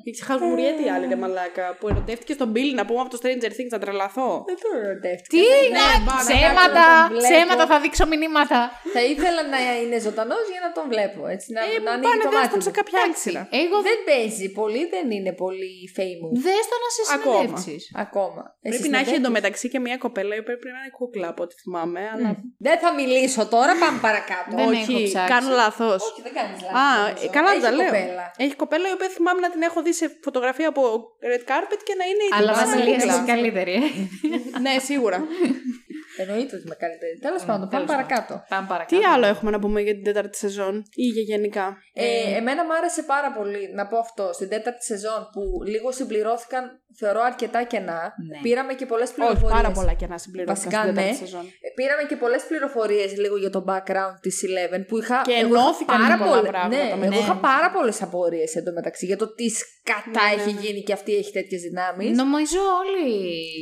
[0.03, 3.51] Και χαλμουριέται η άλλη ρε μαλάκα που ερωτεύτηκε στον Μπίλι να πούμε από το Stranger
[3.57, 4.29] Things να τρελαθώ.
[4.49, 5.31] Δεν το ερωτεύτηκα.
[5.35, 5.45] Τι!
[5.77, 6.85] Ναι, μπα- ψέματα!
[6.91, 7.27] να τον βλέπω.
[7.33, 8.59] Ψέματα, θα δείξω μηνύματα.
[8.95, 11.21] Θα ήθελα να είναι ζωντανός για να τον βλέπω.
[11.35, 12.67] Έτσι, να, Ε, να μου ανοίγει πάνε το δες μάτι τον μου.
[12.67, 13.41] σε κάποια άλλη σειρά.
[13.63, 16.33] Εγώ Δεν παίζει πολύ, δεν είναι πολύ famous.
[16.45, 17.33] Δες το να σε Ακόμα.
[17.35, 17.81] συνεντεύξεις.
[18.05, 18.41] Ακόμα.
[18.61, 21.27] Πρέπει Εσείς να έχει συνδέθηκες; εντωμεταξύ και μια κοπέλα η οποία πρέπει να είναι κούκλα
[21.33, 22.01] από ό,τι θυμάμαι.
[22.13, 22.29] Αλλά...
[22.67, 24.51] Δεν θα μιλήσω τώρα, πάμε παρακάτω.
[24.59, 25.31] Δεν Όχι, έχω ψάξει.
[25.33, 25.99] κάνω λάθος.
[26.09, 26.79] Όχι, δεν κάνεις λάθος.
[26.83, 27.25] Α, νομίζω.
[27.25, 27.85] ε, καλά Έχει τα λέω.
[27.91, 28.25] κοπέλα.
[28.43, 30.81] Έχει κοπέλα η οποία θυμάμαι να την έχω δει σε φωτογραφία από
[31.31, 33.13] red carpet και να είναι η Αλλά τύπησα Βασιλεία κούκλα.
[33.13, 34.59] είσαι καλύτερη, ε.
[34.65, 35.19] Ναι, σίγουρα.
[36.17, 37.17] Εννοείται ότι με καλύτερη.
[37.27, 38.05] Τέλος πάντων, πάμε τέλος πάντων.
[38.07, 38.45] παρακάτω.
[38.49, 38.95] Πάμε παρακάτω.
[38.97, 42.73] Τι άλλο έχουμε να πούμε για την τέταρτη σεζόν ή για γενικά; Ε, εμένα μου
[42.73, 44.29] άρεσε πάρα πολύ να πω αυτό.
[44.33, 48.01] Στην τέταρτη σεζόν που λίγο συμπληρώθηκαν, θεωρώ αρκετά κενά.
[48.29, 48.37] Ναι.
[48.45, 49.51] Πήραμε και πολλές Όχι, πληροφορίες.
[49.61, 51.17] πάρα πολλά και να συμπληρωθούν Βασικά, στην τέταρτη ναι.
[51.23, 51.45] σεζόν.
[51.79, 55.17] Πήραμε και πολλές πληροφορίες λίγο για το background της Eleven που είχα.
[55.29, 57.13] Και εγώ είχα ενώθηκαν πάρα πολλά πολλές- πράγματα Ναι, μετά.
[57.13, 60.59] εγώ είχα πάρα πολλές απορίες εντωμεταξύ για το τι σκατά Ναι, ναι, έχει ναι.
[60.63, 62.11] γίνει και αυτή έχει τέτοιες δυνάμεις.
[62.23, 63.09] Νομίζω όλοι.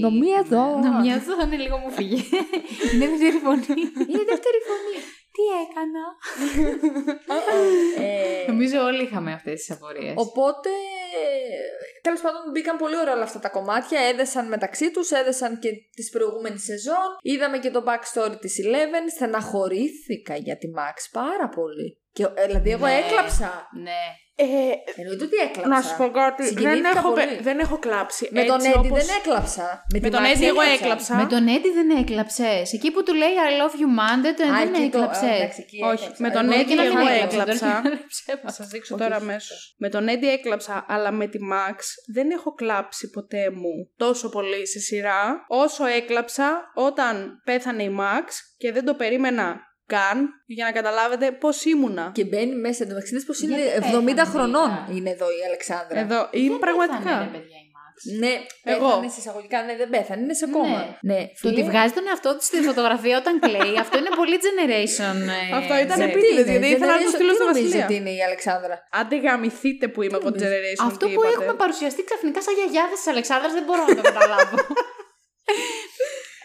[0.07, 0.59] Νομίζω.
[0.97, 2.19] Νομίζω είναι λίγο μου φύγε.
[2.91, 3.82] Είναι δεύτερη φωνή.
[4.11, 4.97] Είναι δεύτερη φωνή.
[5.36, 6.03] Τι έκανα;
[8.07, 10.13] Ε, Νομίζω όλοι είχαμε αυτές τις απορίες.
[10.15, 10.69] Οπότε,
[12.01, 13.99] τέλος πάντων, μπήκαν πολύ ωραία όλα αυτά τα κομμάτια.
[14.01, 17.09] Έδεσαν μεταξύ τους, έδεσαν και τη προηγούμενη σεζόν.
[17.21, 19.05] Είδαμε και το backstory της Eleven.
[19.15, 21.97] Στεναχωρήθηκα για τη Max πάρα πολύ.
[22.11, 22.97] Και, ε, δηλαδή, εγώ Ναι.
[23.05, 23.67] έκλαψα.
[23.82, 24.03] Ναι.
[24.42, 24.46] Ε,
[25.02, 25.70] Εννοείται ότι έκλαψα.
[25.70, 26.44] να σου πω κάτι.
[26.44, 27.26] Δεν Συγκινήθηκα έχω, πολύ.
[27.26, 28.30] πε- δεν έχω κλάψει.
[28.32, 29.64] Με τον Έτσι Έντι όπως- δεν έκλαψα.
[29.64, 30.84] Με, Με τη τον Μάξ Έντι εγώ έκλαψα.
[30.84, 31.16] έκλαψα.
[31.16, 32.74] Με τον Έντι δεν έκλαψες.
[32.74, 35.30] Εκεί που του λέει I love you man, δεν, το- Α, δεν εκεί το- έκλαψες.
[35.30, 36.24] α, εντάξει, εκεί Όχι, έκλαψα.
[36.24, 37.82] με τον Εγώ Έντι εκεί να εγώ μην έκλαψα.
[37.84, 38.40] έκλαψα.
[38.44, 39.76] Θα σας δείξω Όχι, τώρα όχι, αμέσως.
[39.78, 41.78] Με τον Έντι έκλαψα, αλλά με τη Max
[42.16, 48.26] δεν έχω κλάψει ποτέ μου τόσο πολύ σε σειρά όσο έκλαψα όταν πέθανε η Max
[48.58, 50.18] και δεν το περίμενα καν
[50.56, 52.06] για να καταλάβετε πώς ήμουνα.
[52.18, 52.80] Και μπαίνει μέσα.
[52.84, 54.88] Εν τω μεταξύ, πώς είναι Γιατί 70 πέθανε, χρονών παιδιά.
[54.98, 55.98] είναι εδώ η Αλεξάνδρα.
[56.06, 56.98] Εδώ είμαι Δεν πραγματικά.
[57.04, 57.96] πέθανε, ρε, παιδιά, η Max.
[58.24, 58.34] Ναι,
[58.74, 58.88] Εγώ.
[58.90, 59.58] πέθανε σε εισαγωγικά.
[59.68, 60.80] Ναι, δεν πέθανε, είναι σε κόμμα.
[61.10, 64.38] Ναι, Το ότι φίλε, βγάζει τον εαυτό του στη φωτογραφία όταν κλαίει, αυτό είναι πολύ
[64.46, 65.16] generation.
[65.38, 66.04] ε, Αυτό ήταν Z.
[66.08, 67.86] επί- Επίτηδες, τι γιατί είναι, ήθελα να το generation- στείλω τι στη νομίζεις Βασιλεία.
[67.90, 70.84] ότι είναι η Αλεξάνδρα; Άντε γαμηθείτε που είμαι εγώ generation.
[70.92, 71.36] Αυτό τι που είπατε.
[71.38, 74.56] έχουμε παρουσιαστεί ξαφνικά σαν γιαγιάδες της Αλεξάνδρας δεν μπορώ να το καταλάβω.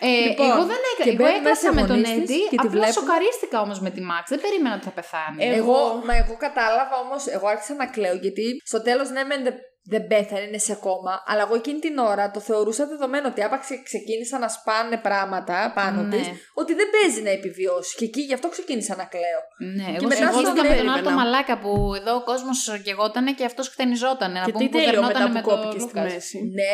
[0.01, 1.05] Ε, Λοιπόν, εγώ δεν έκανα.
[1.07, 2.41] και Εγώ μπαίνει έκλαψα μέσα με τον γονείς της Έντι.
[2.51, 2.93] και τη Απλά βλέπουμε.
[2.99, 4.25] σοκαρίστηκα όμως με τη Μάξ.
[4.33, 5.39] Δεν περίμενα ότι θα πεθάνει.
[5.45, 9.41] Εγώ- Εγώ, μα εγώ κατάλαβα όμως, εγώ άρχισα να κλαίω γιατί στο τέλος ναι, μεν
[9.47, 9.55] δεν,
[9.93, 13.67] δεν πέθανε, είναι σε κόμμα, αλλά εγώ εκείνη την ώρα το θεωρούσα δεδομένο ότι άπαξ
[13.69, 16.17] και ξεκίνησαν να σπάνε πράγματα πάνω Ναι.
[16.17, 17.97] της, ότι δεν παίζει να επιβιώσει.
[17.97, 19.41] Και εκεί γι' αυτό ξεκίνησα να κλαίω.
[19.77, 21.03] Ναι, Και εγώ μετά συγχωρήθηκα στο με τον άλλο περίμενα.
[21.03, 24.39] το μαλάκα που εδώ ο κόσμος γεγότανε και αυτός χτενιζότανε.
[24.39, 26.13] Να Και πούμε τι που τέλειο δερνότανε μετά με που τον κόπηκε στη Λούκας.
[26.13, 26.39] μέση.
[26.59, 26.73] Ναι.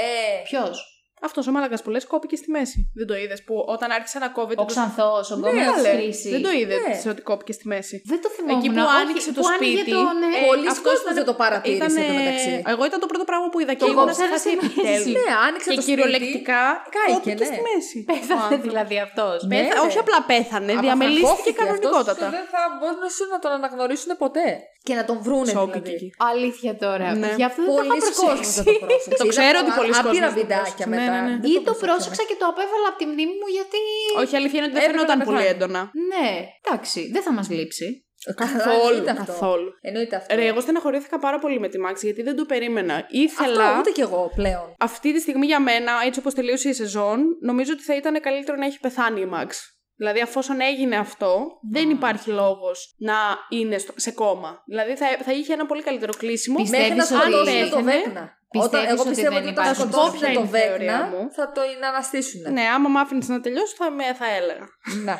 [0.48, 2.78] Ποιος; Αυτός ο μάλακας που λες κόπηκε στη μέση.
[2.98, 4.60] Δεν το είδες που όταν άρχισε να κόβεται.
[4.62, 6.28] Ο Ξανθός, ο Ναι, γκόμενος της Καλέ, κρίση.
[6.34, 7.10] Δεν το είδες Ναι.
[7.12, 7.96] ότι κόπηκε στη μέση.
[8.10, 8.58] Δεν το θυμόμουν.
[8.58, 10.30] Εκεί που Όχι, άνοιξε το που άνοιγε σπίτι, Το, ναι.
[10.40, 12.52] ε, Πολλοί αυτός κόσμος ήταν- δεν το παρατήρησε ήτανε- εντωμεταξύ.
[12.72, 14.66] Εγώ ήταν το πρώτο πράγμα που είδα και Το ήμουν κόψανε σε φάση στη μέση.
[14.70, 15.14] επιτέλους.
[15.18, 15.88] Ναι, άνοιξε Και το σπίτι.
[15.90, 16.62] κυριολεκτικά
[16.96, 17.48] Κάηκε, κόπηκε ναι.
[17.50, 17.96] στη μέση.
[18.02, 18.64] Ο Πέθανε άνθρωπος.
[18.68, 19.38] δηλαδή αυτός.
[19.50, 19.80] Ναι, Πέθα- ρε.
[19.86, 22.12] Όχι απλά πέθανε, Άμα διαμελήστηκε φακώθηκε κανονικότατα.
[22.26, 24.48] αυτός, Δεν θα μπορούσαν να τον αναγνωρίσουν ποτέ.
[24.86, 25.90] Και να τον βρούνε Σοκ δηλαδή.
[25.96, 26.08] εκεί.
[26.32, 27.06] Αλήθεια τώρα.
[27.22, 27.30] Ναι.
[27.40, 28.62] Γι' αυτό δεν το Πολλοί είχα κόσμος προσέξει.
[28.68, 29.18] δεν το πρόσεξε.
[29.22, 31.02] Το ξέρω Είδα ότι πολλοί άπειρα κόσμος δεν το βιντεάκια πρόσεξε.
[31.02, 31.09] μετά.
[31.10, 31.38] Ναι, ναι, ναι.
[31.44, 31.86] Δεν Ή το πρόσεξα.
[31.86, 33.80] πρόσεξα και το απέβαλα από τη μνήμη μου γιατί.
[34.22, 35.54] Όχι, αλήθεια είναι ότι δεν Έπρεπε φαινόταν να πολύ πεθάνει.
[35.56, 35.80] έντονα.
[36.10, 36.28] Ναι,
[36.62, 37.88] εντάξει, δεν θα μας λείψει.
[38.34, 38.76] Καθόλου.
[38.86, 39.24] Εννοείται αυτό.
[39.32, 39.70] Καθόλου.
[39.80, 40.34] Εννοείται αυτό.
[40.34, 42.94] Ρε, εγώ στεναχωρήθηκα πάρα πολύ με τη Μάξ γιατί δεν το περίμενα.
[42.94, 43.78] Αυτό Ήθελα.
[43.78, 44.74] ούτε κι εγώ πλέον.
[44.78, 48.56] Αυτή τη στιγμή για μένα, έτσι όπως τελείωσε η σεζόν, νομίζω ότι θα ήταν καλύτερο
[48.56, 49.74] να έχει πεθάνει η Μάξ.
[49.96, 53.14] Δηλαδή, αφόσον έγινε αυτό, δεν υπάρχει λόγος να
[53.48, 54.62] είναι στο- σε κόμμα.
[54.66, 56.56] Δηλαδή, θα, θα είχε ένα πολύ καλύτερο κλείσιμο.
[56.56, 58.38] Πιστεύεις Μέχρι να ότι σκοτώσουν το πέθανε, Βέκνα.
[58.52, 60.78] Όταν, Πιστεύεις εγώ ότι πιστεύω δεν ότι όταν υπάρχει σκοτώσουν Ποια το είναι η θεωρία
[60.78, 62.42] Βέκνα μου; θα το αναστήσουν.
[62.56, 64.66] Ναι, άμα μ' άφηνες να τελειώσω, θα, με, θα έλεγα.
[65.06, 65.14] Να.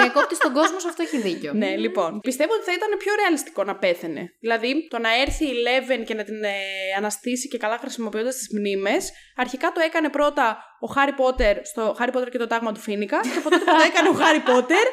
[0.00, 1.50] Διακόπτη στον κόσμο, σε αυτό έχει δίκιο.
[1.62, 2.10] Ναι, λοιπόν.
[2.20, 4.22] Πιστεύω ότι θα ήταν πιο ρεαλιστικό να πέθαινε.
[4.40, 6.56] Δηλαδή, το να έρθει η Eleven και να την ε,
[6.98, 10.46] αναστήσει και καλά χρησιμοποιώντας τις μνήμες, αρχικά το έκανε πρώτα
[10.80, 13.20] ο Χάρι Πότερ στο Χάρι Πότερ και το τάγμα του Φοίνικα.
[13.20, 14.86] Και από τότε που το έκανε ο Χάρι Πότερ,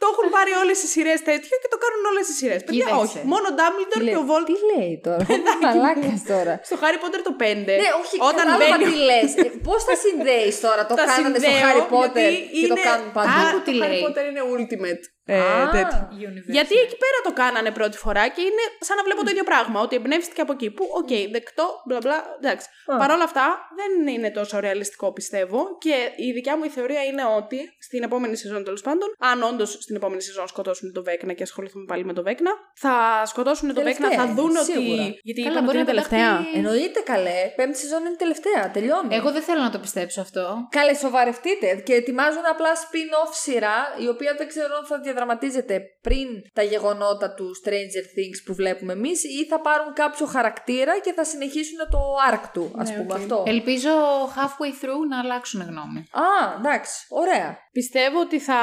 [0.00, 2.60] το έχουν πάρει όλες οι σειρές τέτοιο και το κάνουν όλες οι σειρές.
[2.66, 3.02] Παιδιά, Κοίταξε.
[3.04, 3.18] όχι.
[3.32, 4.46] Μόνο ο Ντάμπλντορ και ο Βόλντ.
[4.50, 5.24] Τι λέει τώρα,
[5.64, 6.54] μαλάκας τώρα.
[6.68, 7.42] Στο Χάρι Πότερ το 5.
[7.82, 8.84] Ναι, όχι, όταν κατάλαβα μπαίνει.
[8.88, 9.28] τι λες.
[9.44, 12.76] Ε, πώς τα συνδέεις τώρα, το Τα κάνανε στο συνδέω, Harry Potter γιατί και το
[12.76, 15.02] είναι- κάνουν παντού; Άκου τι το Harry λέει; Potter είναι ultimate.
[15.28, 16.08] Ε, Α, τέτοιο.
[16.28, 16.52] Universe.
[16.56, 19.80] Γιατί εκεί πέρα το κάνανε πρώτη φορά και είναι σαν να βλέπω το ίδιο πράγμα.
[19.80, 20.70] Ότι εμπνεύστηκε από εκεί.
[20.70, 22.24] Που, οκ, δεκτό, μπλα μπλα.
[22.40, 22.66] Εντάξει.
[22.86, 22.96] Α.
[22.96, 23.46] Παρ' όλα αυτά,
[23.78, 25.60] δεν είναι τόσο ρεαλιστικό πιστεύω.
[25.78, 29.70] Και η δικιά μου η θεωρία είναι ότι στην επόμενη σεζόν τέλος πάντων, αν όντως
[29.80, 33.74] στην επόμενη σεζόν σκοτώσουν το Βέκνα και ασχοληθούμε πάλι με το Βέκνα, θα σκοτώσουν το
[33.74, 35.02] Τελευταία Βέκνα, θα είναι, δουν σίγουρα.
[35.04, 35.20] ότι.
[35.22, 36.30] Γιατί Καλά, είπαμε ότι μπορεί είναι να τελευταία.
[36.36, 39.14] πεταχτεί- Εννοείται καλέ, πέμπτη σεζόν είναι τελευταία, τελειώνει.
[39.14, 40.66] Εγώ δεν θέλω να το πιστέψω αυτό.
[40.70, 46.26] Καλέ, σοβαρευτείτε και ετοιμάζουν απλά spin-off σειρά, η οποία δεν ξέρω αν θα διαδραματίζεται πριν
[46.52, 51.24] τα γεγονότα του Stranger Things που βλέπουμε εμείς, ή θα πάρουν κάποιο χαρακτήρα και θα
[51.24, 51.98] συνεχίσουν το
[52.32, 53.18] arc του, ας Ναι, πούμε οκ.
[53.18, 53.90] αυτό; Ελπίζω
[54.36, 55.98] halfway through να αλλάξουν γνώμη.
[55.98, 57.58] Α, εντάξει, ωραία.
[57.72, 58.60] Πιστεύω ότι θα,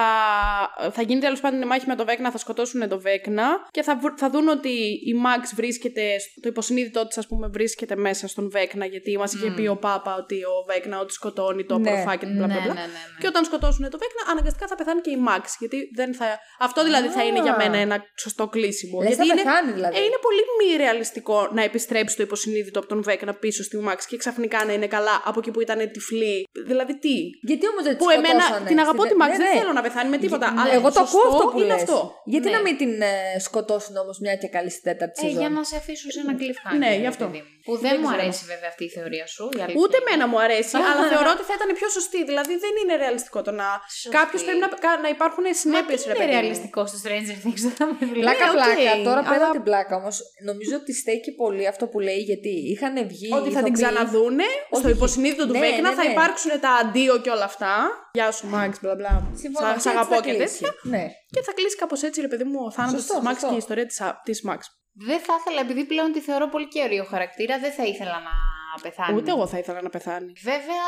[0.91, 3.97] θα γίνει τέλος πάντων η μάχη με το Βέκνα, θα σκοτώσουν το Βέκνα και θα,
[3.97, 4.69] βρ- θα δουν ότι
[5.05, 8.85] η Μαξ βρίσκεται, στο- το υποσυνείδητό της, ας πούμε, βρίσκεται μέσα στον Βέκνα.
[8.85, 12.25] Γιατί μας είχε πει ο Πάπα ότι ο Βέκνα ότι σκοτώνει το Ναι, απορροφά και
[12.25, 12.73] μπλα ναι, μπλα ναι, μπλα.
[12.73, 13.19] ναι, ναι.
[13.19, 15.55] Και όταν σκοτώσουν το Βέκνα, αναγκαστικά θα πεθάνει και η Μαξ.
[15.59, 16.25] Γιατί δεν θα.
[16.59, 19.01] Αυτό δηλαδή θα είναι για μένα ένα σωστό κλείσιμο.
[19.01, 19.97] Λες γιατί θα είναι, πεθάνει δηλαδή.
[19.97, 24.05] ε, είναι πολύ μη ρεαλιστικό να επιστρέψει το υποσυνείδητο από τον Βέκνα πίσω στη Μαξ
[24.05, 26.47] και ξαφνικά να είναι καλά από εκεί που ήταν τυφλή.
[26.65, 29.43] Δηλαδή τι; Γιατί όμως δεν τη Που εμένα σκοτώσανε την αγαπώ στη- τη Μαξ, Ναι,
[29.43, 29.59] δεν ναι.
[29.59, 30.51] θέλω να πεθάνει με τίποτα.
[30.51, 31.81] Ναι, αλλά εγώ το σωστό ακούω αυτό που είναι λες.
[31.81, 31.97] αυτό.
[32.33, 32.55] Γιατί Ναι.
[32.55, 35.63] να μην την ε, σκοτώσουν όμως μια και καλή στην τέταρτη Ε, σεζόν; για να
[35.63, 36.77] σε αφήσουν σε ένα cliffhanger.
[36.81, 37.25] Ναι, ρε γι' αυτό.
[37.25, 37.51] παιδί μου.
[37.67, 38.21] Που δεν, Δεν μου ξέρω.
[38.21, 39.43] αρέσει βέβαια αυτή η θεωρία σου.
[39.57, 40.05] η αλήθεια Ούτε είναι.
[40.05, 42.19] εμένα μου αρέσει, αλλά θεωρώ ότι θα ήταν πιο σωστή.
[42.29, 43.67] Δηλαδή δεν είναι ρεαλιστικό το να.
[44.01, 44.15] Σωστή.
[44.19, 46.31] Κάποιος πρέπει να, κα- να υπάρχουν Μα συνέπειες, τι ρε είναι παιδί.
[46.31, 46.32] μου.
[46.39, 48.19] Ρεαλιστικό στο Stranger Things, δεν θα με βλέπει.
[48.19, 49.03] Πλάκα, Ναι, οκ, πλάκα.
[49.09, 52.49] Τώρα πέρα αλλά- από την πλάκα όμως, νομίζω ότι στέκει πολύ αυτό που λέει γιατί
[52.71, 53.29] είχαν βγει.
[53.33, 56.11] Ότι θα την ηθοποιοί- ξαναδούνε στο Όχι, υποσυνείδητο του ναι, Βέκνα, ναι, θα ναι.
[56.11, 57.73] υπάρξουν τα αντίο και όλα αυτά.
[58.13, 59.13] Γεια σου, Μαξ, μπλα μπλα.
[59.43, 60.61] Συμφωνώ, Σ' έτσι αγαπώ θα και κλείσει.
[60.63, 60.71] τέτοια.
[60.93, 61.03] Ναι.
[61.35, 63.47] Και θα κλείσει κάπως έτσι, ρε παιδί μου, ο θάνατος Σωστό, της Μαξ σωστό.
[63.49, 63.85] και η ιστορία
[64.23, 64.61] της Μαξ.
[65.09, 68.33] Δεν θα ήθελα, επειδή πλέον τη θεωρώ πολύ καίριο χαρακτήρα, δεν θα ήθελα να
[68.81, 69.17] πεθάνει.
[69.17, 70.33] Ούτε εγώ θα ήθελα να πεθάνει.
[70.43, 70.85] Βέβαια,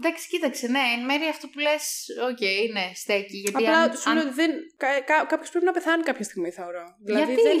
[0.00, 1.84] εντάξει, κοίταξε, ναι, εν μέρει αυτό που λες,
[2.30, 3.36] οκ, ναι, στέκει.
[3.36, 4.50] Γιατί Απλά αν, σου λέω ότι δεν...
[4.76, 6.84] κα, κα, κάποιος πρέπει να πεθάνει κάποια στιγμή, θεωρώ.
[7.04, 7.58] Δηλαδή Γιατί; δεν,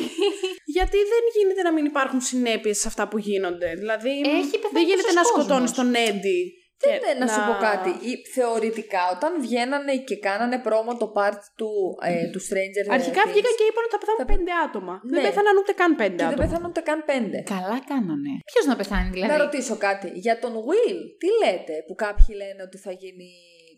[0.64, 3.74] γιατί δεν γίνεται να μην υπάρχουν συνέπειες σε αυτά που γίνονται.
[3.74, 5.92] Δηλαδή, Έχει πεθάνει δεν γίνεται τόσος να σκοτώνεις κόσμος.
[5.92, 6.40] τον Έντι.
[6.84, 7.90] Δεν, και να σου πω κάτι.
[8.10, 11.70] Ή- Θεωρητικά, όταν βγαίνανε και κάνανε πρόμο το part του,
[12.10, 14.94] ε, του Stranger Αρχικά Things, βγήκαν και είπαν ότι θα πεθάνουν Θα- πέντε άτομα.
[15.02, 15.10] Ναι.
[15.14, 16.42] Δεν πέθαναν ούτε καν πέντε και δεν άτομα.
[16.44, 17.38] πέθαναν ούτε καν πέντε.
[17.54, 18.32] Καλά κάνανε.
[18.50, 20.06] Ποιος να πεθάνει, δηλαδή; Να ρωτήσω κάτι.
[20.24, 23.30] Για τον Will, τι λέτε που κάποιοι λένε ότι θα γίνει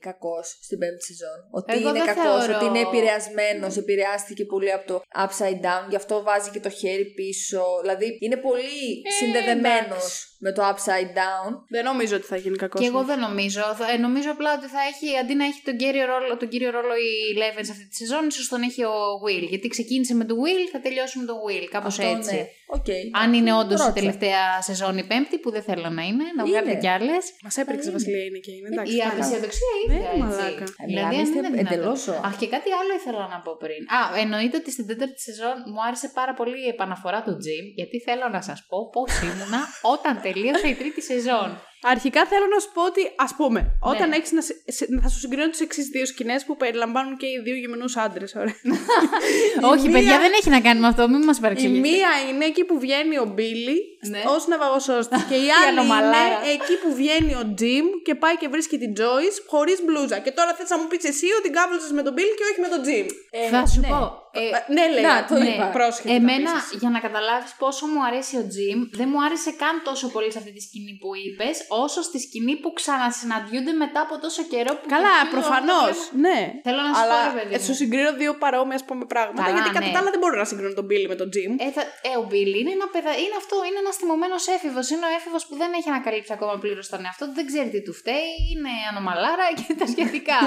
[0.08, 2.52] κακός στην πέμπτη σεζόν; Ότι Εγώ είναι δεν κακός, θεωρώ.
[2.56, 7.06] ότι είναι επηρεασμένος, επηρεάστηκε πολύ από το upside down, γι' αυτό βάζει και το χέρι
[7.18, 7.62] πίσω.
[7.82, 10.36] Δηλαδή είναι πολύ Ε, συνδεδεμένος εντάξει.
[10.38, 11.50] Με το upside down.
[11.68, 12.80] Δεν νομίζω ότι θα γίνει κακός.
[12.80, 13.60] Και εγώ δεν νομίζω.
[13.78, 16.70] Θα- ε, νομίζω απλά ότι θα έχει, αντί να έχει τον κύριο ρόλο, τον κύριο
[16.70, 19.46] ρόλο η Eleven σε αυτή τη σεζόν, ίσως τον έχει ο Will.
[19.48, 21.66] Γιατί ξεκίνησε με τον Will, θα τελειώσει με τον Will.
[21.70, 22.34] Κάπως Αυτό, έτσι.
[22.34, 22.46] ναι.
[22.76, 22.86] Οκ.
[23.22, 23.92] Αν είναι όντως η Ρώτησα.
[23.92, 26.80] τελευταία σεζόν η πέμπτη, που δεν θέλω να είναι, να βγάλετε Είναι.
[26.80, 27.22] κι άλλες.
[27.42, 28.68] Μας έπαιξε Βασιλεία είναι και είναι.
[28.72, 29.12] Εντάξει, Η φτάνει.
[29.14, 30.20] απαισιοδοξία Ναι, ίδια, έτσι.
[30.22, 30.64] μαλάκα.
[30.90, 31.72] Δηλαδή, αν είστε είναι δυνατόν.
[31.78, 32.14] εντελώς ο.
[32.28, 33.80] Αχ, και κάτι άλλο ήθελα να πω πριν.
[33.98, 37.96] Α, εννοείται ότι στην τέταρτη σεζόν μου άρεσε πάρα πολύ η επαναφορά του Jim, γιατί
[38.06, 39.60] θέλω να σας πω πώς ήμουνα
[39.94, 41.60] όταν τελείωσε η τρίτη σεζόν.
[41.82, 44.16] Αρχικά θέλω να σου πω ότι, ας πούμε, όταν Ναι.
[44.16, 44.40] έχεις να.
[44.40, 47.84] σε- σε- θα σου συγκρίνω τις εξής δύο σκηνές που περιλαμβάνουν και οι δύο γεμενού
[47.94, 48.34] άντρες.
[49.72, 51.88] Όχι, μία- παιδιά, δεν έχει να κάνει με αυτό, μην μας Η παρεξηγείτε.
[51.88, 53.78] μία είναι εκεί που βγαίνει ο Μπίλι
[54.12, 54.22] Ναι.
[54.34, 55.16] ως ναυαγοσώστη.
[55.30, 56.38] και η άλλη είναι ανομαλάρα.
[56.54, 60.18] εκεί που βγαίνει ο Τζιμ και πάει και βρίσκει την Τζόι χωρίς μπλούζα.
[60.18, 62.68] Και τώρα θες να μου πεις εσύ ότι κάβλωσε με τον Μπίλι και όχι με
[62.74, 63.06] τον Τζιμ.
[63.30, 63.88] Ε, Θα σου ναι.
[63.88, 64.00] πω.
[64.40, 65.02] ε, ναι, λέει.
[65.08, 65.66] να, το ναι, είπα.
[65.76, 66.14] πρόσχετα.
[66.14, 70.30] Εμένα, για να καταλάβεις πόσο μου αρέσει ο Jim, δεν μου άρεσε καν τόσο πολύ
[70.32, 74.72] σε αυτή τη σκηνή που είπες, όσο στη σκηνή που ξανασυναντιούνται μετά από τόσο καιρό
[74.78, 74.86] που...
[74.94, 75.82] Καλά, και εκεί προφανώς.
[75.82, 76.38] όλο το βλέπω- Ναι.
[76.66, 77.64] Θέλω να σου Αλλά πω, ρε παιδί ε, μου.
[77.66, 79.40] σου συγκρίνω δύο παρόμοια ας πούμε, πράγματα.
[79.42, 79.92] Καλά, γιατί κατά ναι.
[79.94, 81.52] τα άλλα δεν μπορώ να συγκρίνω τον Μπίλι με τον Τζιμ.
[81.66, 83.10] Ε, θα, ε, ο Μπίλι είναι ένα παιδα...
[83.24, 84.84] είναι αυτό, είναι ένας θυμωμένος έφηβος.
[84.92, 87.80] Είναι ο έφηβος που δεν έχει ανακαλύψει ακόμα πλήρως τον εαυτό του, δεν ξέρει τι
[87.86, 90.38] του φταίει, είναι ανομαλάρα και τα σχετικά.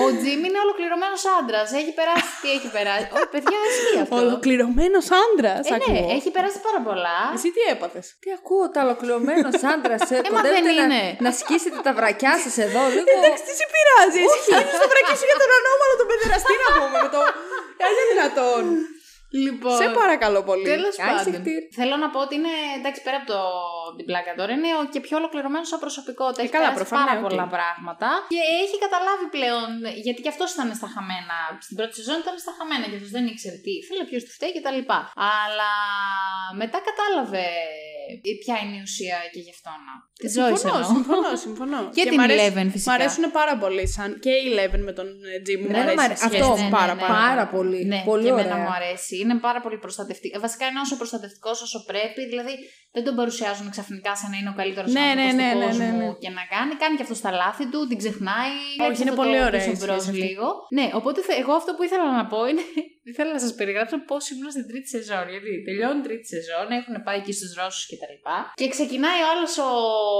[0.00, 1.66] ο Τζιμ είναι ολοκληρωμένος άντρας.
[1.80, 4.16] Έχει περάσει τι έχει περάσει; Ω, παιδιά, ισχύει αυτό.
[4.24, 5.62] Ολοκληρωμένος άντρας.
[5.70, 7.16] Ε, ναι, έχει περάσει πάρα πολλά.
[7.36, 10.02] Εσύ τι έπαθες; Τι ακούω, τα ολοκληρωμένος άντρας.
[10.10, 11.02] Ε, μα κοντεύετε δεν να, είναι.
[11.24, 13.10] να σκίσετε τα βρακιά σας εδώ λίγο.
[13.16, 14.20] Εντάξει, τι σε πειράζει.
[14.26, 16.96] Εσύ χύνει το βρακί σου για τον ανώμαλο τον παιδεραστή να πούμε.
[17.04, 17.20] Με το...
[17.82, 18.62] Ε, είναι δυνατόν.
[19.46, 19.76] Λοιπόν.
[19.82, 20.64] Σε παρακαλώ πολύ.
[20.74, 21.16] Τέλος πάντων.
[21.16, 21.60] Άι σιχτίρ.
[21.78, 23.40] Θέλω να πω ότι είναι εντάξει πέρα από το,
[23.96, 26.42] την πλάκα τώρα, είναι ο και πιο ολοκληρωμένος σαν προσωπικότητα.
[26.42, 27.24] Έχει καλά, περάσει προφανώς, πάρα οκ.
[27.26, 28.08] πολλά πράγματα.
[28.34, 29.68] Και έχει καταλάβει πλέον.
[30.04, 31.36] Γιατί και αυτός ήταν στα χαμένα.
[31.66, 34.52] Στην πρώτη σεζόν ήταν στα χαμένα και αυτός δεν ήξερε τι ήθελε, ποιος του φταίει
[34.56, 34.80] κτλ.
[35.34, 35.72] Αλλά
[36.60, 37.46] μετά κατάλαβε
[38.42, 39.94] ποια είναι η ουσία και γι' αυτό να.
[40.22, 41.80] Τη ζωή Συμφωνώ, συμφωνώ, συμφωνώ.
[41.96, 42.90] Και την μ' αρέσει- Eleven, φυσικά.
[42.90, 45.06] Μ' αρέσουν πάρα πολύ σαν και η Eleven με τον
[45.44, 45.60] Τζιμ.
[45.60, 46.04] Μου Εμένα μ' αρέσει.
[46.06, 46.24] αρέσει.
[46.24, 47.14] η σχέση Αυτό, τους ναι, πάρα, ναι, πάρα.
[47.28, 47.80] Πάρα πολύ.
[47.92, 48.44] Ναι, πολύ και ωραία.
[48.44, 49.14] εμένα μου αρέσει.
[49.22, 50.32] Είναι πάρα πολύ προστατευτικό.
[50.36, 52.20] Ε, Βασικά είναι όσο προστατευτικός όσο πρέπει.
[52.32, 52.54] Δηλαδή
[52.96, 55.64] δεν τον παρουσιάζουν ξαφνικά σαν να είναι ο καλύτερος Ναι, άνθρωπος ναι, του ναι, ναι,
[55.66, 56.08] κόσμου ναι, ναι.
[56.22, 56.72] και να κάνει.
[56.82, 58.54] Κάνει και αυτό στα λάθη του, την ξεχνάει.
[58.68, 60.22] Όχι, βλέπει είναι αυτό πολύ το ωραία πίσω η μπρος σχέση αυτή.
[60.28, 60.46] λίγο.
[60.76, 62.64] Ναι, οπότε θε- εγώ αυτό που ήθελα να πω είναι.
[63.10, 65.24] ήθελα να σας περιγράψω πώς ήμουν στην τρίτη σεζόν.
[65.34, 68.16] Γιατί τελειώνει η τρίτη σεζόν, έχουν πάει εκεί στους Ρώσους κτλ.
[68.26, 69.70] Και, και ξεκινάει ο άλλος ο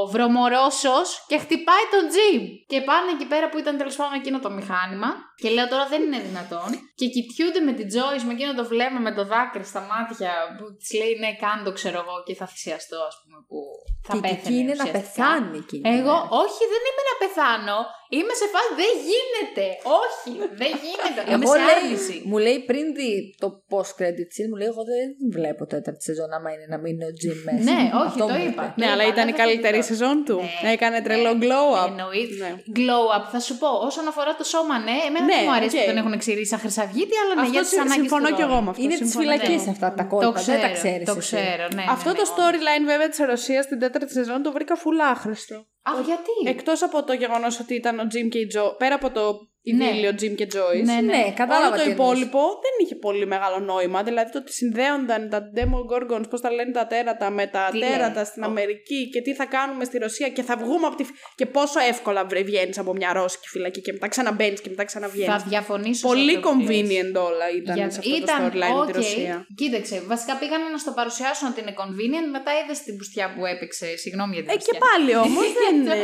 [0.08, 0.92] βρωμορόσο
[1.26, 2.42] και χτυπάει τον Τζιμ.
[2.66, 5.10] Και πάνε εκεί πέρα που ήταν τέλος πάντων εκείνο το μηχάνημα.
[5.40, 6.68] Και λέω τώρα δεν είναι δυνατόν.
[6.98, 10.64] Και κοιτιούνται με την Joyce με εκείνο το βλέμμα με το δάκρυ στα μάτια που
[10.78, 13.58] της λέει ναι, κάντο ξέρω εγώ και θα θυσιαστώ, ας πούμε, που
[14.06, 14.38] θα Και πέθανε.
[14.40, 14.98] εκεί είναι να ουσιαστικά.
[15.00, 15.82] πεθάνει εκείνη.
[15.96, 17.78] Εγώ, όχι, δεν είμαι να πεθάνω.
[18.16, 19.66] Είμαι σε φάση, δεν γίνεται.
[20.00, 20.30] Όχι,
[20.60, 21.20] δεν γίνεται.
[21.32, 22.16] Είμαι Εγώ σε λέει, άρνηση.
[22.30, 23.12] μου λέει πριν δει
[23.42, 26.90] το post credit scene, μου λέει: Εγώ δεν βλέπω τέταρτη σεζόν άμα είναι να μην
[26.94, 27.64] είναι ο Jim μέσα.
[27.70, 28.62] Ναι, όχι, Αυτό το μου είπα.
[28.66, 28.74] είπε.
[28.80, 30.36] Ναι, Το αλλά είπα, ήταν δεν η θα καλύτερη το σεζόν του.
[30.62, 31.88] Ναι, Έκανε ναι, τρελό glow up.
[31.92, 32.36] Εννοείται.
[32.44, 32.52] Ναι.
[32.78, 33.68] Glow up, θα σου πω.
[33.88, 35.80] Όσον αφορά το σώμα, ναι, εμένα Ναι, δεν μου αρέσει οκ.
[35.82, 38.42] που τον έχουν ξυρίσει σαν χρυσαυγίτη, αλλά ναι, Αυτό για τι συ- ανάγκε συμφωνώ κι
[38.48, 38.82] εγώ με αυτό.
[38.82, 39.70] Είναι τη συμφωνώ φυλακή κι εγώ.
[39.70, 40.32] αυτά τα Το κόλπα.
[40.40, 41.06] ξέρω, Δεν τα ξέρεις.
[41.10, 41.84] το ξέρω, ναι.
[41.96, 45.56] Αυτό ναι, το ναι, storyline βέβαια της Ρωσίας στην τέταρτη σεζόν το βρήκα φουλ άχρηστο.
[45.82, 49.10] Αχ, γιατί; Εκτός από το γεγονός ότι ήταν ο Jim και η Joyce, πέρα από
[49.10, 50.84] το ειδύλλιο Jim και Joyce.
[50.84, 51.00] Ναι, ναι.
[51.16, 51.66] Ναι, κατάλαβα.
[51.66, 51.92] Όλο το τι εννοείς.
[52.10, 54.02] υπόλοιπο δεν είχε πολύ μεγάλο νόημα.
[54.02, 58.14] Δηλαδή το ότι συνδέονταν τα Demogorgons, πώς τα λένε τα τέρατα, με τα Τι τέρατα
[58.14, 61.04] λέει; στην Ο- Αμερική και τι θα κάνουμε στη Ρωσία και θα βγούμε από τη.
[61.04, 65.32] φυ- και πόσο εύκολα βγαίνεις από μια ρώσικη φυλακή και μετά ξαναμπαίνεις και μετά ξαναβγαίνεις.
[65.34, 66.00] Θα διαφωνήσω.
[66.00, 66.66] σε Πολύ αυτό που λες.
[66.68, 68.94] convenient όλα ήταν Για- σε αυτό το storyline με τη οκ.
[68.96, 69.46] Ρωσία.
[69.60, 73.86] Κοίταξε, βασικά πήγανε να στο παρουσιάσουν ότι είναι convenient, μετά είδες την πουστιά που έπαιξε.
[73.96, 74.80] Συγγνώμη για την Ε, και πουστιά.
[74.86, 75.76] πάλι όμως δεν.
[75.86, 75.98] ε,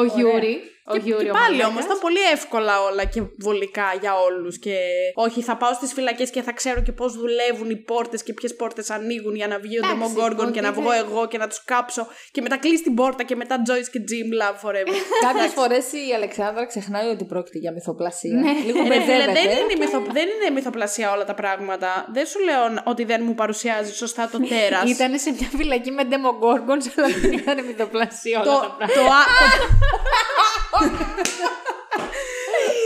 [0.00, 0.54] Ο Γιούρι.
[0.90, 1.68] Ο Γιούρι Και ο πάλι μαλάκας.
[1.70, 4.58] όμως ήταν πολύ εύκολα όλα και βολικά για όλους.
[4.58, 4.76] Και
[5.14, 8.56] όχι, θα πάω στις φυλακές και θα ξέρω και πώς δουλεύουν οι πόρτες και ποιες
[8.56, 11.38] πόρτες ανοίγουν για να βγει ο Εντάξει, Demogorgon και να ότι βγω δεν- εγώ και
[11.38, 14.94] να τους κάψω και μετά κλείσει την πόρτα και μετά Joyce και Jim love forever.
[15.26, 18.32] Κάποιες φορές η Αλεξάνδρα ξεχνάει ότι πρόκειται για μυθοπλασία.
[18.34, 18.52] Ναι.
[18.66, 19.32] Λίγο Ρε φίλε, μπερδεύεται.
[19.32, 22.06] δεν, είναι μυθο, δεν είναι μυθοπλασία όλα τα πράγματα.
[22.12, 24.90] Δεν σου λέω ότι δεν μου παρουσιάζει σωστά το τέρας.
[24.94, 29.18] Ήταν σε μια φυλακή με Demogorgons, αλλά δεν ήταν μυθοπλασία όλα το, τα πράγματα.
[30.78, 32.06] το, α-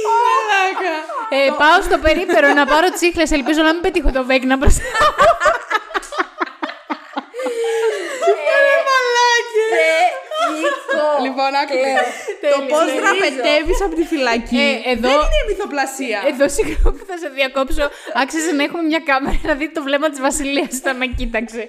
[0.07, 0.95] Μαλάκα.
[1.31, 4.83] Ε, πάω στο περίπτερο να πάρω τσίχλες, ελπίζω να μην πετύχω το βέγγνα μπροστά.
[9.73, 10.32] Θεϊκό.
[11.25, 11.75] Λοιπόν, άκου.
[11.79, 12.05] Κλαίω.
[12.55, 13.01] Το πώς Τέλειο.
[13.03, 14.65] δραπετεύεις από τη φυλακή.
[14.87, 16.19] Ε, εδώ- Δεν είναι μυθοπλασία.
[16.33, 17.85] Εδώ συγγνώμη που θα σε διακόψω.
[18.21, 21.63] Άξιζε να έχουμε μια κάμερα να δείτε το βλέμμα της Βασιλείας όταν με κοίταξε.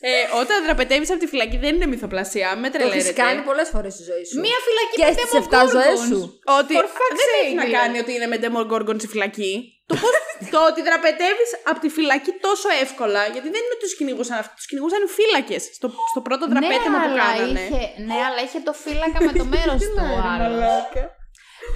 [0.00, 0.10] Ε,
[0.40, 2.48] όταν δραπετεύεις από τη φυλακή δεν είναι μυθοπλασία.
[2.56, 3.22] Με Το έχεις τρελαίνετε.
[3.22, 4.40] κάνει πολλές φορές στη ζωή σου.
[4.40, 6.08] Μια φυλακή Και με στι 7 ζωές Demogorgons.
[6.10, 6.40] σου.
[6.58, 7.72] Ότι For fuck's δεν έχει sake, να λέει.
[7.78, 9.79] κάνει ότι είναι με Demogorgon στη φυλακή.
[9.90, 10.14] Το, πώς,
[10.54, 14.54] το ότι δραπετεύεις από τη φυλακή τόσο εύκολα, γιατί δεν είναι ότι τους κυνηγούσαν αυτοί,
[14.58, 17.60] τους κυνηγούσαν οι φύλακες στο, στο πρώτο δραπέτευμα ναι, που αλλά κάνανε.
[17.60, 20.72] είχε, ναι, αλλά είχε το φύλακα με το μέρος του άλλος.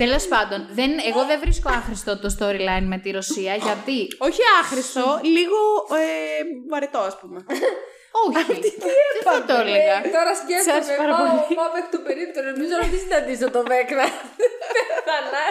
[0.03, 3.99] Τέλος πάντων, δεν, εγώ δεν βρίσκω άχρηστο το storyline με τη Ρωσία γιατί.
[4.19, 5.59] Όχι άχρηστο, λίγο
[6.01, 7.39] ε, βαρετό, ας πούμε.
[8.23, 8.43] Όχι.
[9.17, 9.97] δεν θα το έλεγα.
[10.07, 10.95] Ε, Τώρα Σας σκέφτομαι.
[11.03, 11.55] πάρα Πάω, πολύ.
[11.59, 12.47] πάω μέχρι το περίπτερο.
[12.55, 14.07] Νομίζω να μην συναντήσω το Βέκνα.
[14.87, 15.43] Πέθανα.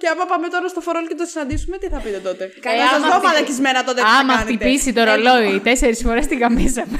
[0.00, 2.88] και άμα πάμε τώρα στο φορόλ και το συναντήσουμε, τι θα πείτε τότε; Καλά, να
[2.88, 4.46] σας άμα δω χτυπήσει- μαλακισμένα τότε τι θα Άμα κάνετε.
[4.48, 6.82] χτυπήσει το ρολόι τέσσερις φορές την καμίσα.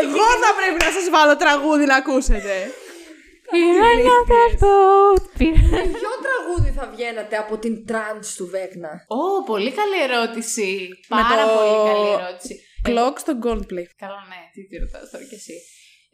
[0.00, 2.54] Εγώ θα πρέπει να σας βάλω τραγούδι να ακούσετε.
[3.52, 4.76] Πήρα ένα αδερφό.
[5.38, 6.23] πήρα- Ποιο τραγούδι
[6.84, 9.04] θα βγαίνατε από την τρανς του Βέκνα.
[9.08, 10.88] Ω, πολύ καλή ερώτηση.
[11.08, 12.60] Πάρα το- πολύ καλή ερώτηση.
[12.88, 13.86] Clocks των Coldplay.
[13.96, 15.54] Καλά, ναι, τι τη ρωτάς τώρα κι εσύ.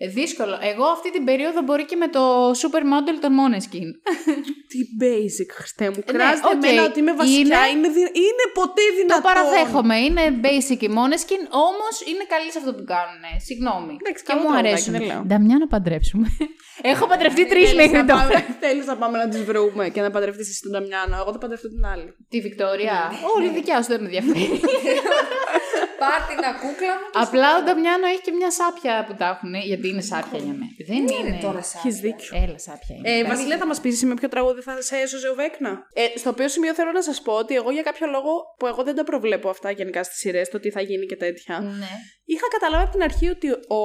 [0.03, 0.57] Ε, δύσκολο.
[0.73, 2.23] Εγώ αυτή την περίοδο μπορεί και με το
[2.63, 3.89] supermodel των Måneskin.
[4.71, 6.01] Τι basic, Χριστέ μου.
[6.07, 6.65] ναι, Κράζετε οκ.
[6.65, 7.39] εμένα ότι είμαι basic-ά.
[7.41, 9.23] Είναι- Είναι, δι- είναι ποτέ το δυνατόν.
[9.29, 9.97] παραδέχομαι.
[10.07, 13.23] Είναι basic οι Måneskin, όμως είναι καλοί σε αυτό που κάνουν.
[13.49, 13.93] Συγγνώμη.
[14.03, 14.93] Εντάξει, και καλό μου τραγουδάκι, αρέσουν.
[14.97, 15.21] δεν λέω.
[15.29, 16.27] Νταμιά να παντρέψουμε.
[16.93, 18.21] Έχω παντρευτεί τρεις Θέλεις μέχρι να τώρα.
[18.29, 21.15] πάμε- Θέλεις να πάμε να τις βρούμε και να παντρευτείς εσύ τον Νταμιάνο.
[21.23, 22.09] Εγώ θα παντρευτώ την άλλη.
[22.33, 22.99] Τη Βικτόρια.
[23.37, 24.61] Όλη δικιά σου δεν με ενδιαφέρει.
[26.03, 27.07] Πάρ την κούκλα μου.
[27.25, 29.55] Απλά ο Νταμιάνο έχει και μια σάπια που τα έχουν.
[29.55, 30.71] Γιατί είναι σάπια για μένα.
[30.93, 31.39] Δεν είναι.
[31.47, 31.81] τώρα σαν.
[31.85, 32.31] Έχεις δίκιο.
[32.45, 33.11] Έλα, σάπια είναι.
[33.11, 35.73] Ε, Βασιλεία, θα μας πεις με ποιο τραγούδι θα σε έσωζε ο Βέκνα.
[35.93, 38.83] Ε, στο οποίο σημείο θέλω να σας πω ότι εγώ για κάποιο λόγο που εγώ
[38.83, 41.59] δεν τα προβλέπω αυτά γενικά στις σειρές, το τι θα γίνει και τέτοια.
[41.61, 41.93] Ναι.
[42.25, 43.81] Είχα καταλάβει από την αρχή ότι ο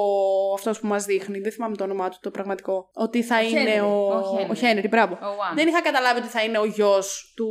[0.54, 3.84] αυτός που μας δείχνει, δεν θυμάμαι το όνομά του το πραγματικό, ότι θα είναι Henry.
[3.84, 4.14] ο.
[4.14, 4.50] Ο Henry.
[4.50, 5.14] Ο Henry, μπράβο.
[5.14, 5.54] Ο One.
[5.54, 7.48] Δεν είχα καταλάβει ότι θα είναι ο γιος του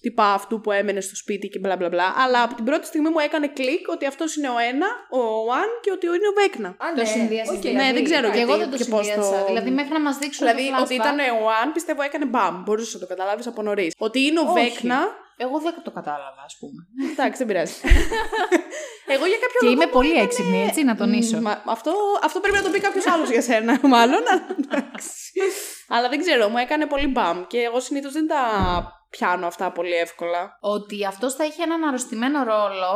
[0.00, 2.14] τυπά αυτού που έμενε στο σπίτι και μπλα μπλα μπλα.
[2.16, 4.86] Αλλά από την πρώτη στιγμή μου έκανε κλικ ότι αυτός είναι ο ένα,
[5.18, 5.20] ο
[5.60, 6.68] One και ότι είναι ο Βέκνα.
[6.68, 7.04] Α, Το ναι.
[7.14, 7.60] συνδύασε Οκ.
[7.60, 7.76] δηλαδή.
[7.86, 9.38] Ναι, δεν ξέρω Και εγώ γιατί δεν το και πώς συνδύασα.
[9.38, 10.46] το- Δηλαδή μέχρι να μας δείξουν.
[10.46, 12.62] Δηλαδή το ότι flashback, ήταν ο One, πιστεύω έκανε μπαμ.
[12.62, 13.92] Μπορούσες να το καταλάβεις από νωρίς.
[13.98, 14.52] Ότι είναι ο Όχι.
[14.60, 14.98] Βέκνα.
[15.38, 16.80] Εγώ δεν το κατάλαβα, ας πούμε.
[17.12, 17.74] Εντάξει, δεν πειράζει.
[19.14, 19.72] Εγώ για κάποιο Και λόγο.
[19.74, 21.36] είμαι μου πολύ έκανε- έξυπνη, έτσι, να τονίσω.
[21.36, 24.22] Μ, μα- αυτό, αυτό πρέπει να το πει κάποιος άλλος για σένα, μάλλον.
[24.30, 25.40] αλλά εντάξει.
[25.88, 27.46] Αλλά δεν ξέρω, μου έκανε πολύ μπαμ.
[27.46, 28.40] Και εγώ συνήθως δεν τα
[29.10, 30.56] πιάνω αυτά πολύ εύκολα.
[30.60, 32.92] Ότι αυτός θα είχε έναν αρρωστημένο ρόλο.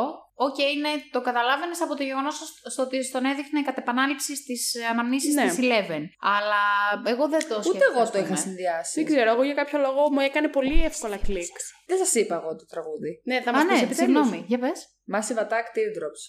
[0.47, 2.35] Οκ, ναι, το καταλάβαινες από το γεγονός
[2.77, 5.43] ότι στον έδειχνε κατ' επανάληψη στις αναμνήσεις Ναι.
[5.47, 6.03] της Eleven.
[6.35, 6.63] Αλλά
[7.05, 7.69] εγώ δεν το σκέφτηκα.
[7.75, 8.39] Ούτε εγώ ας το είχα πούμε.
[8.39, 9.03] συνδυάσει.
[9.03, 11.55] Δεν ξέρω, εγώ για κάποιο λόγο μου έκανε πολύ εύκολα κλικ.
[11.87, 13.21] Δεν σας είπα εγώ το τραγούδι.
[13.23, 14.43] Ναι, θα Α, μας πεις ναι, συγγνώμη.
[14.47, 14.79] Για πες.
[15.13, 16.21] Massive Attack Teardrops.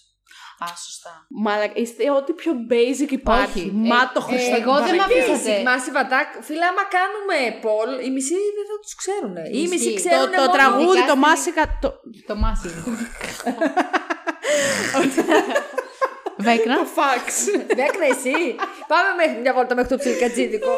[0.64, 1.12] Α, σωστά.
[1.44, 3.58] Μαλακα, είστε ό,τι πιο basic υπάρχει.
[3.60, 3.70] Όχι.
[3.90, 4.56] Μα Ε, το ε, Χριστό.
[4.60, 5.22] εγώ δεν μ' Παναγία.
[5.22, 5.52] αφήσατε.
[5.68, 9.34] Massive Attack, φίλε, άμα κάνουμε poll, οι μισοί δεν θα τους ξέρουν.
[9.36, 10.00] Ή οι μισοί Ισχύει.
[10.02, 10.30] ξέρουν.
[10.30, 11.62] Το, το μόνο- τραγούδι, ειδικά το στην- μάσικα.
[11.82, 11.88] Το,
[12.28, 12.68] Το μάσι.
[16.48, 16.74] Βέκνα.
[16.82, 17.26] το φαξ.
[17.80, 18.36] Δέκνα εσύ.
[18.92, 20.72] Πάμε μέχρι μια βόλτα μέχρι το ψιλικατζίδικο.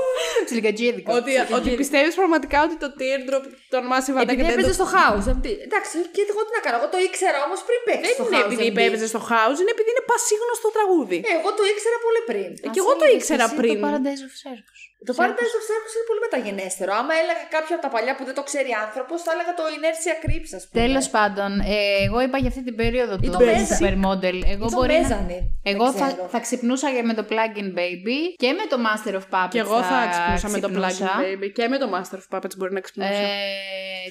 [0.46, 1.10] Τσιλικατζίδικο.
[1.20, 4.78] ότι, ότι πιστεύεις πραγματικά ότι το teardrop το Massive Attack Επειδή δεν έπαιζε το...
[4.78, 5.26] στο house.
[5.32, 5.52] empty.
[5.66, 6.76] Εντάξει, και εγώ τι να κάνω.
[6.80, 8.02] Εγώ το ήξερα όμως πριν παίξει.
[8.06, 8.86] Δεν στο είναι house επειδή empty.
[8.88, 11.18] έπαιζε στο house, είναι επειδή είναι πασίγνωστο τραγούδι.
[11.28, 12.48] Ε, εγώ το ήξερα πολύ πριν.
[12.64, 13.76] Ε, και εγώ το ήξερα πριν.
[13.80, 14.80] Το Paradise of Circus.
[15.08, 16.90] Το Paradise of Circus είναι πολύ μεταγενέστερο.
[17.00, 20.14] Άμα έλεγα κάποιο από τα παλιά που δεν το ξέρει άνθρωπος, θα έλεγα το Inertia
[20.24, 20.76] Crips, ας πούμε.
[20.82, 23.72] Τέλος πάντων, ε, εγώ είπα για αυτή την περίοδο Ή το το Mezzanine.
[23.74, 24.38] Supermodel.
[24.54, 25.08] Εγώ Ή το μπορεί να...
[25.08, 25.46] Mezzanine.
[25.66, 26.28] Εγώ Δεν θα, ξέρω.
[26.30, 29.48] θα ξυπνούσα και με το Plug-in Baby και με το Master of Puppets.
[29.50, 31.20] Και εγώ θα ξυπνούσα με το Plug ξυπνούσα.
[31.20, 31.50] Baby.
[31.54, 33.10] Και με το Master of Puppets μπορεί να ξυπνούσα.
[33.12, 33.24] Ε,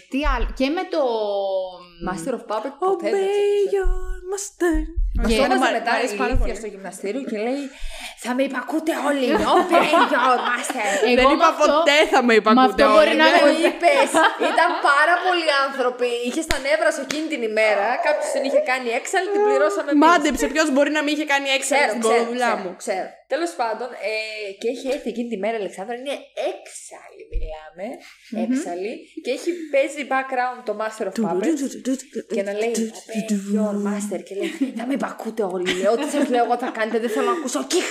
[0.10, 0.48] τι άλλο.
[0.56, 1.02] Και με το.
[2.10, 3.72] Master of Puppet Obey ποτέ δεν ξύπνησα.
[3.76, 4.68] your είμαστε.
[5.22, 6.62] Μα Και- το έβαζε Μ' μετά αρέσει η πάρα ηλίθεια πολύ.
[6.62, 7.64] στο γυμναστήριο και λέει
[8.26, 9.28] Θα με υπακούτε όλοι.
[9.58, 10.90] Open your master.
[11.10, 13.22] Εγώ Δεν με είπα αυτό- ποτέ θα με με υπακούτε αυτό μπορεί όλοι.
[13.24, 14.10] να Το είναι- είπες.
[14.52, 16.10] Ήταν πάρα πολλοί άνθρωποι.
[16.28, 17.88] Είχες τα νεύρα σου εκείνη την ημέρα.
[18.06, 20.02] Κάποιος την είχε κάνει έξαλλη, την πληρώσαμε εμείς.
[20.08, 22.76] Μάντεψε ποιος μπορεί να μην είχε κάνει έξαλλη Ξέρω, στην ξέρω, δουλειά ξέρω, μου.
[22.78, 23.08] ξέρω.
[23.28, 26.16] Τέλος πάντων, ε, και έχει έρθει εκείνη τη μέρα η Αλεξάνδρα, είναι
[26.52, 27.86] έξαλλη, μιλάμε.
[28.46, 28.94] Έξαλλη.
[29.24, 31.62] Και έχει παίζει background το Master of Puppets.
[32.36, 32.72] Και να λέει
[33.18, 34.20] Open your master.
[34.28, 35.72] Και λέει Θα με υπακούτε όλοι.
[35.82, 37.00] Λέω ό,τι σας λέω εγώ θα κάνετε.
[37.00, 37.64] Δεν θέλω να ακούσω.
[37.68, 37.86] Κιχ.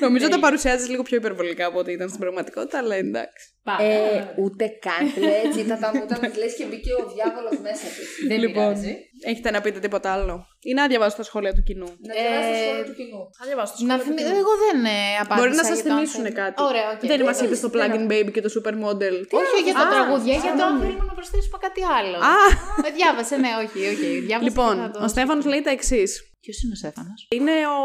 [0.00, 3.48] Νομίζω τα παρουσιάζεις λίγο πιο υπερβολικά από ό,τι ήταν στην πραγματικότητα, αλλά εντάξει.
[3.80, 5.22] Ε, ούτε καν.
[5.24, 6.28] Λέει έτσι ήταν τα νούτα μα.
[6.38, 8.08] Λες και μπήκε ο διάβολος μέσα της.
[8.28, 8.96] Δεν Λοιπόν, πειράζει.
[9.24, 10.46] έχετε να πείτε τίποτα άλλο.
[10.60, 11.86] Ή να διαβάσω τα σχόλια του κοινού.
[12.00, 13.18] Να διαβάσει το Ε, σχόλιο του κοινού.
[13.38, 14.20] Θα διαβάσω τα Να θυμι...
[14.42, 15.38] Εγώ δεν ε, απάντησα.
[15.38, 16.34] Μπορεί να σα για το αν θυμίσουν θέλει.
[16.42, 16.56] κάτι.
[16.70, 17.00] Ωραία, οκ.
[17.10, 19.16] Δεν μας δεν είπες το το Plugin Baby και το Supermodel.
[19.38, 20.80] Όχι, όχι για τα Α, τραγούδια, για το αν συγγνώμη.
[20.86, 22.16] θέλουμε να προσθέσουμε κάτι άλλο.
[22.34, 22.36] Α,
[22.84, 24.02] Με διάβασε, ναι, όχι, οκ.
[24.28, 26.10] Διάβασε λοιπόν, και θα το- ο Στέφανος λέει τα εξής.
[26.44, 27.80] Ποιος είναι ο Στέφανος; Είναι ο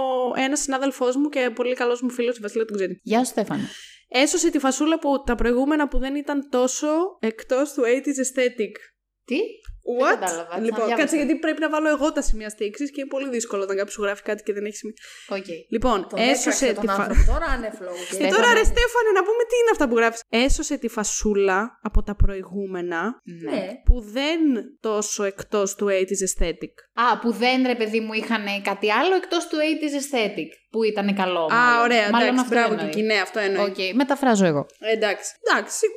[0.45, 2.93] ένας συνάδελφός μου και πολύ καλός μου φίλος, η Βασίλεια τον ξέρει.
[3.03, 3.65] Γεια σου, Στέφανο.
[4.11, 6.87] Έσωσε τη φασούλα που τα προηγούμενα που δεν ήταν τόσο
[7.19, 8.73] εκτός του 80s aesthetic.
[9.29, 9.39] Τι;
[9.99, 10.09] What?
[10.19, 10.95] κατάλαβα, λοιπόν, ξαναδιάβασα.
[11.01, 13.93] κάτσε γιατί πρέπει να βάλω εγώ τα σημεία στήξη και είναι πολύ δύσκολο όταν κάποιος
[13.93, 14.95] σου γράφει κάτι και δεν έχει σημεία.
[15.37, 15.45] Οκ.
[15.75, 16.93] Λοιπόν, Τον έσωσε έσωσε τη τον φα...
[17.03, 18.03] άνθρωπο τώρα ανεφλόγου.
[18.19, 20.21] Και τώρα ρε Στέφανε να πούμε τι είναι αυτά που γράφεις.
[20.29, 23.01] Έσωσε τη φασούλα από τα προηγούμενα
[23.43, 23.67] Ναι.
[23.85, 24.39] που δεν
[24.79, 26.73] τόσο εκτός του 80s aesthetic.
[27.05, 30.49] Α, που δεν ρε παιδί μου είχαν κάτι άλλο εκτός του 80s aesthetic.
[30.71, 31.43] Που ήταν καλό.
[31.43, 31.83] Α, μάλλον.
[31.83, 32.93] ωραία, Μάλλον εντάξει, αυτό μπράβο εννοείς.
[32.95, 33.65] και εκεί, ναι, αυτό εννοεί.
[33.69, 34.65] Οκ, μεταφράζω εγώ.
[34.79, 35.89] Ε, εντάξει, εντάξει, ε,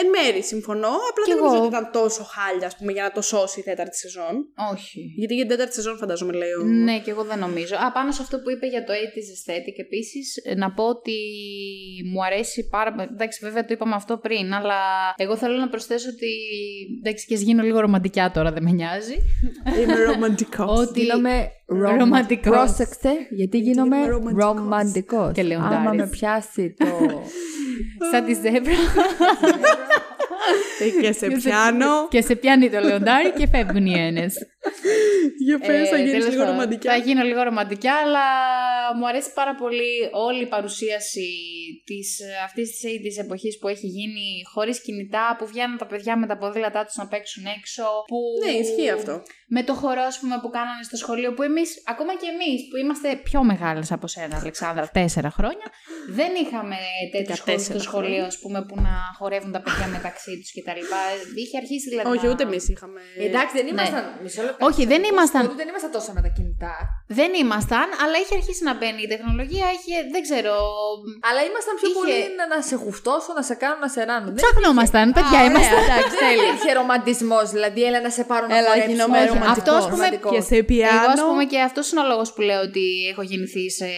[0.00, 1.46] εν μέρη συμφωνώ, απλά Κι δεν εγώ.
[1.46, 4.34] νομίζω ότι ήταν τόσο χάλια, ας πούμε, για να το σώσει η τέταρτη σεζόν.
[4.72, 5.00] Όχι.
[5.16, 6.62] Γιατί για την τέταρτη σεζόν φαντάζομαι λέει ο...
[6.64, 7.74] Ναι, και εγώ δεν νομίζω.
[7.76, 11.16] Α, πάνω σε αυτό που είπε για το 80s aesthetic επίσης, να πω ότι
[12.12, 13.08] μου αρέσει πάρα πολύ.
[13.12, 14.80] Εντάξει, βέβαια το είπαμε αυτό πριν, αλλά
[15.16, 16.32] εγώ θέλω να προσθέσω ότι.
[16.98, 19.16] Εντάξει, και ας γίνω λίγο ρομαντικιά τώρα, δεν με νοιάζει.
[19.82, 20.78] Είμαι ρομαντικός.
[20.78, 21.00] ότι.
[21.00, 22.56] Γίνομαι Ρομαντικός.
[22.56, 24.56] Πρόσεξε, γιατί γίνομαι είμαι ρομαντικός.
[24.56, 25.32] ρομαντικός.
[25.32, 25.76] Και λεοντάρης.
[25.76, 26.86] Άμα με πιάσει το.
[28.12, 28.72] Σαν τη ζέμπρα.
[30.80, 32.08] Ε, και σε πιάνω.
[32.08, 34.34] και σε πιάνει το λεοντάρι και φεύγουν οι ένες.
[35.38, 36.90] Για πες, θα Ε, γίνεις τέλος λίγο πάντων, ρομαντικά.
[36.92, 38.24] Θα γίνω λίγο ρομαντικά, αλλά
[38.98, 41.26] μου αρέσει πάρα πολύ όλη η παρουσίαση
[41.84, 46.16] της, ε, αυτής της 80's εποχής που έχει γίνει χωρίς κινητά, που βγαίνουν τα παιδιά
[46.16, 47.82] με τα ποδήλατά τους να παίξουν έξω.
[48.10, 48.18] Που...
[48.44, 49.22] Ναι, ισχύει αυτό.
[49.54, 52.76] Με το χορό, ας πούμε, που κάνανε στο σχολείο, που εμείς, ακόμα και εμείς, που
[52.82, 55.66] είμαστε πιο μεγάλες από σένα, Αλεξάνδρα, τέσσερα χρόνια,
[56.18, 56.76] δεν είχαμε
[57.14, 58.26] τέτοιους χώρους στο 14 σχολείο, χρόνια.
[58.32, 60.82] ας πούμε, που να χορεύουν τα παιδιά μεταξύ τους κτλ.
[61.42, 63.00] Είχε αρχίσει δηλαδή Όχι, να- ούτε εμείς είχαμε...
[63.28, 64.02] Εντάξει, δεν ήμασταν.
[64.22, 64.66] Μισό λεπτό.
[64.68, 65.42] Όχι, δεν ήμασταν.
[65.42, 66.74] Τότε δεν ήμασταν τόσο με τα κινητά.
[67.18, 69.66] Δεν ήμασταν, αλλά είχε αρχίσει να μπαίνει η τεχνολογία.
[69.76, 70.54] Είχε, δεν ξέρω.
[71.28, 74.26] Αλλά ήμασταν πιο Είχε- πολύ να, να σε χουφτώσω, να σε κάνω να σε ράνω.
[74.26, 75.78] Δεν Ψάχνομασταν, παιδιά, ωραία, ήμασταν.
[75.86, 78.90] εντάξει, δεν υπήρχε ρομαντισμός, δηλαδή έλα να σε πάρω να Έλα, χορέψω.
[78.90, 79.58] γίνομαι Όχι, ρομαντικός.
[79.58, 80.32] Αυτός, ας πούμε, ρομαντικός.
[80.34, 81.00] Και σε πιάνω.
[81.02, 83.88] Εγώ, ας πούμε, και αυτός είναι ο λόγος που λέω ότι έχω γεννηθεί σε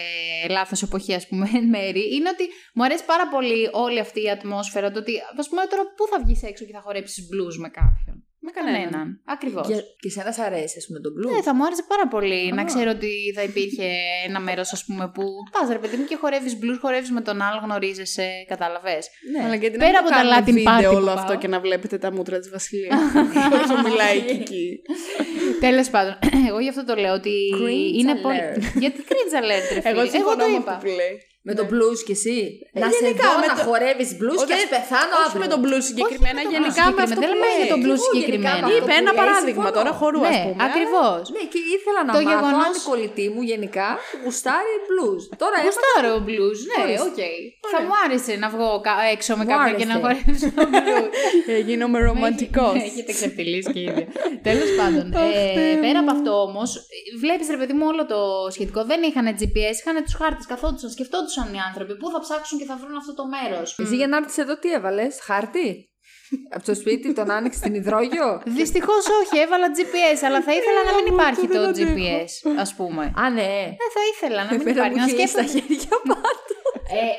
[0.56, 2.02] λάθος εποχή, ας πούμε, εν μέρη.
[2.14, 2.44] Είναι ότι
[2.76, 4.86] μου αρέσει πάρα πολύ όλη αυτή η ατμόσφαιρα.
[4.94, 8.16] Το ότι, ας πούμε, τώρα πού θα βγεις έξω και θα χορέψεις blues με κάποιον;
[8.46, 8.82] Με κανέναν.
[8.90, 9.20] κανέναν.
[9.24, 9.66] Ακριβώς.
[9.68, 11.32] Και, και σένα σ' αρέσει, ας πούμε, το blues.
[11.34, 12.54] Ναι, θα μου άρεσε πάρα πολύ Α.
[12.54, 13.86] να ξέρω ότι θα υπήρχε
[14.28, 15.22] ένα μέρος, ας πούμε, που
[15.54, 19.08] πας ρε παιδί μου και χορεύεις blues, χορεύεις με τον άλλο, γνωρίζεσαι, κατάλαβες.
[19.32, 19.44] ναι.
[19.44, 21.14] Αλλά γιατί Πέρα να από μην τα κάνουμε Latin βίντεο party που όλο πάω.
[21.14, 23.00] αυτό και να βλέπετε τα μούτρα της Βασιλείας.
[23.62, 24.80] Όσο μιλάει και εκεί.
[25.60, 26.18] Τέλος πάντων,
[26.48, 28.22] εγώ γι' αυτό το λέω ότι Cringe είναι alert.
[28.22, 28.40] πολύ.
[28.82, 30.72] Γιατί cringe alert, ρε Εγώ φίλε; συμφωνώ το με είπα.
[30.72, 31.14] αυτό που λέει.
[31.48, 32.38] Με το blues κι εσύ.
[32.82, 35.24] να σε Ε, γενικά, δω με να το- χορεύεις blues και Όχι, α πεθάνω Όχι
[35.26, 35.40] αύριο.
[35.44, 37.16] με τον blues συγκεκριμένα, Όχι με το γενικά blues με αυτό συγκεκριμένα.
[37.18, 37.58] που Δεν λέμε λέει.
[37.62, 38.58] για τον blues Και εγώ γενικά συγκεκριμένα.
[38.58, 39.78] με αυτό Είπε που ένα λέει, παράδειγμα συμφωνώ.
[39.78, 40.60] τώρα χορού, ας Ναι, πούμε.
[40.68, 41.22] ακριβώς.
[41.36, 43.88] Ναι, και ήθελα να Το μάθω γεγονός- αν η κολλητή μου γενικά
[44.22, 45.22] γουστάρει blues.
[45.42, 47.06] Τώρα έμαθα Γουστάρω blues, ναι, Ορίστε.
[47.08, 47.20] οκ.
[47.74, 50.04] Θα μου άρεσε να βγω κα- έξω με Μου κάποιον και να άρεσε.
[50.04, 51.06] χορέψω blues.
[51.52, 52.74] Ε, Γίνομαι ρομαντικός.
[52.78, 54.04] Ναι, Έχετε ξεφτυλίσει και ήδη.
[54.48, 55.82] Τέλος πάντων, Αχ, ε, Θεέ μου.
[55.84, 56.68] πέρα από αυτό όμως,
[57.22, 58.18] βλέπεις ρε παιδί μου όλο το
[58.54, 58.80] σχετικό.
[58.90, 62.76] Δεν είχαν GPS, είχαν τους χάρτες, καθόντουσαν, σκεφτόντουσαν οι άνθρωποι πού θα ψάξουν και θα
[62.76, 63.78] βρουν αυτό το μέρος.
[63.78, 65.88] Εσύ για να έρθεις εδώ τι έβαλες, χάρτη;
[66.50, 70.92] Από το σπίτι τον άνοιξες την υδρόγειο; Δυστυχώς όχι, έβαλα GPS, αλλά θα ήθελα να
[70.96, 71.92] μην Έλα, υπάρχει δεν το αντέχω.
[71.94, 73.04] GPS, ας πούμε.
[73.16, 73.52] Α, ναι.
[73.80, 74.90] Ναι, θα ήθελα να μην Εμένα υπάρχει.
[74.90, 75.66] μου Να έχει λύσει τα σκέφτομαι.
[75.66, 76.56] χέρια πάντω.
[77.00, 77.12] Ε,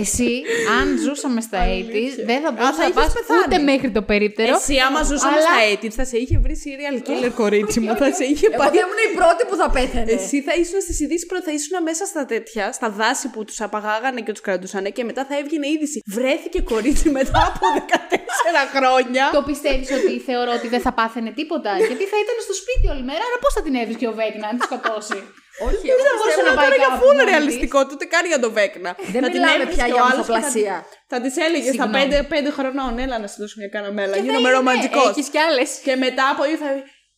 [0.00, 0.32] εσύ,
[0.80, 3.40] αν ζούσαμε στα 80s, δεν θα θα μπορούσα να είχες πας πεθάνει.
[3.46, 4.54] ούτε μέχρι το περίπτερο.
[4.56, 8.08] Εσύ άμα ζούσαμε Αλλά- στα 80s θα σε είχε βρει serial killer κορίτσι μου, θα
[8.18, 8.70] σε είχε Εγώ πάει.
[8.74, 10.12] δεν ήμουν η πρώτη που θα πέθανε.
[10.18, 13.58] Εσύ θα ήσουν στις ειδήσεις πρώτα, θα ήσουν μέσα στα τέτοια, στα δάση που τους
[13.66, 15.98] απαγάγανε και τους κρατούσαν και μετά θα έβγαινε είδηση.
[16.18, 19.24] Βρέθηκε κορίτσι μετά από 14 χρόνια.
[19.38, 23.02] Το πιστεύεις ότι θεωρώ ότι δεν θα πάθαινε τίποτα; Γιατί θα ήταν στο σπίτι όλη
[23.10, 25.18] μέρα, άρα πώς θα την έβρισκε ο Βέκνα να τη σκοτώσει;
[25.66, 27.30] Όχι, Δεν εγώ θα μπορούσε πιστεύω να Τώρα πάει για κάπου φούλ μόνη της.
[27.32, 28.90] ρεαλιστικό, ούτε καν για τον Βέκνα.
[29.14, 30.74] Δεν Θα την μιλάμε έβρισκε πια ο για άλλος και θα- μυθοπλασία.
[31.12, 32.14] Θα της έλεγε στα Συγγνώμη.
[32.14, 34.12] 5, 5 χρονών, έλα να σε δώσω μια καναμέλα.
[34.14, 35.10] Και θα Γίνομαι είναι, ρομαντικός.
[35.14, 35.68] Έχεις κι άλλες.
[35.86, 36.68] Και μετά από εκεί θα.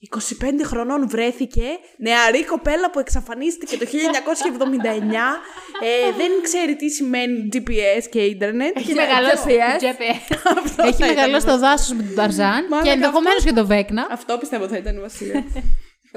[0.01, 1.63] 25 χρονών βρέθηκε,
[1.99, 5.41] νεαρή κοπέλα που εξαφανίστηκε το 1979,
[5.89, 8.77] ε, δεν ξέρει τι σημαίνει GPS και ίντερνετ.
[8.77, 9.57] Έχει μεγαλώσει.
[9.85, 10.37] GPS.
[10.89, 14.07] Έχει μεγαλώσει στο δάσος με τον Ταρζάν Μάλλον και ενδεχομένως αυτό- και τον Vecna.
[14.11, 15.45] Αυτό πιστεύω θα ήταν η Βασίλεια.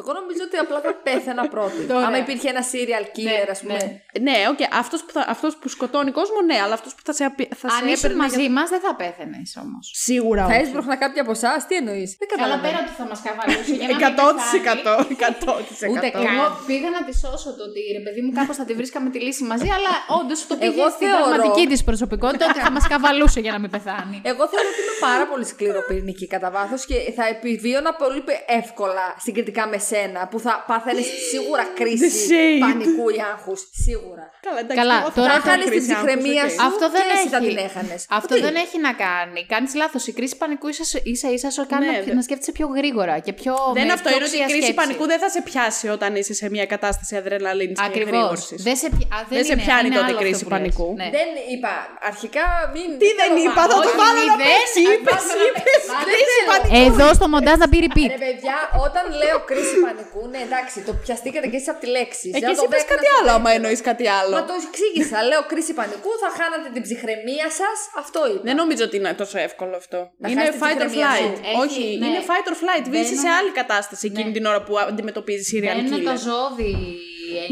[0.02, 1.82] Εγώ νομίζω ότι απλά θα πέθαινα πρώτη.
[1.96, 2.06] Ωραία.
[2.08, 3.78] Άμα υπήρχε ένα serial killer, Ναι, ας πούμε.
[3.84, 3.88] ναι.
[4.28, 7.24] ναι, οκ, αυτός, που θα- αυτός που σκοτώνει κόσμο, ναι, αλλά αυτός που θα σε,
[7.30, 9.84] απει- θα σε Αν ήσουν έπαιρνε μαζί για- μας, δεν θα πέθαινες όμως.
[10.08, 10.62] Σίγουρα Θα όχι.
[10.64, 12.64] έσπρωχνα κάποια από εσάς, τι εννοείς; Δεν Καλά, καταλαβαίνω.
[12.68, 14.82] πέρα ότι θα μας καβαλούσε για να μην 100%.
[14.86, 15.16] πεθάνει.
[15.26, 15.92] 100%.
[15.94, 16.24] Ούτε καν.
[16.34, 19.20] Εγώ πήγα να τη σώσω το ότι ρε παιδί μου, κάπως θα τη βρίσκαμε τη
[19.28, 22.86] λύση μαζί, αλλά όντως το πήγε Εγώ στην θεωρώ- πραγματική της προσωπικότητα ότι θα μας
[22.94, 24.16] καβαλούσε για να μην πεθάνει.
[24.32, 29.06] Εγώ θεωρώ ότι είμαι πάρα πολύ σκληροπυρηνική κατά βάθος και θα επιβίωνα πολύ πε- εύκολα
[29.26, 32.60] συγκριτικά με σένα που θα πάθαινες σίγουρα κρίση The shade.
[32.66, 33.60] πανικού ή άγχους.
[33.86, 34.26] Σίγουρα.
[34.48, 36.52] Καλά, εντάξει, Καλά, εγώ θα τώρα Θα είχα χάνει την κρίση άγχους, ψυχραιμία οκ.
[36.54, 37.48] σου Αυτό δεν και εσύ θα έχει.
[37.48, 38.02] την έχανες.
[38.20, 39.40] Αυτό δεν έχει να κάνει.
[39.54, 40.04] Κάνεις λάθος.
[40.10, 43.14] Η κρίση πανικού ίσα ίσα, ίσα σου κάνει Ναι, να- δε- να σκέφτεσαι πιο γρήγορα
[43.26, 43.54] και πιο.
[43.78, 44.80] Δεν με αυτό πιο είναι ότι η οξία κρίση σκέψη.
[44.82, 48.10] πανικού δεν θα σε πιάσει όταν είσαι σε μια κατάσταση αδρεναλίνης και Ακριβώς.
[48.12, 48.60] γρήγορσης.
[48.68, 50.50] Δεν σε, πι- α, δεν Δεν σε είναι- πιάνει είναι τότε άλλο αυτό κρίση που
[50.52, 50.58] λες.
[50.58, 50.88] πανικού.
[51.02, 51.08] Ναι.
[51.18, 51.74] Δεν είπα.
[52.12, 52.88] Αρχικά μην.
[53.04, 54.82] Τι δεν θέλω είπα, να- θα το Όχι, βάλω να μηδέν, παίξει.
[54.90, 55.64] αν Είπες, βάλω να είπες.
[55.68, 55.88] παίξει.
[55.92, 56.50] Μα δεν Κρίση θέλω.
[56.52, 56.76] πανικού.
[56.88, 58.10] Εδώ στο μοντάζ να πει repeat.
[58.16, 62.26] Ρε παιδιά, όταν λέω κρίση πανικού, ναι εντάξει, το πιαστήκατε και εσείς από τη λέξη.
[62.30, 63.58] Εκεί Για εσύ το είπες δέκνα κάτι στο άλλο, άμα δεύτερο.
[63.60, 64.34] εννοείς κάτι άλλο.
[64.38, 65.18] Μα το εξήγησα.
[65.30, 67.78] Λέω κρίση πανικού, θα χάνατε την ψυχραιμία σας.
[68.02, 68.42] Αυτό είπα.
[68.50, 70.00] Δεν νομίζω ότι είναι τόσο εύκολο αυτό.
[70.22, 71.36] Να είναι χάσεις την fight or ψυχραιμία flight.
[71.38, 71.42] σου.
[71.52, 72.06] Έχει, Όχι, ναι.
[72.08, 72.86] είναι fight or flight.
[72.94, 74.36] Δεν Είσαι σε είναι- άλλη κατάσταση εκείνη Ναι.
[74.38, 76.24] την ώρα που αντιμετωπίζεις serial Δεν είναι το killer.
[76.28, 76.74] ζώδι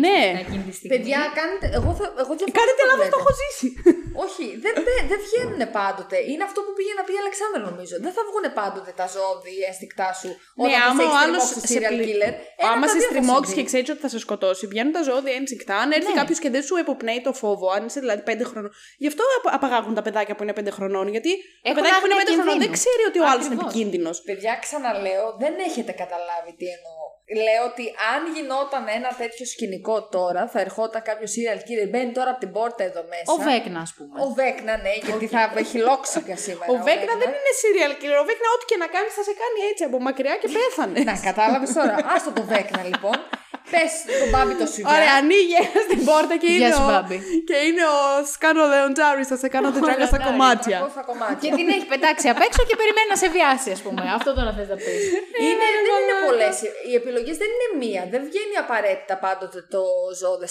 [0.05, 0.19] Ναι.
[0.35, 0.41] ναι.
[0.45, 0.91] εκείνη τη στιγμή.
[0.93, 1.65] Παιδιά, κάνετε.
[1.79, 3.13] Εγώ, θα, εγώ διαφωνώ Κάνετε με λάθος, βλέπω.
[3.15, 3.67] το έχω ζήσει.
[4.25, 6.17] Όχι, δεν, δεν, δεν βγαίνουν πάντοτε.
[6.31, 7.95] Είναι αυτό που πήγε να πει η Αλεξάνδρα, νομίζω.
[8.05, 10.29] Δεν θα βγουν πάντοτε τα ζώδια ένστικτά σου.
[10.31, 12.33] Ναι, Όταν άμα τους ο έχεις άλλος τριμώξει σε serial πλη- killer.
[12.61, 13.69] ένα Άμα από τα σε δύο θα στριμώξεις και συμβεί.
[13.71, 15.73] ξέρεις ότι θα σε σκοτώσει, βγαίνουν τα ζώδια ένσυκτα.
[15.83, 16.19] Αν έρθει Ναι.
[16.19, 18.71] κάποιος και δεν σου εποπνέει το φόβο, αν είσαι δηλαδή 5 χρονών.
[19.03, 21.05] Γι' αυτό απ- απαγάγουν τα παιδάκια που είναι 5 χρονών.
[21.15, 22.77] Γιατί το Έχουν παιδάκι που είναι 5 άγνοια χρονών δεν κινδύνου.
[22.81, 23.71] ξέρει ότι ο άλλος είναι Ακριβώς.
[23.73, 24.15] επικίνδυνος.
[24.29, 27.03] Παιδιά, ξαναλέω, δεν έχετε καταλάβει τι εννοώ.
[27.45, 32.29] Λέω ότι αν γινόταν ένα τέτοιο σκηνικό τώρα, θα ερχόταν κάποιο serial killer, μπαίνει τώρα
[32.33, 33.29] από την πόρτα εδώ μέσα.
[33.35, 34.15] Ο Βέκνα, ας πούμε.
[34.25, 36.69] Ο Βέκνα, ναι, γιατί θα έχει λόξικα σήμερα.
[36.73, 38.19] Ο Βέκνα δεν είναι serial killer.
[38.23, 40.97] Ο Βέκνα, ό,τι και να κάνει, θα σε κάνει έτσι από μακριά και πέθανε.
[41.09, 41.95] Να, κατάλαβες τώρα.
[42.13, 43.17] Άστο το Βέκνα λοιπόν.
[43.73, 43.91] Πες
[44.21, 44.89] τον Μπάμπη το σουγιά.
[44.95, 46.89] Ωραία, ανοίγει ένας στην πόρτα και Γεια είναι, σου, ο...
[46.91, 47.17] Μπάμπη.
[47.49, 47.99] και είναι ο
[48.33, 49.23] Σκάνο Λεοντζάρη.
[49.31, 50.77] Θα σε κάνω τετράγκα στα κομμάτια.
[50.95, 51.43] Στα κομμάτια.
[51.43, 54.01] Και την έχει πετάξει απ' έξω και περιμένει να σε βιάσει, ας πούμε.
[54.17, 55.03] Αυτό τώρα θες να πεις.
[55.45, 55.67] Είναι,
[56.49, 56.87] δεν είναι πολλέ.
[56.89, 58.01] Οι επιλογές δεν είναι μία.
[58.13, 59.81] Δεν βγαίνει απαραίτητα πάντοτε το
[60.21, 60.47] ζώδε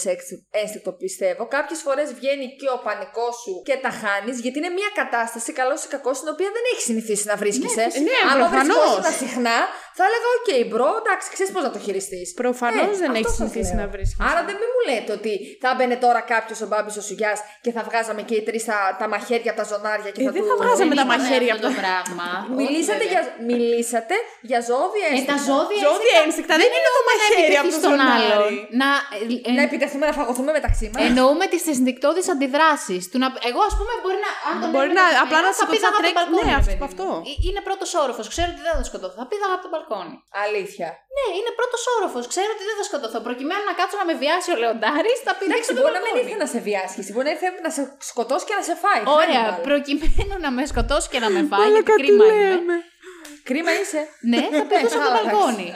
[0.61, 1.43] ένστικτο, πιστεύω.
[1.57, 5.81] Κάποιες φορές βγαίνει και ο πανικός σου και τα χάνεις, γιατί είναι μία κατάσταση, καλός
[5.87, 7.85] ή κακός, στην οποία δεν έχεις συνηθίσει να βρίσκεσαι.
[8.09, 8.77] ναι, Αν προφανώς.
[8.85, 9.59] βρισκόσουν συχνά,
[9.99, 12.27] θα έλεγα: Οκ, bro, εντάξει, ξέρεις πώς να το χειριστείς.
[12.43, 13.83] Προφανώς δεν έχεις Ε, σας συνηθίσει λέω.
[13.85, 14.19] να βρίσκει.
[14.31, 17.71] Άρα δεν μην μου λέτε ότι θα 'μπαινε τώρα κάποιος ο Μπάμπης ο Σουγιάς και
[17.77, 20.43] θα βγάζαμε και οι τρεις τα, τα μαχαίρια από τα ζωνάρια και Ε, θα δεν
[20.43, 20.49] του.
[20.51, 22.27] θα βγάζαμε τα είπαμε μαχαίρια αυτό από το πράγμα.
[22.61, 23.47] Μιλήσατε Όχι, για, βέβαια.
[23.51, 24.15] μιλήσατε
[24.51, 25.37] για ζώδια Ε, τα ένστικτα.
[25.49, 28.27] ζώδια, Ζώδια ένστικτα δεν είναι το μαχαίρι από το στον ζωνάρι.
[28.35, 28.53] άλλον.
[28.81, 28.89] Να,
[29.49, 31.01] ε, Να επιτεθούμε να φαγωθούμε μεταξύ μας.
[31.09, 33.03] Εννοούμε τις ενστικτώδεις αντιδράσεις.
[33.51, 34.31] Εγώ, ας πούμε, μπορεί να.
[34.51, 35.99] Αν τον Μπορεί παίρνω να- με τα απλά να χέρια, θα σηκωθείς πήδαγα να από
[35.99, 36.17] το τρέξεις.
[36.19, 36.39] μπαλκόνι.
[36.39, 36.89] Ναι, ρε αυτό- παιδί μου.
[36.91, 37.07] αυτό.
[37.31, 38.25] Ε, Είναι πρώτος όροφος.
[38.35, 39.15] Ξέρω ότι δεν θα σκοτωθώ.
[39.21, 40.15] Θα πήδαγα από το μπαλκόνι.
[40.45, 40.89] Αλήθεια.
[41.17, 42.25] Ναι, είναι πρώτος όροφος.
[42.33, 43.19] Ξέρω ότι δεν θα σκοτωθώ.
[43.29, 46.13] Προκειμένου να κάτσω να με βιάσει ο Λεοντάρης, θα πηδήξω Εντάξει, το μπορεί να μην
[46.15, 46.33] μπαλκόνι.
[46.33, 46.99] ήρθε να σε βιάσει.
[47.13, 49.03] Μπορεί να ήρθε να σε σκοτώσει και να σε φάει.
[49.21, 49.67] Ωραία, Hannibal.
[49.69, 52.27] προκειμένου να με σκοτώσει και να με φάει, γιατί κρίμα
[52.59, 52.77] είναι.
[53.51, 54.09] Κρίμα είσαι.
[54.21, 55.73] Ναι, θα πηδούσα από το καλά, μπαλκόνι.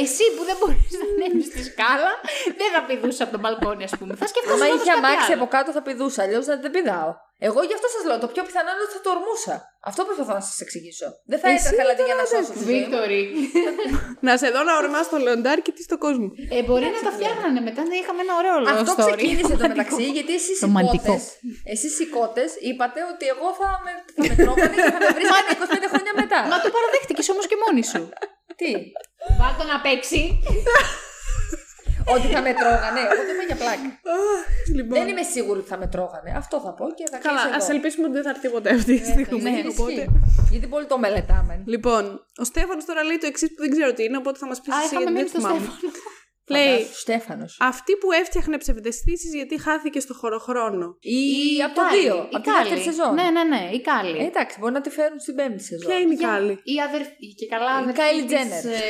[0.00, 2.12] Εσύ που δεν μπορείς να ανέβεις στη σκάλα,
[2.60, 4.12] δεν θα πηδούσα από το μπαλκόνι, ας πούμε.
[4.22, 4.62] Θα σκεφτόμουν.
[4.62, 6.20] Άμα είχε αμάξι από κάτω θα πηδούσα.
[6.24, 7.10] Αλλιώς δεν πηδάω.
[7.48, 8.18] Εγώ γι' αυτό σας λέω.
[8.24, 9.54] Το πιο πιθανό είναι ότι θα το ορμούσα.
[9.90, 11.08] Αυτό προσπαθώ να σας εξηγήσω.
[11.30, 12.66] Δεν θα Εσύ έτρεχα δηλαδή για να τώρα σώσω τη ζωή.
[12.72, 12.78] μου.
[12.80, 13.20] Βίκτορη.
[14.26, 16.28] Να σε δω να ορμάς το λεοντάρι και τι στο κόσμο.
[16.56, 19.02] Ε, μπορεί να τα φτιάχνανε μετά να είχαμε ένα ωραίο love Αυτό story.
[19.10, 21.12] ξεκίνησε το μεταξύ γιατί εσείς οι Ρομαντικό.
[21.12, 21.24] κότες,
[21.74, 25.48] εσείς οι κότες είπατε ότι εγώ θα με, θα με τρώγανε και θα με βρίσκανε
[25.84, 26.38] 25 χρόνια μετά.
[26.52, 28.02] Μα το παραδέχτηκες όμως και μόνη σου.
[28.60, 28.70] Τι,
[29.40, 30.20] Βάλτο να παίξει.
[32.14, 33.00] ότι θα με τρώγανε.
[33.12, 33.88] Εγώ δεν είμαι για πλάκα.
[34.76, 34.94] Λοιπόν.
[34.98, 36.30] Δεν είμαι σίγουρη ότι θα με τρώγανε.
[36.36, 37.74] Αυτό θα πω και θα Καλά, κλείσω ας εδώ.
[37.74, 39.42] ελπίσουμε ότι δεν θα έρθει ποτέ αυτή τη στιγμή.
[39.42, 39.92] Ναι, οπότε...
[39.92, 40.06] ισχύει.
[40.50, 41.62] Γιατί πολύ το μελετάμε.
[41.74, 42.02] Λοιπόν,
[42.42, 44.72] ο Στέφανος τώρα λέει το εξής που δεν ξέρω τι είναι, οπότε θα μας πεις
[44.74, 45.66] Α, εσύ είχαμε γιατί δεν μείνει στο θυμάμαι.
[46.48, 46.64] Στέφανο.
[46.76, 47.58] Λέει, Στέφανος.
[47.60, 50.86] αυτή που έφτιαχνε ψευδεστήσεις γιατί χάθηκε στο χωροχρόνο.
[51.00, 52.58] Ή από το Κάλλη, 2, η από τη Κάλλη.
[52.58, 53.14] δεύτερη σεζόν.
[53.18, 54.18] Ναι, ναι, ναι, η Κάλλη.
[54.22, 55.86] Ε, εντάξει, μπορεί να τη φέρουν στην πέμπτη σεζόν.
[55.90, 56.54] Ποια είναι η Για- Κάλλη.
[56.74, 57.26] Η αδερφή.
[57.38, 58.64] Και καλά, Η αδερφή Kylie της, Jenner.
[58.72, 58.80] ε,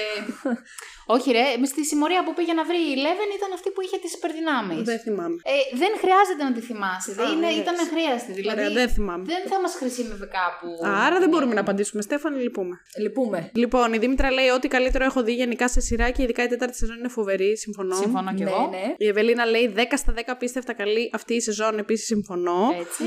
[1.15, 1.47] Όχι, ρε.
[1.61, 4.83] μες Στη συμμορία που πήγε να βρει η Λέβεν ήταν αυτή που είχε τις υπερδυνάμεις.
[4.91, 5.37] Δεν θυμάμαι.
[5.53, 7.11] Ε, δεν χρειάζεται να τη θυμάσαι.
[7.11, 7.59] Α, είναι, εντάξει.
[7.65, 8.33] ήταν αχρίαστη.
[8.41, 9.25] Δηλαδή, Ωραία, δεν θυμάμαι.
[9.33, 10.67] δεν θα μας χρησιμεύε κάπου.
[11.07, 12.01] Άρα δεν μπορούμε να απαντήσουμε.
[12.09, 12.75] Στέφανη, λυπούμε.
[13.05, 13.39] Λυπούμε.
[13.63, 16.77] Λοιπόν, η Δήμητρα λέει ότι καλύτερο έχω δει γενικά σε σειρά και ειδικά η τέταρτη
[16.77, 17.46] σεζόν είναι φοβερή.
[17.55, 17.95] Συμφωνώ.
[17.97, 18.69] Συμφωνώ κι Ναι, εγώ.
[18.71, 18.95] ναι.
[18.97, 21.79] Η Ευελίνα λέει 10 στα 10 απίστευτα καλή αυτή η σεζόν.
[21.79, 22.75] Επίσης συμφωνώ.
[22.81, 23.05] Έτσι.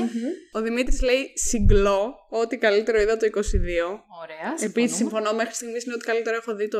[0.52, 3.38] Ο Δημήτρης λέει συγκλώ ότι καλύτερο είδα το 22.
[4.22, 4.54] Ωραία.
[4.60, 4.96] Επίσης συμφωνούμε.
[4.96, 5.32] συμφωνώ.
[5.36, 6.78] Μέχρι στιγμής είναι ότι καλύτερο έχω δει το,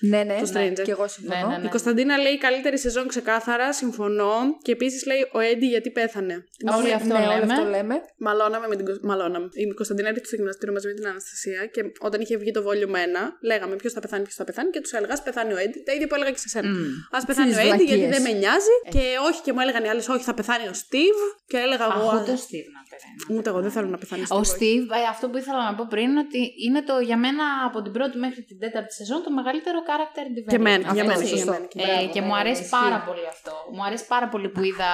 [0.00, 0.82] Ναι, ναι, Το ναι, Stranger.
[0.82, 1.46] και εγώ συμφωνώ.
[1.46, 1.66] Ναι, ναι, ναι.
[1.66, 4.32] Η Κωνσταντίνα λέει καλύτερη σεζόν ξεκάθαρα, συμφωνώ.
[4.62, 6.44] Και επίσης λέει ο Έντι γιατί πέθανε.
[6.56, 7.34] Την Όλοι όλη- αυτό ναι, λέμε.
[7.34, 7.94] όλο αυτό λέμε.
[8.18, 9.48] Μαλώναμε με την Κω- Μαλώναμε.
[9.52, 12.94] Η Κωνσταντίνα έρχεται στο γυμναστήριο μαζί με την Αναστασία και όταν είχε βγει το volume
[12.94, 15.82] 1, λέγαμε ποιος θα πεθάνει, ποιος θα πεθάνει και τους έλεγα Α πεθάνει ο Έντι.
[15.86, 16.68] Τα ίδια που έλεγα και σε σένα.
[16.68, 17.16] Μμ.
[17.16, 18.10] Α πεθάνει ο Τις Έντι γιατί βλακίες.
[18.14, 18.74] δεν με νοιάζει.
[18.94, 21.16] Και όχι, και μου έλεγαν οι άλλες Όχι, θα πεθάνει ο Στίβ.
[21.46, 22.08] Και έλεγα εγώ.
[22.08, 23.38] Αχ, «Α, ούτε ο Steve να πεθαίνει.
[23.38, 24.52] Ούτε εγώ δεν θέλω να πεθάνει Ο Steve, όχι».
[24.58, 27.78] Steve, ε, αυτό που ήθελα να πω πριν είναι ότι είναι το για μένα από
[27.82, 30.50] την πρώτη μέχρι την τέταρτη σεζόν το μεγαλύτερο character development.
[30.52, 31.30] Και εμένα, Αυτό για μένα, έτσι.
[31.34, 32.76] και για μένα, και Ε, μπράβο, και μου ναι, αρέσει ισχύει.
[32.84, 33.52] πάρα πολύ αυτό.
[33.74, 34.92] Μου αρέσει πάρα πολύ που είδα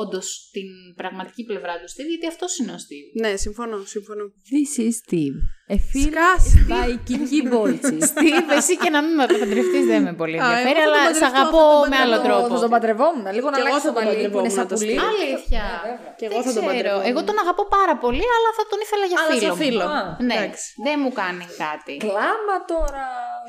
[0.00, 0.68] όντως την
[1.00, 3.08] πραγματική πλευρά του Steve, γιατί αυτός είναι ο Steve.
[3.22, 4.24] Ναι, συμφωνώ, συμφωνώ.
[4.50, 5.36] This is Steve.
[5.74, 6.66] A film Σκάση.
[6.72, 7.98] by Kiki Bolchi.
[8.10, 11.04] Steve, εσύ και να μην με παντρευτεί δεν με πολύ Α, ενδιαφέρει, εγώ θα τον
[11.04, 12.52] αλλά σε παντρευτώ, αγαπώ θα τον με άλλο παντρευτώ, τρόπο.
[12.54, 13.24] Θα τον παντρευόμουν.
[13.36, 14.94] Λίγο να Κι εγώ αλλάξει θα το τον παλί που είναι παντρευόμουν, το σαπουλί.
[14.98, 15.08] Steve.
[15.12, 15.64] Αλήθεια.
[15.70, 16.10] Ναι, βέβαια.
[16.18, 16.68] Και εγώ Δεν θα τον ξέρω.
[16.70, 17.06] παντρευόμουν.
[17.10, 19.42] Εγώ τον αγαπώ πάρα πολύ, αλλά θα τον ήθελα για Αλλά φίλο.
[19.46, 19.60] σαν μου.
[19.64, 19.84] φίλο.
[19.98, 20.66] Α, Ναι, εντάξει.
[20.86, 21.92] δεν μου κάνει κάτι.
[22.06, 23.06] Κλάμα τώρα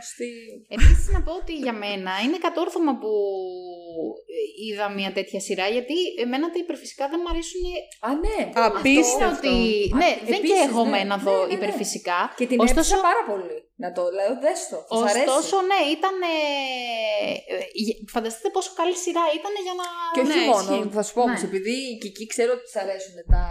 [0.10, 0.28] στη...
[0.76, 3.12] Επίσης να πω ότι για μένα είναι κατόρθωμα που
[4.68, 7.62] είδα μια τέτοια σειρά, γιατί εμένα τα υπερφυσικά δεν μου αρέσουν.
[8.08, 8.38] Α, ναι.
[8.68, 9.26] Απίστευτο.
[9.34, 9.94] Αυτό είναι ότι.
[9.96, 10.90] Α, Ναι, δεν και επίσης, εγώ ναι.
[10.94, 11.54] με να Ναι, δω ναι,
[12.12, 12.20] ναι.
[12.20, 12.34] υπερφυσικά.
[12.36, 13.58] Και την Ωστόσο, έψησα πάρα πολύ.
[13.84, 14.78] Να το λέω, δες το.
[14.90, 15.28] Θα σ' αρέσει.
[15.30, 16.16] ωστόσο, ναι, ήταν.
[18.16, 19.86] φανταστείτε πόσο καλή σειρά ήταν για να.
[20.16, 20.90] Και όχι Ναι, μόνο, ισχύει.
[20.98, 21.48] θα σου πω όμως, Ναι.
[21.50, 23.44] επειδή η Κική ξέρω ότι της αρέσουν τα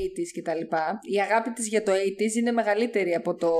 [0.00, 0.82] 80s και τα λοιπά,
[1.14, 3.50] η αγάπη της για το 80s είναι μεγαλύτερη από το...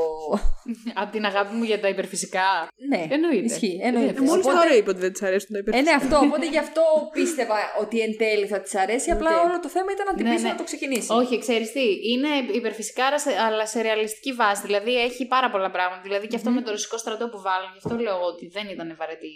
[1.02, 2.46] Από την αγάπη μου για τα υπερφυσικά.
[2.90, 3.44] ναι, Εννοείται.
[3.52, 4.20] Ισχύει, εννοείται.
[4.20, 5.90] Μόλις Οπότε- τώρα είπε ότι δεν της αρέσουν τα Ε, υπερφυσικά.
[5.90, 6.16] ναι, αυτό.
[6.26, 6.82] Οπότε γι' αυτό
[7.12, 9.10] πίστευα ότι εν τέλει θα της αρέσει.
[9.10, 9.44] Απλά Οκ.
[9.46, 10.50] όλο το θέμα ήταν να την Ναι, πείσει ναι.
[10.50, 11.08] να το ξεκινήσει.
[11.12, 11.84] Όχι, ξέρεις τι.
[12.12, 14.62] Είναι υπερφυσικά, αλλά σε- αλλά σε ρεαλιστική βάση.
[14.66, 16.00] Δηλαδή έχει πάρα πολλά πράγματα.
[16.18, 17.70] Δηλαδή και αυτό με το ρωσικό στρατό που βάλανε.
[17.74, 19.32] Γι' αυτό λέω ότι δεν ήταν βαρετή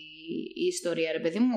[0.64, 1.56] η ιστορία, ρε παιδί μου.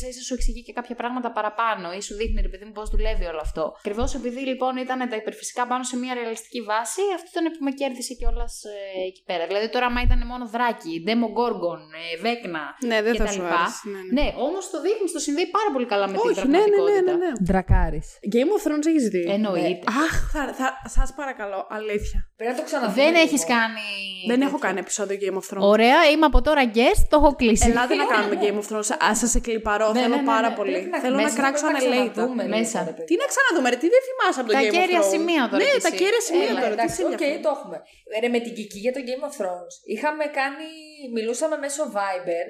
[0.00, 1.86] ίσα ίσα σου εξηγεί και κάποια πράγματα παραπάνω.
[1.98, 3.64] Ή σου δείχνει, ρε παιδί μου, πώς δουλεύει όλο αυτό.
[3.78, 7.72] Ακριβώς επειδή λοιπόν ήταν τα υπερφυσικά πάνω σε μια ρεαλιστική βάση, αυτό ήταν που με
[7.80, 9.46] κέρδισε κιόλας ε, εκεί πέρα.
[9.50, 12.64] Δηλαδή τώρα, άμα ήταν μόνο δράκοι, Demogorgon, ε, Vecna.
[12.90, 13.60] Ναι, δεν και θα τα σου λοιπά.
[13.60, 13.88] άρεσε.
[13.92, 14.12] Ναι, ναι.
[14.18, 16.64] Ναι, όμως το δείχνεις, το συνδέει πάρα πολύ καλά με την Όχι, ναι, ναι, ναι,
[16.64, 17.12] πραγματικότητα.
[17.16, 17.32] ναι, ναι.
[17.46, 18.00] Ντρακάρυς.
[18.34, 19.22] Game of Thrones έχεις δει.
[19.36, 19.84] Εννοείται.
[20.04, 22.18] Αχ, θα, θα, σας παρακαλώ, αλήθεια.
[22.38, 22.98] Πρέπει να το ξαναδούμε.
[23.02, 23.24] Δεν λίγο.
[23.24, 23.88] έχεις κάνει.
[24.30, 24.66] Δεν έχω τέτοιο.
[24.66, 25.64] κάνει επεισόδιο Game of Thrones.
[25.74, 27.68] Ωραία, είμαι από τώρα guest, το έχω κλείσει.
[27.70, 28.88] Ελάτε να κάνουμε Game of Thrones.
[29.06, 29.86] Α, σας εκλιπαρώ.
[29.92, 30.54] Ναι, θέλω ναι, ναι, πάρα ναι.
[30.58, 30.72] πολύ.
[30.76, 32.12] Πρέπει να- Θέλω να μέσα κράξω πρέπει να ανελέητα.
[32.12, 32.78] ξαναδούμε λίγο, Μέσα.
[32.88, 33.08] ρε παιδί.
[33.10, 35.42] Τι να ξαναδούμε, ρε, τι δεν θυμάσαι από το Τα Game of κέρια Thrones; σημεία
[35.50, 35.98] τώρα Ναι, κι τα εσύ.
[36.02, 36.72] καίρια σημεία Έλα, τώρα.
[36.74, 37.40] Τι εντάξει, σε οκ, ενδιαφέρει.
[37.46, 37.76] το έχουμε.
[38.22, 40.68] Ρε, με την Κική για το Game of Thrones είχαμε κάνει.
[41.16, 42.46] Μιλούσαμε μέσω Viber,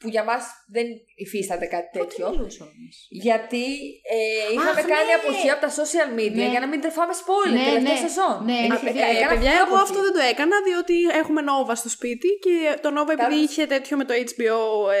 [0.00, 0.42] που για μας
[0.76, 0.86] δεν
[1.24, 2.26] υφίσταται κάτι τέτοιο.
[3.24, 3.64] Γιατί
[4.16, 4.18] ε,
[4.54, 5.18] είχαμε Αχ, κάνει ναι.
[5.20, 6.48] αποχή από τα social media Ναι.
[6.54, 8.04] για να μην τρώγαμε spoiler Ναι, τελευταία ναι.
[8.06, 8.34] σεζόν.
[8.48, 9.00] Ναι, Ε, είχε ε, δει.
[9.06, 9.84] Ε, έκανα παιδιά, αυτή εγώ αποχή.
[9.86, 12.54] αυτό δεν το έκανα διότι έχουμε Nova στο σπίτι και
[12.84, 13.42] το Nova επειδή Καλά.
[13.46, 14.60] είχε τέτοιο με το HBO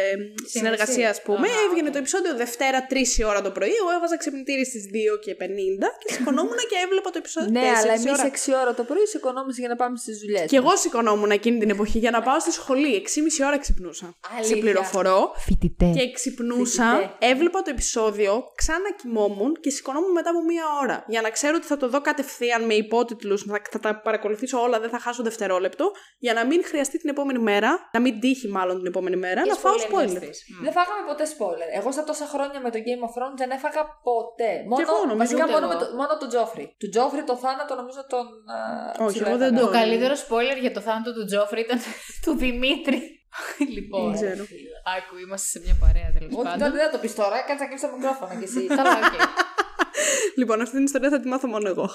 [0.56, 1.94] συνεργασία, ας πούμε, Α, έβγαινε οκ.
[1.96, 3.74] το επεισόδιο Δευτέρα 3 η ώρα το πρωί.
[3.82, 7.50] Εγώ έβαζα ξυπνητήρι στις 2 και 50 και σηκωνόμουν και έβλεπα το επεισόδιο.
[7.58, 8.30] Ναι, 4 αλλά η εμείς ώρα.
[8.56, 10.46] 6 ώρα το πρωί σηκωνόμαστε για να πάμε στις δουλειές.
[10.50, 12.90] Και εγώ σηκωνόμουν εκείνη την εποχή για να πάω στη σχολή.
[12.94, 14.06] 6,5 ώρα ξυπνούσα.
[14.36, 14.56] Αλήθεια.
[14.88, 15.32] Σε πληροφορώ.
[15.46, 15.96] Φοιτητές.
[15.96, 17.30] Και ξυπνούσα, Φοιτητές.
[17.30, 21.04] έβλεπα το επεισόδιο, ξανά κοιμόμουν και σηκωνόμουν μετά από μία ώρα.
[21.08, 24.80] Για να ξέρω ότι θα το δω κατευθείαν με υπότιτλους, θα, θα τα παρακολουθήσω όλα,
[24.80, 25.90] δεν θα χάσω δευτερόλεπτο.
[26.18, 29.54] Για να μην χρειαστεί την επόμενη μέρα, να μην τύχει μάλλον την επόμενη μέρα, να
[29.54, 30.22] φάω spoiler.
[30.62, 31.68] Δεν φάγαμε ποτέ spoiler.
[31.78, 34.50] Εγώ στα τόσα χρόνια με το Game of Thrones δεν έφαγα ποτέ.
[34.68, 35.78] Μόνο, εγώ νομίζω βασικά ούτε μόνο, εγώ.
[35.78, 36.74] με το, μόνο τον Τζόφρι.
[36.80, 38.24] Του Τζόφρι το θάνατο νομίζω τον.
[38.54, 39.60] α, Όχι, ψηλό εγώ δεν έφαγα.
[39.66, 41.78] το- Το καλύτερο spoiler για το θάνατο του Τζόφρι ήταν
[42.24, 43.17] του Δημήτρη.
[43.76, 44.44] λοιπόν, Δεν ξέρω.
[44.96, 46.58] άκου, είμαστε σε μια παρέα τέλος Όχι, πάντων.
[46.58, 47.36] τότε δεν θα το πεις τώρα.
[47.46, 48.60] Κάτσε να κλείσει το μικρόφωνο κι εσύ.
[48.78, 49.14] Καλά, οκ.
[50.36, 51.90] Λοιπόν, αυτή την ιστορία θα τη μάθω μόνο εγώ.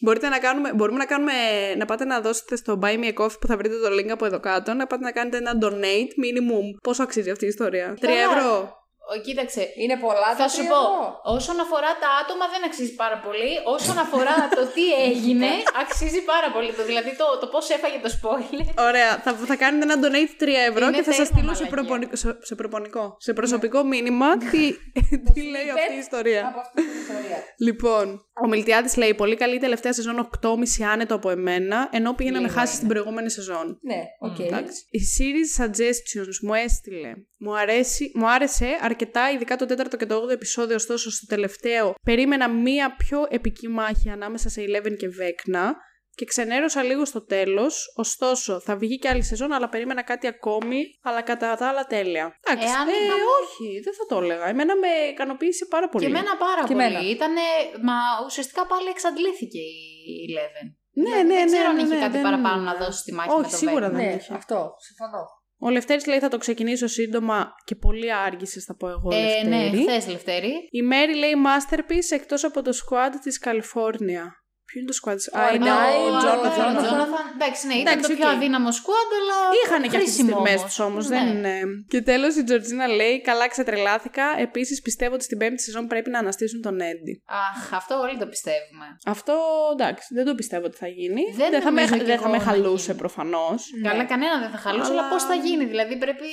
[0.00, 1.32] Μπορείτε να κάνουμε, μπορούμε να κάνουμε,
[1.78, 4.24] να πάτε να δώσετε στο Buy Me a Coffee που θα βρείτε το link από
[4.24, 6.66] εδώ κάτω, να πάτε να κάνετε ένα donate minimum.
[6.82, 8.14] Πόσο αξίζει αυτή η ιστορία; 3 Καλά.
[8.38, 8.72] ευρώ;
[9.10, 11.20] Ο, κοίταξε, Είναι πολλά τα θα σου τρία πω, ευρώ.
[11.36, 13.52] όσον αφορά τα άτομα δεν αξίζει πάρα πολύ.
[13.76, 15.50] Όσον αφορά το τι έγινε,
[15.82, 16.70] αξίζει πάρα πολύ.
[16.78, 18.66] Το, δηλαδή το, το πώς έφαγε το spoiler.
[18.88, 21.62] Ωραία, θα, θα κάνετε ένα donate 3 ευρώ Είναι και θα σας τέρμα στείλω σε,
[21.62, 21.74] μαλακία.
[21.76, 24.62] προπονικό, σε, σε προπονικό, σε προσωπικό μήνυμα τι,
[25.34, 26.42] τι λέει αυτή η ιστορία.
[26.50, 27.38] Από αυτή την ιστορία.
[27.66, 28.04] Λοιπόν,
[28.44, 30.50] ο Μιλτιάδης λέει: Πολύ καλή τελευταία σεζόν 8,5
[30.92, 32.84] άνετο από εμένα, ενώ πήγε να με Λίγο χάσεις είναι.
[32.84, 33.66] την προηγούμενη σεζόν.
[33.82, 34.38] Ναι, οκ.
[34.38, 34.78] Εντάξει.
[34.90, 37.12] Η series suggestions μου έστειλε.
[37.38, 41.94] Μου, αρέσει, μου άρεσε αρκετά, ειδικά το 4ο και το 8ο επεισόδιο, ωστόσο στο τελευταίο
[42.02, 45.70] περίμενα μία πιο επική μάχη ανάμεσα σε Eleven και Vecna
[46.14, 50.80] και ξενέρωσα λίγο στο τέλος, ωστόσο θα βγει και άλλη σεζόν, αλλά περίμενα κάτι ακόμη,
[51.02, 52.38] αλλά κατά τα άλλα τέλεια.
[52.46, 54.46] Εντάξει, Εάν ε, είχαμε- όχι, δεν θα το έλεγα.
[54.48, 56.04] Εμένα με ικανοποίησε πάρα πολύ.
[56.04, 56.84] Και εμένα πάρα Και πολύ.
[56.84, 57.00] εμένα.
[57.08, 57.40] Ήτανε,
[57.82, 57.96] μα
[58.26, 60.66] ουσιαστικά πάλι εξαντλήθηκε η Eleven.
[60.98, 62.98] Ναι, Δηλαδή, ναι, δεν ναι, ξέρω αν ναι, είχε ναι, κάτι δεν- παραπάνω να δώσει
[62.98, 63.92] στη μάχη Όχι, με το σίγουρα Vecna.
[63.92, 64.34] δεν Ναι, είχε.
[64.34, 64.58] αυτό.
[64.86, 65.22] Συμφωνώ.
[65.58, 69.56] Ο Λευτέρης λέει θα το ξεκινήσω σύντομα και πολύ άργησες θα πω εγώ Ε, ναι,
[69.62, 69.82] Λευτέρη.
[69.82, 70.52] χθες Λευτέρη.
[70.70, 74.32] Η Μέρη λέει Masterpiece εκτός από το squad της Καλιφόρνια.
[74.68, 76.84] Ποιο είναι το squad; Ο Α, είναι Argyle, ο ο Τζόναθαν.
[76.86, 77.05] Τζόναθαν.
[77.05, 77.24] Τζόναθαν.
[77.38, 78.34] Εντάξει, ναι, ήταν Εντάξει, το πιο οκ.
[78.36, 79.38] αδύναμο squad, αλλά.
[79.60, 80.64] Είχαν και αυτές τις χρήσιμο στιγμές όμως.
[80.68, 81.04] τους όμως.
[81.08, 81.16] Ναι.
[81.18, 81.54] Δεν είναι.
[81.92, 84.24] Και τέλος η Τζορτζίνα λέει: Καλά, ξετρελάθηκα.
[84.46, 87.14] Επίσης πιστεύω ότι στην πέμπτη σεζόν πρέπει να αναστήσουν τον Έντι.
[87.44, 88.86] Αχ, αυτό όλοι το πιστεύουμε.
[89.14, 89.34] Αυτό
[89.76, 91.22] εντάξει, δεν το πιστεύω ότι θα γίνει.
[91.40, 92.98] Δεν θα με, νομίζω κι δεν θα εγώ με να χαλούσε γίνει.
[93.02, 93.60] προφανώς.
[93.88, 95.64] Καλά, κανένα δεν θα χαλούσε, αλλά, Αλλά- πώς θα γίνει.
[95.72, 96.28] Δηλαδή πρέπει.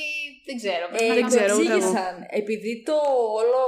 [0.47, 0.84] Δεν ξέρω.
[0.89, 1.76] πρέπει Ε, να δεν το κάνουμε- ξέρω, ούτε εγώ.
[1.77, 2.14] εξήγησαν.
[2.41, 2.95] Επειδή το
[3.39, 3.60] όλο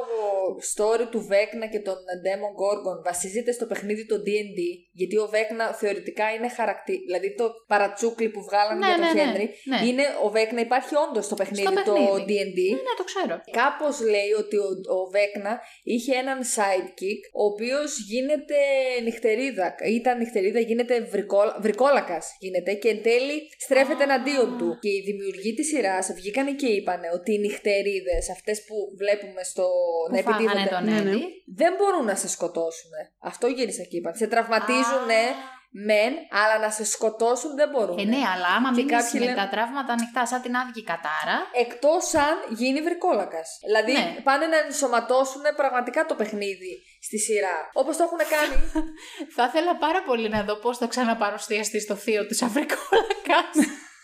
[0.74, 4.60] story του Βέκνα και των Demon Gorgon βασίζεται στο παιχνίδι το D&D,
[4.92, 9.14] γιατί ο Βέκνα θεωρητικά είναι χαρακτή, δηλαδή το παρατσούκλι που βγάλανε Ναι, για τον ναι,
[9.14, 9.80] ναι, Χένρι, ναι.
[9.88, 12.24] είναι ο Βέκνα υπάρχει όντως στο παιχνίδι, Στο το παιχνίδι.
[12.30, 12.60] D&D.
[12.88, 13.36] Ναι, το ξέρω.
[13.62, 15.54] Κάπως λέει ότι ο, ο Βέκνα
[15.84, 18.58] είχε έναν sidekick, ο οποίος γίνεται
[19.04, 19.76] νυχτερίδα.
[20.00, 24.78] Ήταν νυχτερίδα, γίνεται βρικόλα, βρικόλακας γίνεται και εν τέλει στρέφεται εναντίον του.
[24.82, 29.66] Και οι δημιουργοί της σειράς βγήκανε και είπανε ότι οι νυχτερίδες, αυτές που βλέπουμε στο
[30.08, 31.16] Που να φάγανε επιτίθενται, τον Ναι, ναι.
[31.16, 31.26] Έντι.
[31.62, 32.92] δεν μπορούν να σε σκοτώσουν.
[33.32, 34.16] Αυτό γύρισα και είπαν.
[34.16, 35.06] Σε τραυματίζουν,
[35.88, 37.98] μεν, αλλά να σε σκοτώσουν δεν μπορούν.
[37.98, 40.84] Ε, ναι, αλλά άμα Και μείνεις κάποιοι με λένε- τα τραύματα ανοιχτά σαν την άδικη
[40.92, 43.48] κατάρα, Εκτός αν γίνει βρικόλακας.
[43.66, 44.16] Δηλαδή Ναι.
[44.24, 47.58] πάνε να ενσωματώσουν πραγματικά το παιχνίδι στη σειρά.
[47.74, 48.56] Όπως το έχουν κάνει.
[49.36, 53.56] θα ήθελα πάρα πολύ να δω πώς θα ξαναπαρουσιαστεί στο θείο της Αφρικόλακας.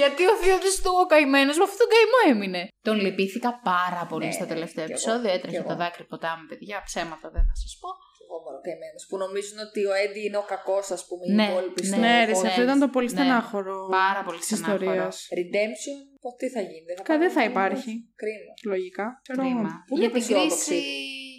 [0.00, 2.62] Γιατί ο θείος της του ο καημένος με αυτόν τον καημό έμεινε.
[2.88, 5.28] Τον λυπήθηκα πάρα πολύ Ναι, στο ναι, τελευταίο κι εγώ, επεισόδιο.
[5.30, 5.68] κι Έτρεχε εγώ.
[5.70, 6.76] το δάκρυ ποτάμι, παιδιά.
[6.88, 7.88] Ψέματα δεν θα σας πω.
[8.24, 11.46] Εγώ μωρό καημένος, που νομίζουν ότι ο Έντι είναι ο κακός, ας πούμε, οι Ναι,
[11.50, 11.88] υπόλοιποι ναι.
[11.90, 12.50] στο Ναι, ρε, σε podcast.
[12.50, 13.16] αυτό ήταν το πολύ Ναι.
[13.16, 13.76] στενάχωρο.
[14.02, 14.74] Πάρα πολύ της στενάχωρο.
[14.84, 15.14] ιστορίας.
[15.40, 16.84] Redemption, πω, τι θα γίνει.
[16.88, 17.92] Δεν θα, Κα- δεν πάρουν θα το υπάρχει.
[18.22, 18.50] Κρίμα.
[18.72, 19.06] Λογικά.
[19.24, 19.48] Ξέρω εγώ.
[19.50, 19.70] Κρίμα.
[19.90, 20.76] Πολύ Για την απεσιόδοξη.
[20.76, 20.90] κρίση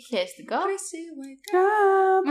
[0.10, 0.58] χαίστηκα.
[0.68, 2.26] Chrissy, wake Up,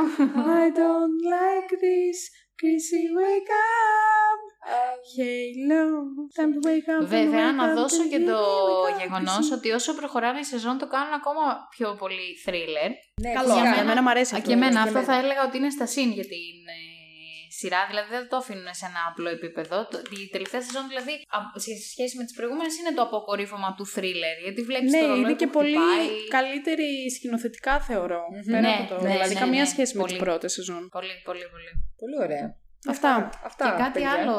[0.62, 2.18] I don't like this.
[2.60, 4.41] Chrissy, wake up.
[4.62, 4.98] Up.
[5.16, 5.82] Halo,
[6.36, 7.00] time to wake up.
[7.00, 9.56] time to Βέβαια, wake να up, δώσω time και to το wake up, γεγονός Chrissy.
[9.56, 11.44] ότι όσο προχωράνε η σεζόν το κάνουν ακόμα
[11.76, 12.90] πιο πολύ thriller.
[13.22, 13.68] Ναι, Καλό, φυσικά.
[13.70, 14.48] αυτό, εμένα μου αρέσει Α, αυτό.
[14.48, 15.12] και εμένα και αυτό εμένα.
[15.12, 16.80] θα έλεγα ότι είναι στα συν για την ε,
[17.58, 19.76] σειρά, δηλαδή δεν το αφήνουν σε ένα απλό επίπεδο.
[19.90, 23.86] Το- Η τελευταία σεζόν, δηλαδή, α- σε σχέση με τις προηγούμενες, είναι το αποκορύφωμα του
[23.94, 24.36] thriller.
[24.44, 26.28] Γιατί βλέπεις Ναι, το ρολόι είναι που και πολύ χτυπάει.
[26.38, 28.22] καλύτερη σκηνοθετικά θεωρώ.
[28.32, 28.44] Μμμ.
[28.54, 28.96] Πέρα Ναι, από το.
[29.02, 30.12] ναι, δηλαδή, ναι, καμία ναι, σχέση με πολύ.
[30.12, 30.82] τι πρώτες σεζόν.
[30.96, 31.70] Πολύ, πολύ, πολύ.
[32.02, 32.46] Πολύ ωραία.
[32.88, 33.30] Αυτά.
[33.44, 33.64] Αυτά.
[33.70, 34.10] και κάτι παιδιά.
[34.10, 34.36] άλλο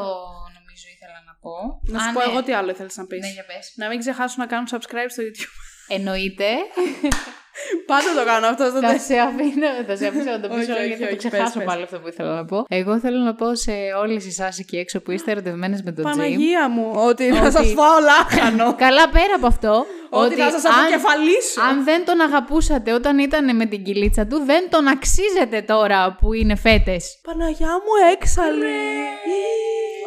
[0.57, 1.79] νομίζω ήθελα να πω.
[1.83, 2.25] Να Α, σου πω ναι.
[2.25, 3.19] εγώ τι άλλο ήθελες να πεις.
[3.19, 3.73] Ναι, για πες.
[3.75, 5.55] Να μην ξεχάσουν να κάνουν subscribe στο YouTube.
[5.87, 6.49] Εννοείται.
[7.85, 9.01] Πάντα το κάνω αυτό στο θα τέλος.
[9.09, 11.27] σε αφήνω, θα σε αφήσω να το πεις Όχι, όλο όχι, γιατί θα το όχι,
[11.27, 11.65] ξεχάσω πες, πες.
[11.65, 12.65] πάλι αυτό που ήθελα να πω.
[12.69, 13.71] Εγώ θέλω να πω σε
[14.01, 16.17] όλες εσάς εκεί έξω που είστε ερωτευμένες με τον Τζιμ.
[16.17, 18.75] Παναγία μου, ότι θα Ότι- σας φάω λάχανο.
[18.85, 19.85] Καλά πέρα από αυτό.
[20.09, 21.61] Ότι θα σας αν, αποκεφαλίσω.
[21.69, 26.33] αν δεν τον αγαπούσατε όταν ήταν με την κυλίτσα του, δεν τον αξίζετε τώρα που
[26.33, 27.19] είναι φέτες.
[27.23, 28.75] Παναγιά μου έξαλε.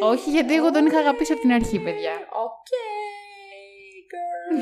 [0.00, 2.12] Όχι, γιατί εγώ τον είχα αγαπήσει από την αρχή, παιδιά.
[2.44, 2.66] Οκ,
[4.12, 4.56] girl.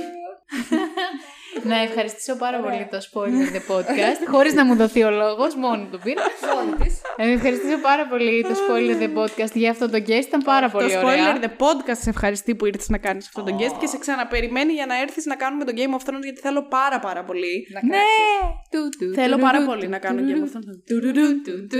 [1.63, 2.71] να ευχαριστήσω πάρα Ωραία.
[2.71, 6.21] πολύ το Spoiler The Podcast, χωρίς να μου δοθεί ο λόγος, μόνο του πήρε.
[6.55, 7.01] Μόνη της.
[7.19, 10.93] Να ευχαριστήσω πάρα πολύ το Spoiler The Podcast για αυτό το guest, ήταν πάρα πολύ
[10.93, 11.17] το ωραία.
[11.39, 14.73] spoiler the podcast σε ευχαριστεί που ήρθες να κάνεις αυτό το guest και σε ξαναπεριμένει
[14.73, 17.67] για να έρθεις να κάνουμε το Game of Thrones γιατί θέλω πάρα πάρα πολύ.
[17.73, 17.89] Να Ναι!
[17.91, 18.69] κράξεις.
[18.71, 20.77] Του, του, Θέλω του, πάρα του, πολύ του, να κάνω του, Game του, of Thrones.
[20.89, 21.79] του, του, του,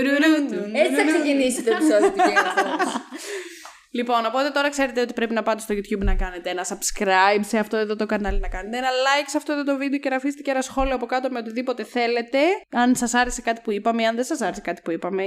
[0.55, 0.69] του.
[0.73, 2.91] Έτσι θα ξεκινήσει το επεισόδιο του Game of Thrones.
[3.95, 7.57] Λοιπόν, οπότε τώρα ξέρετε ότι πρέπει να πάτε στο YouTube να κάνετε ένα subscribe σε
[7.57, 10.15] αυτό εδώ το κανάλι, να κάνετε ένα like σε αυτό εδώ το βίντεο και να
[10.15, 12.39] αφήσετε και ένα σχόλιο από κάτω με οτιδήποτε θέλετε.
[12.71, 15.23] Αν σας άρεσε κάτι που είπαμε ή αν δεν σας άρεσε κάτι που είπαμε,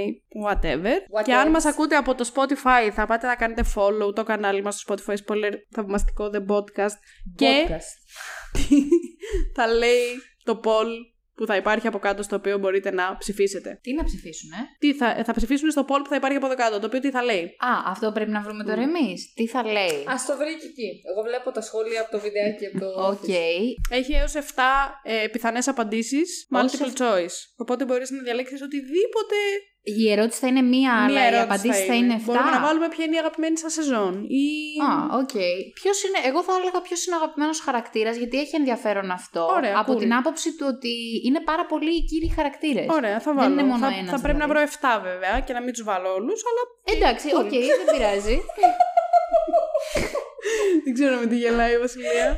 [0.47, 1.19] whatever.
[1.19, 1.51] What και αν else?
[1.51, 5.13] μας ακούτε από το Spotify, θα πάτε να κάνετε follow το κανάλι μας στο Spotify,
[5.13, 6.97] spoiler θαυμαστικό The Podcast.
[7.35, 7.91] Και Podcast.
[9.55, 10.05] θα λέει
[10.43, 10.87] το poll
[11.39, 13.79] που θα υπάρχει από κάτω στο οποίο μπορείτε να ψηφίσετε.
[13.83, 16.55] Τι να ψηφίσουν, ε; Τι θα, θα ψηφίσουν στο poll που θα υπάρχει από εδώ
[16.55, 17.43] κάτω, το οποίο τι θα λέει.
[17.43, 19.33] Α, αυτό πρέπει να βρούμε τώρα εμείς.
[19.33, 20.89] Τι θα λέει; Α το βρει και εκεί.
[21.11, 22.87] Εγώ βλέπω τα σχόλια από το βιντεάκι από το.
[23.11, 23.25] Οκ.
[23.27, 23.97] Office.
[23.99, 24.39] Έχει έως 7
[25.03, 27.37] ε, πιθανές απαντήσεις, multiple choice.
[27.55, 29.35] Οπότε μπορείς να διαλέξεις οτιδήποτε
[29.83, 32.21] Η ερώτηση θα είναι μία, αλλά μία οι ερώτηση απαντήσεις θα είναι 7.
[32.25, 34.23] Μπορούμε να βάλουμε ποια είναι η αγαπημένη σας σεζόν.
[34.23, 34.45] Ή...
[34.89, 34.91] Α,
[35.21, 35.35] οκ.
[35.79, 39.45] Ποιος είναι, εγώ θα έλεγα ποιος είναι ο αγαπημένος χαρακτήρας, γιατί έχει ενδιαφέρον αυτό.
[39.57, 39.97] Ωραία, από cool.
[39.99, 40.93] την άποψη του ότι
[41.25, 42.85] είναι πάρα πολλοί οι κύριοι χαρακτήρες.
[42.89, 43.53] Ωραία, θα Δεν βάλω.
[43.53, 44.53] είναι μόνο θα, ένας, θα πρέπει δηλαδή.
[44.53, 46.61] να βρω 7 βέβαια και να μην τους βάλω όλους, αλλά
[46.95, 48.37] Εντάξει, οκ, δεν πειράζει.
[50.83, 52.37] δεν ξέρω με τι γελάει η Βασιλεία.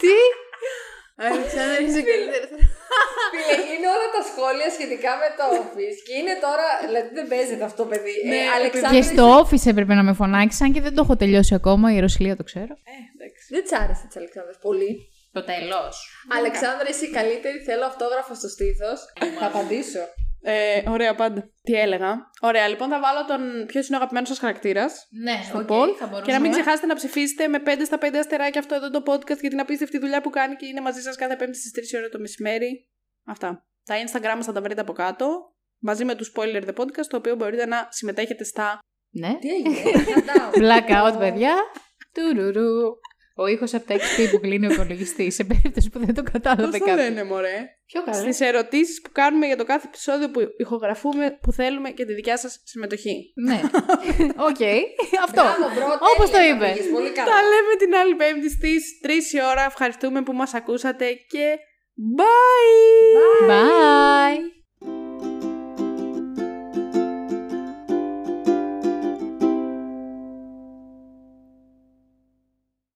[0.00, 0.14] Τι;
[1.28, 2.02] Αλεξάνδρα, είσαι
[3.32, 6.66] Φίλε, είναι όλα τα σχόλια σχετικά με το Office και είναι τώρα.
[6.86, 8.16] Δηλαδή δεν παίζεται αυτό, παιδί.
[8.30, 11.16] Ναι, ε, Αλεξάνδρα, Και στο office έπρεπε να με φωνάξει, αν και δεν το έχω
[11.22, 11.86] τελειώσει ακόμα.
[11.96, 12.72] Η Ρωσιλία το ξέρω.
[12.92, 13.44] ε, εντάξει.
[13.54, 14.92] Δεν της άρεσε της Αλεξάνδρας πολύ.
[15.36, 15.94] Το τέλος.
[16.38, 17.58] Αλεξάνδρα, είσαι η καλύτερη.
[17.68, 18.98] Θέλω αυτόγραφο στο στήθος.
[19.40, 20.02] Θα απαντήσω.
[20.42, 21.50] Ε, ωραία, πάντα.
[21.62, 22.30] Τι έλεγα.
[22.40, 25.06] Ωραία, λοιπόν θα βάλω τον ποιος είναι ο αγαπημένος σας χαρακτήρας.
[25.22, 25.94] Ναι, στο OK, poll.
[25.98, 26.22] θα μπορούσαμε.
[26.24, 29.40] Και να μην ξεχάσετε να ψηφίσετε με 5 στα 5 αστεράκια αυτό εδώ το podcast
[29.40, 32.08] για την απίστευτη δουλειά που κάνει και είναι μαζί σας κάθε Πέμπτη στις 3 ώρα
[32.08, 32.88] το μεσημέρι.
[33.24, 33.66] Αυτά.
[33.84, 35.54] Τα Instagram μας θα τα βρείτε από κάτω.
[35.78, 38.78] Μαζί με τους Spoiler The Podcast, το οποίο μπορείτε να συμμετέχετε στα.
[39.10, 39.38] Ναι.
[39.40, 40.62] Τι έγινε, shut down.
[40.62, 41.54] Blackout, παιδιά.
[42.14, 42.98] Τουρουρου.
[43.42, 46.62] Ο ήχος από τα XP που κλείνει ο υπολογιστής, σε περίπτωση που δεν το κατάλαβε
[46.62, 46.96] Πώς το κάποιος.
[47.08, 48.16] λένε, μωρέ; Πιο καλά.
[48.20, 52.36] Στις ερωτήσεις που κάνουμε για το κάθε επεισόδιο που ηχογραφούμε, που θέλουμε και τη δικιά
[52.38, 53.32] σας συμμετοχή.
[53.46, 53.60] Ναι.
[54.48, 54.62] Οκ.
[55.26, 55.42] Αυτό.
[55.42, 55.86] Μπράβο, bro,
[56.16, 56.72] Όπως τέλεια το είπε.
[56.74, 57.30] πήγες, Πολύ καλά.
[57.30, 59.08] Τα λέμε την άλλη Πέμπτη στις 3
[59.38, 59.64] η ώρα.
[59.64, 61.44] Ευχαριστούμε που μας ακούσατε και
[62.18, 63.50] bye!
[63.50, 64.59] Bye.